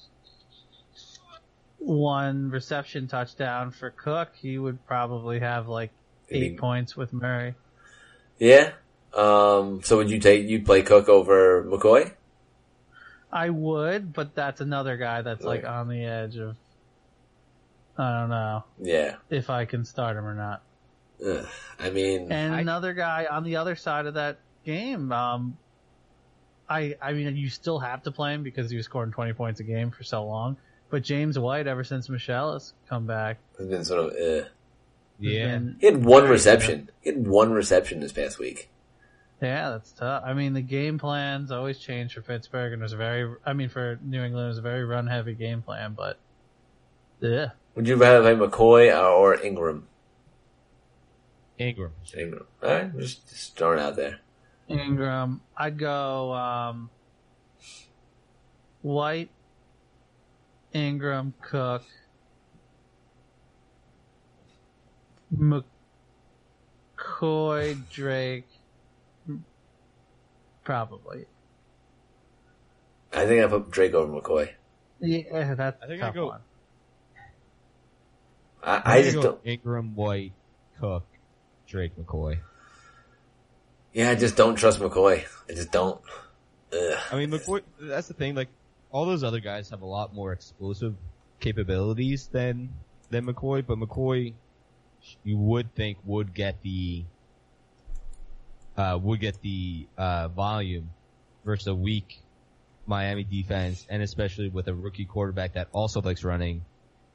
[1.81, 5.91] one reception touchdown for Cook, he would probably have like
[6.31, 7.55] eight Maybe- points with Murray.
[8.39, 8.73] yeah.
[9.13, 12.13] Um, so would you take, you'd play Cook over McCoy?
[13.33, 15.73] I would, but that's another guy that's like Right.
[15.73, 16.57] on the edge of
[17.99, 19.17] I don't know Yeah.
[19.31, 20.63] if I can start him or not.
[21.27, 21.45] Ugh,
[21.79, 25.57] I mean, And I- another guy on the other side of that game, um,
[26.69, 29.59] I I mean, you still have to play him because he was scoring 20 points
[29.61, 30.57] a game for so long.
[30.91, 34.19] But James White, ever since Michel has come back, it's been sort of.
[34.19, 34.47] Has
[35.21, 35.47] Yeah.
[35.59, 36.91] been- He had one reception.
[37.01, 38.69] He had one reception this past week.
[39.43, 40.23] yeah, that's tough.
[40.27, 43.53] I mean, the game plans always change for Pittsburgh, and it was a very, I
[43.53, 45.95] mean, for New England, it was a very run heavy game plan.
[45.97, 46.19] But
[47.21, 49.87] yeah, Would you rather play McCoy or Ingram?
[51.59, 51.93] Ingram.
[52.17, 52.47] Ingram.
[52.63, 54.19] All right, just, just throwing out there.
[54.69, 56.91] Ingram, I'd go um,
[58.83, 59.31] White,
[60.73, 61.83] Ingram, Cook,
[66.99, 68.47] McCoy, Drake,
[70.65, 71.27] probably.
[73.13, 74.51] I think I put Drake over McCoy.
[75.01, 76.41] Yeah, that's I think a I tough go- one.
[78.63, 79.41] I, I'm I gonna just go don't.
[79.45, 80.33] Ingram, White,
[80.79, 81.05] Cook,
[81.67, 82.39] Drake, McCoy.
[83.93, 85.25] Yeah, I just don't trust McCoy.
[85.49, 86.01] I just don't.
[86.73, 86.99] Ugh.
[87.11, 87.63] I mean, McCoy.
[87.81, 88.35] That's the thing.
[88.35, 88.49] Like
[88.93, 90.95] all those other guys have a lot more explosive
[91.41, 92.71] capabilities than
[93.11, 94.35] than McCoy, but McCoy,
[95.25, 97.05] you would think would get the
[98.77, 100.91] uh, would get the uh, volume
[101.45, 102.23] versus a weak
[102.87, 106.63] Miami defense, and especially with a rookie quarterback that also likes running,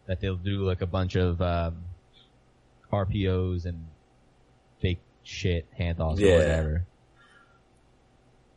[0.05, 1.77] that they'll do like a bunch of um,
[2.91, 3.85] RPOs and
[4.81, 6.33] fake shit handoffs Yeah.
[6.33, 6.85] or whatever.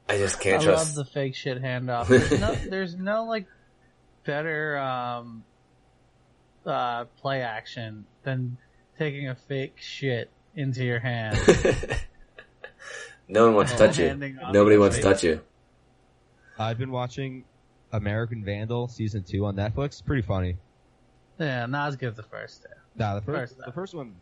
[0.08, 0.96] I just can't love trust.
[0.96, 2.06] Love the fake shit handoff.
[2.08, 3.46] There's no, there's no like
[4.24, 5.44] better um,
[6.64, 8.56] uh, play action than
[8.98, 11.38] taking a fake shit into your hand.
[13.28, 14.14] no one wants to touch you.
[14.50, 15.40] Nobody your wants to touch you.
[16.58, 17.44] I've been watching
[17.92, 20.04] American Vandal season two on Netflix.
[20.04, 20.56] Pretty funny.
[21.38, 22.68] Yeah, not as good as the first two.
[22.96, 24.16] Nah, the first, First, the first one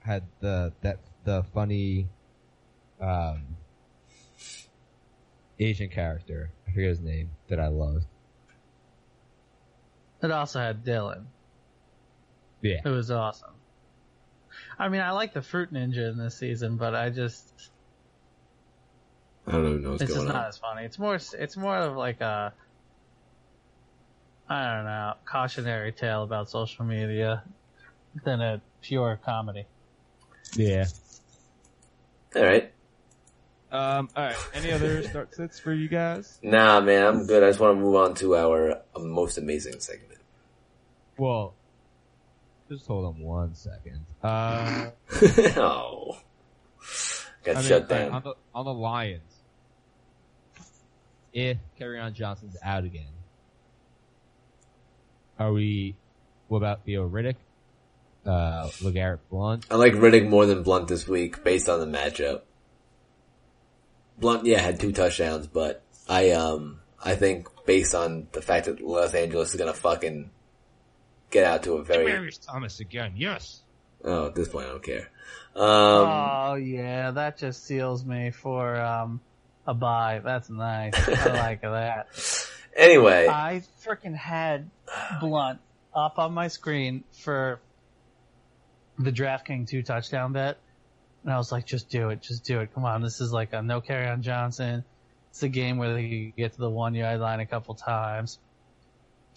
[0.00, 2.08] had the that the funny
[3.00, 3.56] um
[5.60, 6.50] Asian character.
[6.66, 8.06] I forget his name that I loved.
[10.22, 11.24] It also had Dylan.
[12.62, 12.80] Yeah.
[12.84, 13.54] It was awesome.
[14.78, 17.70] I mean, I like the Fruit Ninja in this season, but I just
[19.46, 20.40] I don't even know what's it's going just on.
[20.40, 20.84] not as funny.
[20.84, 22.52] It's more it's more of like a
[24.48, 27.44] I don't know cautionary tale about social media
[28.24, 29.66] than a pure comedy.
[30.54, 30.86] Yeah.
[32.34, 32.72] All right.
[33.72, 34.08] Um.
[34.16, 34.36] All right.
[34.54, 36.38] Any other start sets for you guys?
[36.42, 37.42] Nah, man, I'm good.
[37.44, 40.20] I just want to move on to our uh, most amazing segment.
[41.16, 41.54] Well,
[42.68, 44.06] just hold on one second.
[44.22, 44.90] Uh,
[45.56, 46.18] oh,
[47.42, 48.10] got I shut all right, down.
[48.12, 49.22] on the on the Lions.
[51.32, 53.06] If on Johnson's out again,
[55.38, 55.96] are we?
[56.48, 57.36] What about Theo Riddick?
[58.26, 59.64] Uh, LeGarrette Blount.
[59.70, 62.42] I like Riddick more than Blount this week based on the matchup.
[64.20, 68.80] Blount, yeah, had two touchdowns, but I um I think based on the fact that
[68.80, 70.30] Los Angeles is gonna fucking
[71.30, 73.14] get out to a very Thomas again.
[73.16, 73.62] Yes.
[74.04, 75.10] oh at this point I don't care.
[75.56, 79.20] Um, oh yeah, that just seals me for um,
[79.66, 80.20] a buy.
[80.22, 80.94] That's nice.
[81.08, 82.08] I like that.
[82.76, 84.70] anyway, I freaking had
[85.20, 85.60] Blount
[85.94, 87.60] up on my screen for
[88.98, 90.58] the DraftKings two touchdown bet.
[91.24, 92.72] And I was like, just do it, just do it.
[92.74, 94.84] Come on, this is like a no Kerryon Johnson.
[95.30, 98.38] It's a game where they get to the one yard line a couple times.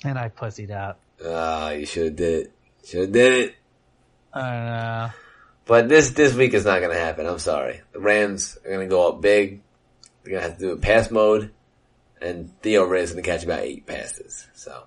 [0.03, 0.97] And I pussied out.
[1.25, 2.51] ah, you should have did it.
[2.85, 3.55] Should have did it.
[4.33, 5.09] I don't know.
[5.65, 7.25] But this this week is not gonna happen.
[7.25, 7.81] I'm sorry.
[7.93, 9.61] The Rams are gonna go up big.
[10.23, 11.51] They're gonna have to do a pass mode,
[12.21, 14.47] and Theo Riddick's gonna catch about eight passes.
[14.53, 14.83] So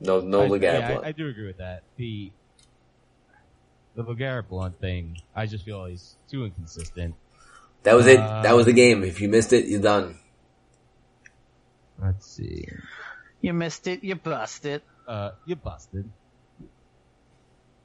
[0.00, 1.82] no no I, LeGarrette yeah, I, I do agree with that.
[1.96, 2.30] The
[3.96, 7.14] the LeGarrette Blount thing, I just feel he's too inconsistent.
[7.82, 8.20] that was it.
[8.20, 9.02] uh, That was the game.
[9.02, 10.18] If you missed it, you're done.
[12.00, 12.68] Let's see.
[13.40, 14.82] You missed it, you busted.
[15.08, 16.08] Uh, you busted.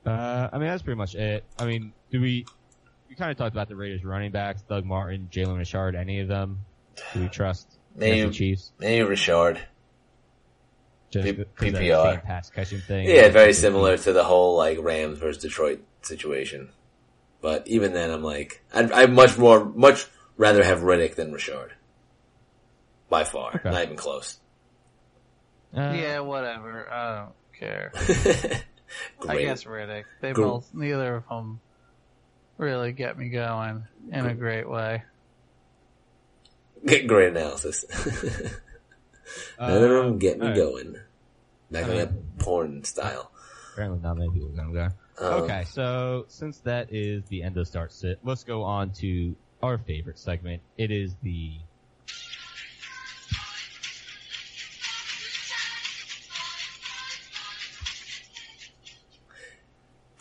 [0.05, 1.43] Uh, I mean that's pretty much it.
[1.59, 2.45] I mean, do we?
[3.07, 6.27] We kind of talked about the Raiders running backs, Doug Martin, Jalen Richard, any of
[6.29, 6.65] them?
[7.13, 8.71] Do we trust Maybe- the Chiefs?
[8.79, 9.59] Maybe Richard.
[11.11, 12.23] Just P- 'cause of that PPR.
[12.23, 13.07] pass catching thing.
[13.09, 16.69] Yeah, very similar to the whole like Rams versus Detroit situation.
[17.41, 20.05] But even then, I'm like, I'd, I'd much more, much
[20.37, 21.73] rather have Riddick than Richard.
[23.09, 23.69] By far, Okay.
[23.71, 24.39] not even close.
[25.75, 26.91] Uh, yeah, whatever.
[26.91, 27.91] I don't care.
[29.27, 30.03] I guess Riddick.
[30.21, 31.59] They Gr- both, neither of them
[32.57, 35.03] really get me going in a great way.
[36.85, 37.85] Get great analysis.
[39.59, 40.57] uh, of them get me alright.
[40.57, 40.95] going.
[41.69, 42.09] Back on Alright.
[42.09, 43.31] that porn style.
[43.73, 44.87] Apparently not many people are gonna go.
[45.19, 49.35] Um, Okay, so since that is the end of start sit, let's go on to
[49.61, 50.61] our favorite segment.
[50.77, 51.59] It is the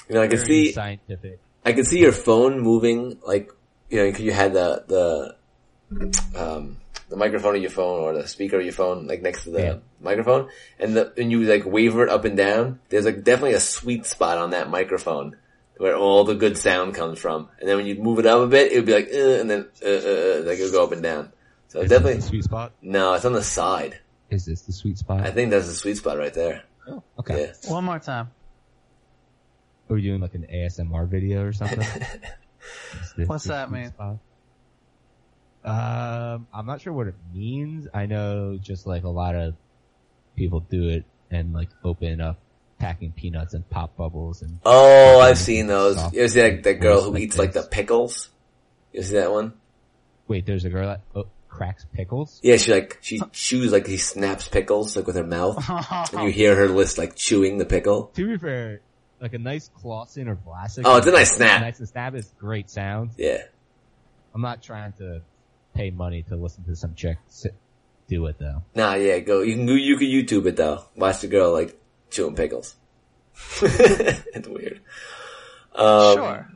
[0.09, 1.39] You know, I can see, scientific.
[1.65, 3.53] I can see your phone moving, like,
[3.89, 5.37] you know, 'cause you had the,
[5.93, 6.79] the, um,
[7.11, 9.61] the microphone of your phone or the speaker of your phone, like next to the
[9.63, 9.75] Yeah.
[10.01, 13.61] microphone, and the, and you like waver it up and down, there's like definitely a
[13.61, 15.37] sweet spot on that microphone
[15.77, 17.49] where all the good sound comes from.
[17.59, 19.51] And then when you move it up a bit, it would be like, uh, and
[19.51, 21.33] then, uh, uh, uh, like it would go up and down.
[21.69, 22.73] So Is definitely, this the sweet spot?
[22.83, 23.99] no, it's on the side.
[24.31, 25.21] Is this the sweet spot?
[25.27, 26.63] I think that's the sweet spot right there.
[26.87, 27.53] oh, okay.
[27.65, 27.73] Yeah.
[27.73, 28.31] One more time.
[29.89, 31.81] Are we doing like an ASMR video or something?
[33.27, 33.89] What's the that sweet mean?
[33.89, 34.19] spot?
[35.65, 37.87] Um, I'm not sure what it means.
[37.93, 39.55] I know just like a lot of
[40.37, 42.39] people do it and like open up
[42.79, 45.97] packing peanuts and pop bubbles and Oh, I've seen those.
[46.13, 48.31] You ever see that, that girl who like eats like the pickles?
[48.93, 49.53] You see that one?
[50.31, 52.41] wait, there's a girl that oh, cracks pickles.
[52.43, 55.63] Yeah, she like, she chews like, she snaps pickles like with her mouth.
[56.15, 58.05] And you hear her list like chewing the pickle.
[58.15, 58.81] To be fair,
[59.21, 60.83] like a nice Claussen or Vlasic.
[60.85, 61.61] Oh, it's a nice snap.
[61.61, 63.11] Nice and snap is great sound.
[63.19, 63.43] Yeah.
[64.33, 65.23] I'm not trying to
[65.75, 67.55] pay money to listen to some chick sit,
[68.09, 68.63] do it though.
[68.75, 69.43] Nah, yeah, go.
[69.43, 70.85] You can you can YouTube it though.
[70.97, 71.79] Watch the girl like
[72.11, 72.75] chewing pickles.
[73.63, 74.81] it's weird.
[75.75, 76.51] Um, sure.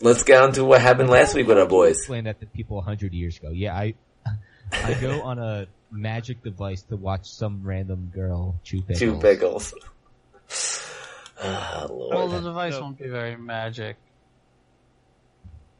[0.00, 1.96] Let's get on to what happened last week with our boys.
[1.98, 3.50] Explain that to people 100 years ago.
[3.50, 3.94] Yeah, I
[4.72, 8.98] I go on a magic device to watch some random girl chew pickles.
[8.98, 9.74] Chew pickles.
[11.40, 12.14] Ah, Lord.
[12.16, 13.96] Well, the device So- won't be very magic.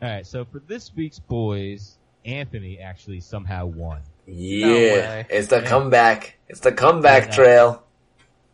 [0.01, 1.98] All right, so for this week's boys,
[2.29, 4.01] Anthony actually somehow won.
[4.27, 5.27] yeah, way.
[5.31, 5.69] it's the Yeah.
[5.69, 6.39] comeback.
[6.49, 7.35] It's the comeback Yeah.
[7.35, 7.83] trail.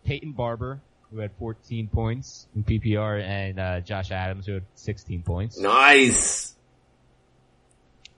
[0.04, 0.80] Peyton Barber,
[1.10, 5.58] who had 14 points in PPR, and uh, Josh Adams, who had 16 points.
[5.58, 6.54] Nice.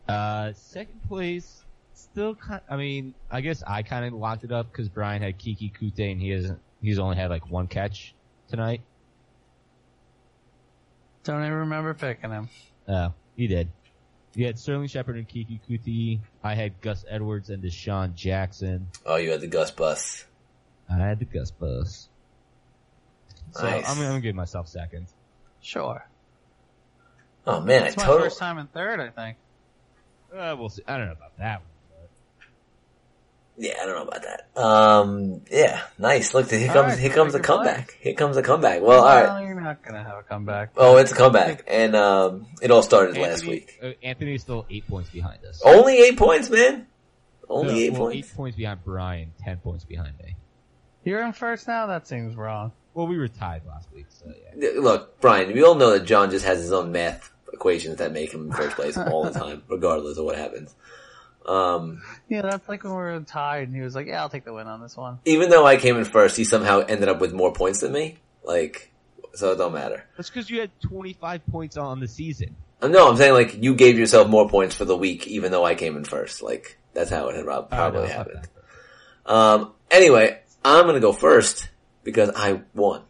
[0.08, 1.64] Uh, second place,
[1.94, 2.60] still kind.
[2.68, 6.12] I mean, I guess I kind of locked it up because Brian had Keke Coutee,
[6.12, 6.60] and he hasn't.
[6.82, 8.14] He's only had like one catch
[8.48, 8.82] tonight.
[11.24, 12.48] Don't even remember picking him.
[12.86, 13.68] Oh, he did.
[14.36, 16.20] You had Sterling Shepard and Keke Coutee.
[16.44, 18.86] I had Gus Edwards and DeSean Jackson.
[19.06, 20.26] Oh, you had the Gus bus.
[20.90, 22.08] I had the Gus Bus.
[23.52, 23.88] So Nice.
[23.88, 25.06] I'm, gonna give myself second.
[25.62, 26.06] Sure.
[27.46, 28.28] Oh man, It's I my totally.
[28.28, 29.38] first time in third, I think.
[30.36, 30.82] Uh, we'll see.
[30.86, 31.68] I don't know about that one.
[33.58, 34.60] Yeah, I don't know about that.
[34.62, 36.34] Um, yeah, nice.
[36.34, 37.66] Look, here All comes right, here comes the make your play.
[37.66, 37.96] comeback.
[38.00, 38.82] Here comes the comeback.
[38.82, 39.24] Well, all right.
[39.24, 40.72] Well, you're not gonna have a comeback.
[40.76, 43.78] Oh, it's a comeback, and um, it all started But last week.
[43.82, 45.62] uh, Anthony's still eight points behind us.
[45.64, 46.86] Only eight points, man.
[47.48, 48.16] Only No, eight well, points.
[48.30, 50.36] Eight points behind Brian, ten points behind me.
[51.04, 51.86] You're in first now.
[51.86, 52.72] That seems wrong.
[52.92, 54.70] Well, we were tied last week, so yeah.
[54.80, 58.32] Look, Brian, we all know that John just has his own math equations that make
[58.34, 60.74] him in first place all the time, regardless of what happens.
[61.46, 64.44] Um, Yeah, that's like when we were tied, and he was like, "Yeah, I'll take
[64.44, 67.20] the win on this one." even though I came in first, he somehow ended up
[67.20, 68.18] with more points than me.
[68.44, 68.92] Like,
[69.34, 70.04] so it don't matter.
[70.16, 72.56] That's because you had 25 points on the season.
[72.82, 75.64] Uh, No, I'm saying like you gave yourself more points for the week, even though
[75.64, 76.42] I came in first.
[76.42, 78.48] Like that's how it had probably Oh, no, happened.
[79.24, 81.68] Um, anyway, I'm gonna go first
[82.04, 83.02] because I won.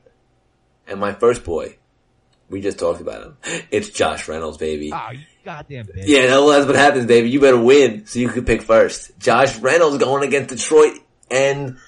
[0.86, 1.76] And my first boy,
[2.48, 3.36] we just talked about him.
[3.70, 4.92] It's Josh Reynolds, baby.
[4.92, 6.02] Oh, you goddamn bitch.
[6.06, 7.30] Yeah, no, that's what happens, baby.
[7.30, 9.16] You better win so you can pick first.
[9.18, 10.98] Josh Reynolds going against Detroit
[11.30, 11.78] and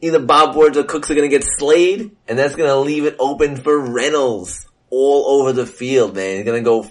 [0.00, 3.56] either Bob Woods or Cooks are gonna get slayed and that's gonna leave it open
[3.56, 6.36] for Reynolds all over the field, man.
[6.36, 6.88] He's gonna go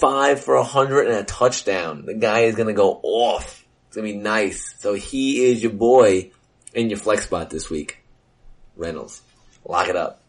[0.00, 2.04] five for a hundred and a touchdown.
[2.04, 3.64] The guy is gonna go off.
[3.86, 4.74] It's gonna be nice.
[4.80, 6.32] So he is your boy
[6.74, 8.02] in your flex spot this week.
[8.76, 9.22] Reynolds.
[9.64, 10.20] Lock it up.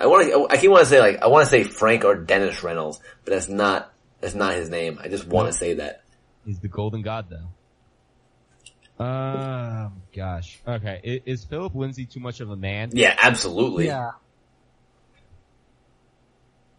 [0.00, 0.46] I want to.
[0.50, 3.32] I keep want to say like I want to say Frank or Dennis Reynolds, but
[3.34, 4.98] that's not that's not his name.
[5.02, 6.02] I just want to say that.
[6.46, 9.04] He's the golden god, though.
[9.04, 10.60] Um, gosh.
[10.66, 12.90] Okay, I- is Phillip Lindsay too much of a man?
[12.92, 14.10] Yeah, absolutely, Yeah.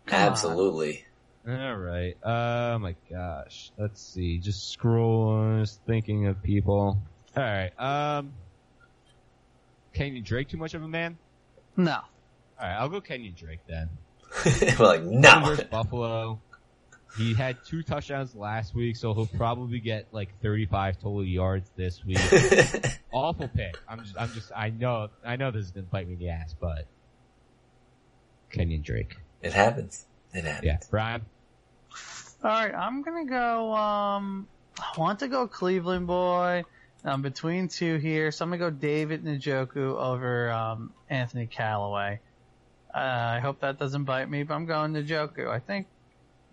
[0.08, 0.28] Come on.
[0.30, 1.06] absolutely.
[1.48, 2.16] All right.
[2.24, 3.72] Oh my gosh.
[3.78, 4.38] Let's see.
[4.38, 5.60] Just scroll.
[5.60, 7.00] Just thinking of people.
[7.36, 7.72] All right.
[7.80, 8.34] Um,
[9.96, 11.18] Kenyan Drake too much of a man?
[11.78, 12.00] No.
[12.62, 12.76] All right.
[12.78, 13.90] I'll go Kenyan Drake then.
[14.80, 15.42] We're like He no.
[15.46, 16.40] versus Buffalo.
[17.18, 22.06] He had two touchdowns last week, so he'll probably get like 35 total yards this
[22.06, 22.18] week.
[23.12, 23.76] Awful pick.
[23.90, 26.30] I'm just, I'm just, I know, I know this is gonna bite me in the
[26.30, 26.86] ass, but
[28.54, 29.18] Kenyan Drake.
[29.42, 30.06] it happens.
[30.34, 30.64] It happens.
[30.66, 31.26] Yeah, Brian.
[32.44, 33.74] All right, I'm gonna go.
[33.74, 34.48] Um,
[34.80, 36.64] I want to go Cleveland boy.
[37.04, 42.20] I'm between two here, so I'm gonna go David Njoku over um, Anthony Callaway.
[42.94, 45.48] Uh, I hope that doesn't bite me, but I'm going to Joku.
[45.48, 45.88] I think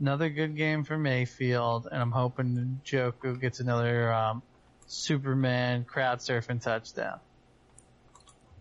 [0.01, 4.43] another good game for Mayfield, and I'm hoping Joku gets another um,
[4.87, 7.19] Superman crowd surfing touchdown,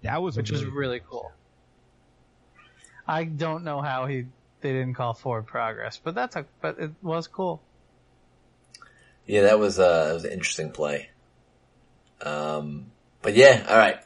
[0.02, 1.32] That was a which was really- really cool.
[3.08, 4.26] I don't know how he
[4.60, 7.62] they didn't call forward progress, but that's a but it was cool.
[9.26, 11.10] Yeah, that was, uh, that was an interesting play.
[12.22, 12.92] Um,
[13.22, 13.98] but yeah, alright.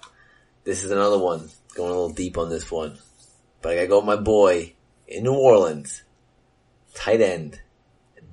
[0.63, 1.49] This is another one.
[1.75, 2.97] Going a little deep on this one.
[3.61, 4.73] But I gotta go with my boy
[5.07, 6.03] in New Orleans.
[6.93, 7.61] Tight end.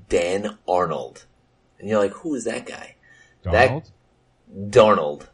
[0.08, 1.24] Dan Arnold.
[1.78, 2.96] And you're like, who is that guy?
[3.42, 3.90] Donald?
[4.52, 5.26] Darnold.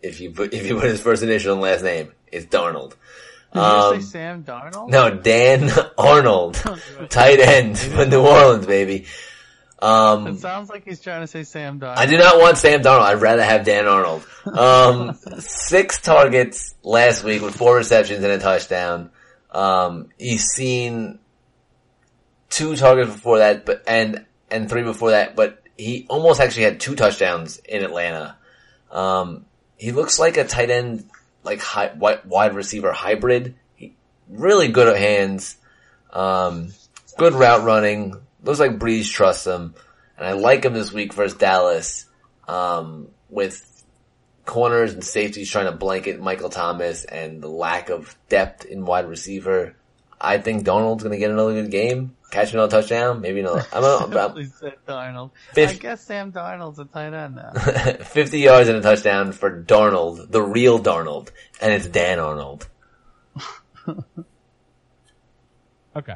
[0.00, 2.94] If you put, if you put his first initial and last name, it's Darnold.
[3.52, 4.88] Did Um, you say Sam Darnold?
[4.88, 6.54] No, Dan Arnold.
[7.10, 9.04] Tight end for New Orleans, baby.
[9.80, 11.98] Um, It sounds like he's trying to say Sam Darnold.
[11.98, 13.02] I do not want Sam Darnold.
[13.02, 14.26] I'd rather have Dan Arnold.
[14.46, 19.10] Um, six targets last week with four receptions and a touchdown.
[19.52, 21.18] Um, he's seen
[22.48, 26.80] two targets before that, but and and three before that, but he almost actually had
[26.80, 28.36] two touchdowns in Atlanta.
[28.90, 29.46] Um,
[29.76, 31.08] he looks like a tight end,
[31.42, 33.54] like high, wide, receiver hybrid.
[33.74, 33.94] He
[34.28, 35.56] really good at hands.
[36.12, 36.72] Um,
[37.18, 38.14] good route running.
[38.42, 39.74] Looks like Brees trusts him,
[40.16, 42.06] and I like him this week versus Dallas.
[42.46, 43.64] Um, with
[44.44, 49.08] corners and safeties trying to blanket Michael Thomas and the lack of depth in wide
[49.08, 49.76] receiver.
[50.20, 53.66] I think Donald's going to get another good game, catch another touchdown, maybe another.
[53.72, 55.30] I'm, a, I'm He said Darnold.
[55.52, 57.52] Fif- I guess Sam Darnold's a tight end now.
[58.04, 62.68] 50 yards and a touchdown for Darnold, the real Darnold, and it's Dan Arnold.
[65.94, 66.14] Okay.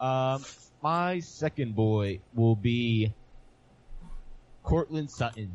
[0.00, 0.44] Um,
[0.82, 3.12] my second boy will be
[4.62, 5.52] Courtland Sutton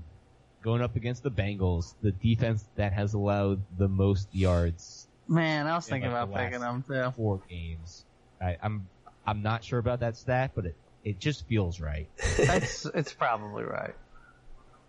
[0.62, 5.76] going up against the Bengals, the defense that has allowed the most yards Man, I
[5.76, 7.12] was thinking like, about the picking him too.
[7.16, 8.04] four games.
[8.42, 8.90] I, I'm
[9.26, 10.76] I'm not sure about that stat, but it
[11.06, 12.10] it just feels right.
[12.38, 13.96] It's it's probably right.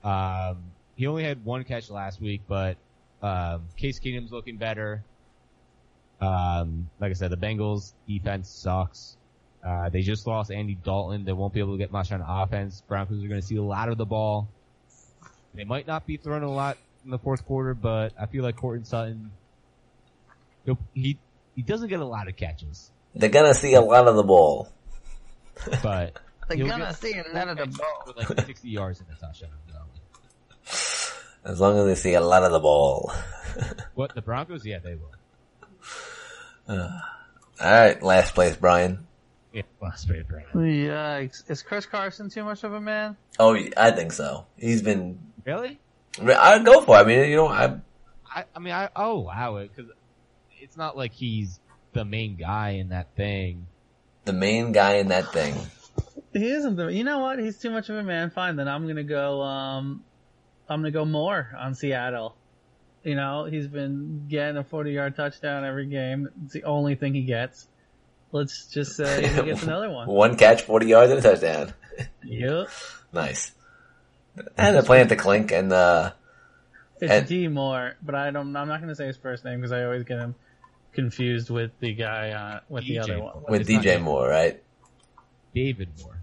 [0.02, 0.64] Um,
[0.96, 2.76] he only had one catch last week, but
[3.22, 5.04] um, Case Keenum's looking better.
[6.20, 9.16] Um, like I said, the Bengals defense sucks.
[9.64, 11.24] Uh, they just lost Andy Dalton.
[11.24, 12.82] They won't be able to get much on offense.
[12.88, 14.48] Broncos are going to see a lot of the ball.
[15.54, 18.56] They might not be throwing a lot in the fourth quarter, but I feel like
[18.56, 19.30] Courtland Sutton,
[20.64, 21.18] he'll- he
[21.54, 24.22] he doesn't get a lot of catches, They're going to see a lot of the
[24.22, 24.72] ball.
[25.82, 26.18] but
[26.48, 28.02] They're gonna get see lot of the ball.
[28.06, 29.50] with like 60 yards in a touchdown.
[30.64, 31.12] So.
[31.44, 33.12] As long as they see a lot of the ball.
[33.94, 34.64] What the Broncos?
[34.64, 35.10] Yeah, they will.
[36.66, 37.00] Uh,
[37.60, 39.06] Alright, last place, Brian.
[39.52, 40.28] Yeah, last favorite.
[40.28, 40.88] Brandon.
[40.88, 41.50] Yikes!
[41.50, 43.16] Is Chris Carson too much of a man?
[43.38, 44.46] Oh, I think so.
[44.56, 45.78] He's been, Really?
[46.20, 47.00] I'd go for it.
[47.00, 47.76] I mean, you know, I,
[48.34, 49.90] I, I mean, I, I'll allow it because
[50.60, 51.58] it's not like he's
[51.92, 53.66] the main guy in that thing.
[54.24, 55.54] the main guy in that thing.
[56.32, 56.76] He isn't.
[56.76, 57.38] The, you know what?
[57.38, 58.30] He's too much of a man.
[58.30, 59.42] Fine, then I'm gonna go.
[59.42, 60.04] Um,
[60.68, 62.34] I'm gonna go more on Seattle.
[63.02, 66.28] You know, he's been getting a 40 yard touchdown every game.
[66.44, 67.66] It's the only thing he gets.
[68.30, 70.08] Let's just say he gets another one.
[70.08, 71.74] One catch, 40 yards and a touchdown.
[72.24, 72.68] Yep.
[73.12, 73.52] Nice.
[74.56, 76.12] And they're playing at the clink and, uh,
[77.00, 78.54] It's And- D Moore, but I don't.
[78.56, 80.36] I'm not gonna say his first name because I always get him
[80.92, 83.32] confused with the guy uh, with the DJ other one.
[83.34, 83.44] Moore.
[83.48, 84.02] with DJ him.
[84.02, 84.62] Moore, right?
[85.54, 86.22] David Moore.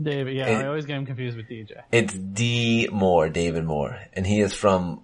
[0.00, 0.34] David.
[0.36, 1.82] Yeah, It- I always get him confused with DJ.
[1.90, 5.02] It's D Moore, David Moore, and he is from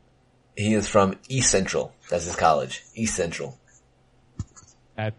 [0.56, 1.92] he is from East Central.
[2.08, 3.58] That's his college, East Central.
[4.96, 5.16] That's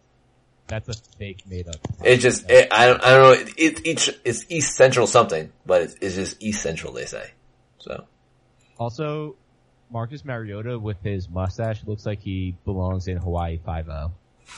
[0.72, 1.76] that's a fake made up.
[2.04, 3.32] It just it, I don't I don't know.
[3.58, 6.94] It, it, it's East Central something, but it's, it's just East Central.
[6.94, 7.32] They say
[7.80, 8.06] so.
[8.80, 9.36] Also,
[9.92, 14.12] Marcus Mariota with his mustache looks like he belongs in Hawaii Five O.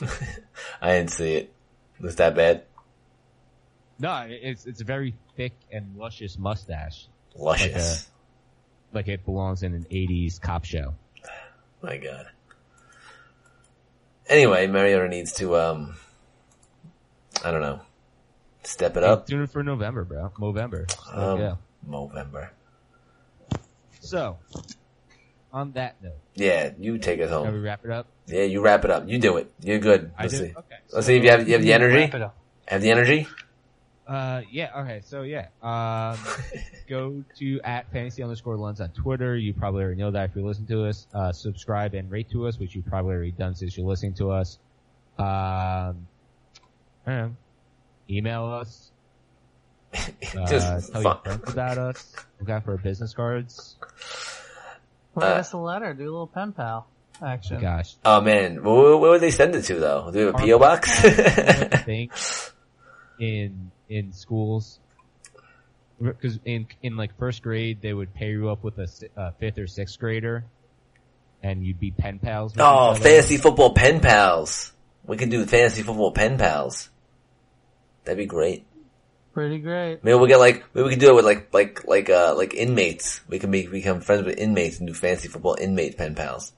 [0.80, 1.52] I didn't see it.
[2.00, 2.64] Was that bad?
[3.98, 8.08] No, it's it's a very thick and luscious mustache, Luscious.
[8.92, 10.94] like it belongs in an '80s cop show.
[11.82, 12.26] My God.
[14.26, 15.96] Anyway, Mariota needs to um,
[17.44, 17.80] I don't know,
[18.62, 19.26] step it up.
[19.26, 20.32] Tune in for November, bro.
[20.40, 20.86] November.
[21.12, 21.54] Um, yeah.
[21.86, 22.50] November.
[24.00, 24.38] So,
[25.52, 28.06] on that note, Yeah, you take us shall we wrap it up?
[28.26, 29.08] Yeah, you wrap it up.
[29.08, 29.52] You do it.
[29.60, 30.10] You're good.
[30.18, 30.38] Let's do.
[30.38, 30.54] see.
[30.56, 30.76] Okay.
[30.92, 31.96] Let's see if you have you have the energy.
[31.96, 32.36] Wrap it up.
[32.66, 33.28] Have the energy.
[34.06, 36.18] Uh, yeah, okay, so yeah, um,
[36.88, 39.34] go to at fantasy underscore lens on Twitter.
[39.36, 41.06] You probably already know that if you're listening to us.
[41.14, 44.30] Uh, subscribe and rate to us, which you've probably already done since you're listening to
[44.30, 44.58] us.
[45.18, 46.06] Um,
[47.06, 47.28] I.
[48.10, 48.90] Email us.
[50.36, 51.04] Uh, Just tell fun.
[51.04, 52.16] your friends about us.
[52.40, 53.76] Look out for business cards.
[55.14, 55.94] Write Uh, us a letter.
[55.94, 56.88] Do a little pen pal.
[57.22, 57.60] action.
[57.60, 60.10] Gosh, Oh man, where, where would they send it to though?
[60.10, 61.04] Do we have a PO box?
[61.04, 62.12] I think
[63.20, 64.80] in in schools
[66.02, 69.30] because in in like first grade they would pair you up with a si- uh,
[69.38, 70.44] fifth or sixth grader,
[71.42, 72.54] and you'd be pen pals.
[72.58, 74.72] Oh, fantasy football pen pals.
[75.06, 76.88] We could do fantasy football pen pals.
[78.04, 78.66] That'd be great.
[79.32, 80.04] Pretty great.
[80.04, 82.54] Maybe we get like maybe we could do it with like like like uh like
[82.54, 83.20] inmates.
[83.28, 86.52] We can be become friends with inmates and do fantasy football inmate pen pals.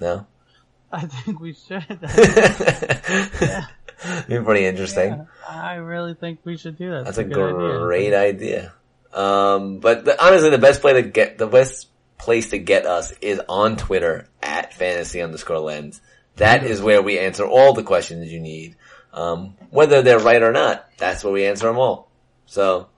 [0.00, 0.26] No,
[0.92, 1.84] I think we should.
[4.04, 4.24] Yeah.
[4.28, 5.28] be pretty interesting.
[5.48, 7.04] I really think we should do that.
[7.04, 7.78] That's a good idea.
[7.78, 8.72] great idea.
[9.12, 11.88] Um, but the, honestly, the best play to get the best
[12.18, 16.00] place to get us is on Twitter at fantasy underscore lens.
[16.36, 18.74] That is where we answer all the questions you need.
[19.12, 22.08] Um, whether they're right or not, that's where we answer them all.
[22.46, 22.88] So,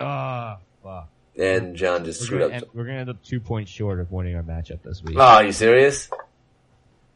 [0.00, 1.08] Ah, fuck.
[1.38, 2.62] and John just We're screwed gonna, up.
[2.62, 5.22] end, we're gonna end up two points short of winning our matchup this week, Oh,
[5.22, 6.10] are you serious?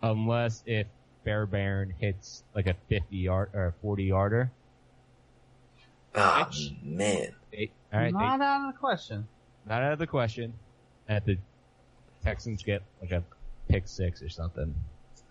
[0.03, 0.87] unless if
[1.25, 4.51] Bear Baron hits like a fifty yard or a forty yarder.
[6.15, 7.35] Oh Which- man.
[7.51, 9.27] They, all right, Not they, out of the question.
[9.67, 10.53] not out of the question.
[11.07, 11.39] That the
[12.23, 13.23] Texans get like a
[13.69, 14.75] pick six or something.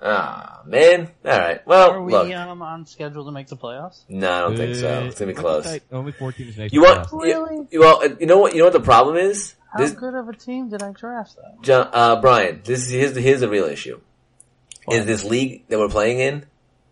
[0.01, 1.09] Ah man.
[1.25, 1.65] Alright.
[1.65, 2.31] Well, Are we look.
[2.31, 4.01] um, on schedule to make the playoffs?
[4.07, 5.05] No, I don't think so.
[5.05, 5.63] It's gonna be Uh, close.
[5.65, 5.83] tight.
[5.91, 7.23] Only four teams make You want, playoffs.
[7.23, 7.55] Really?
[7.55, 9.55] you, you, well, you know what, you know what the problem is?
[9.73, 11.61] How This, good of a team did I draft though?
[11.61, 13.99] John, uh, Brian, this is, here's the, here's the real issue.
[14.91, 16.45] Is this league that we're playing in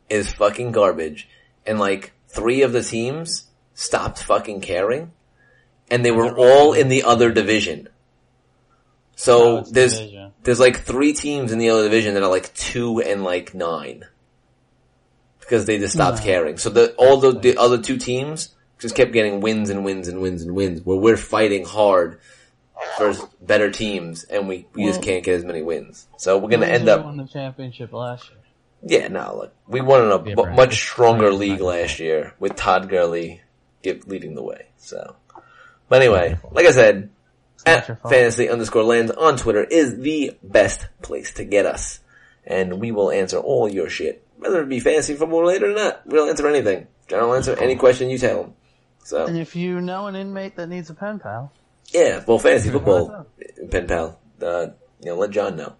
[0.09, 1.29] is fucking garbage.
[1.65, 3.45] And like three of the teams
[3.75, 5.11] stopped fucking caring.
[5.89, 7.87] And they were all in the other division.
[9.15, 10.33] So there's, division.
[10.43, 14.05] there's like three teams in the other division that are like two and like nine.
[15.39, 16.23] Because they just stopped No.
[16.23, 16.57] caring.
[16.57, 20.21] So the, all the, the other two teams just kept getting wins and wins and
[20.21, 22.19] wins and wins where we're fighting hard
[22.97, 26.07] for better teams and we, we just can't get as many wins.
[26.17, 28.39] So we're gonna end up, won the championship last year.
[29.01, 30.55] yeah, no, look, we won in a Brian.
[30.55, 33.41] much stronger league last year with Todd Gurley
[33.83, 34.67] leading the way.
[34.77, 35.15] So,
[35.87, 37.09] but anyway, like I said,
[37.65, 41.99] at fantasy underscore lands on Twitter is the best place to get us.
[42.45, 46.05] And we will answer all your shit, whether it be fantasy football related or not.
[46.05, 46.87] We'll answer anything.
[47.07, 48.53] John will answer any question you tell him.
[49.03, 51.51] So, And if you know an inmate that needs a pen pal,
[51.93, 53.27] yeah, well, fantasy football,
[53.69, 54.67] pen pal, uh,
[55.01, 55.75] you know, let John know.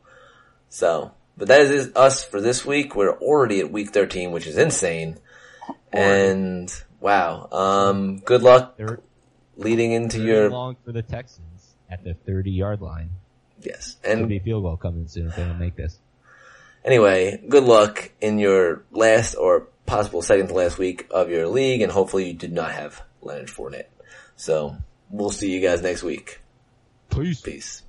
[0.69, 2.95] So, but that is us for this week.
[2.95, 5.17] We're already at week 13, which is insane.
[5.91, 8.79] And wow, um, good luck
[9.57, 11.54] leading into very your, long for the Texans
[11.89, 13.11] at the thirty yard line.
[13.61, 13.97] yes.
[14.03, 15.99] Could And be a field goal coming soon if they don't make this.
[16.83, 21.81] anyway, good luck in your last or possible second to last week of your league.
[21.81, 23.85] And hopefully you did not have Leonard Fournette.
[24.35, 24.75] So
[25.09, 26.41] we'll see you guys next week.
[27.09, 27.41] Peace.
[27.41, 27.81] Peace.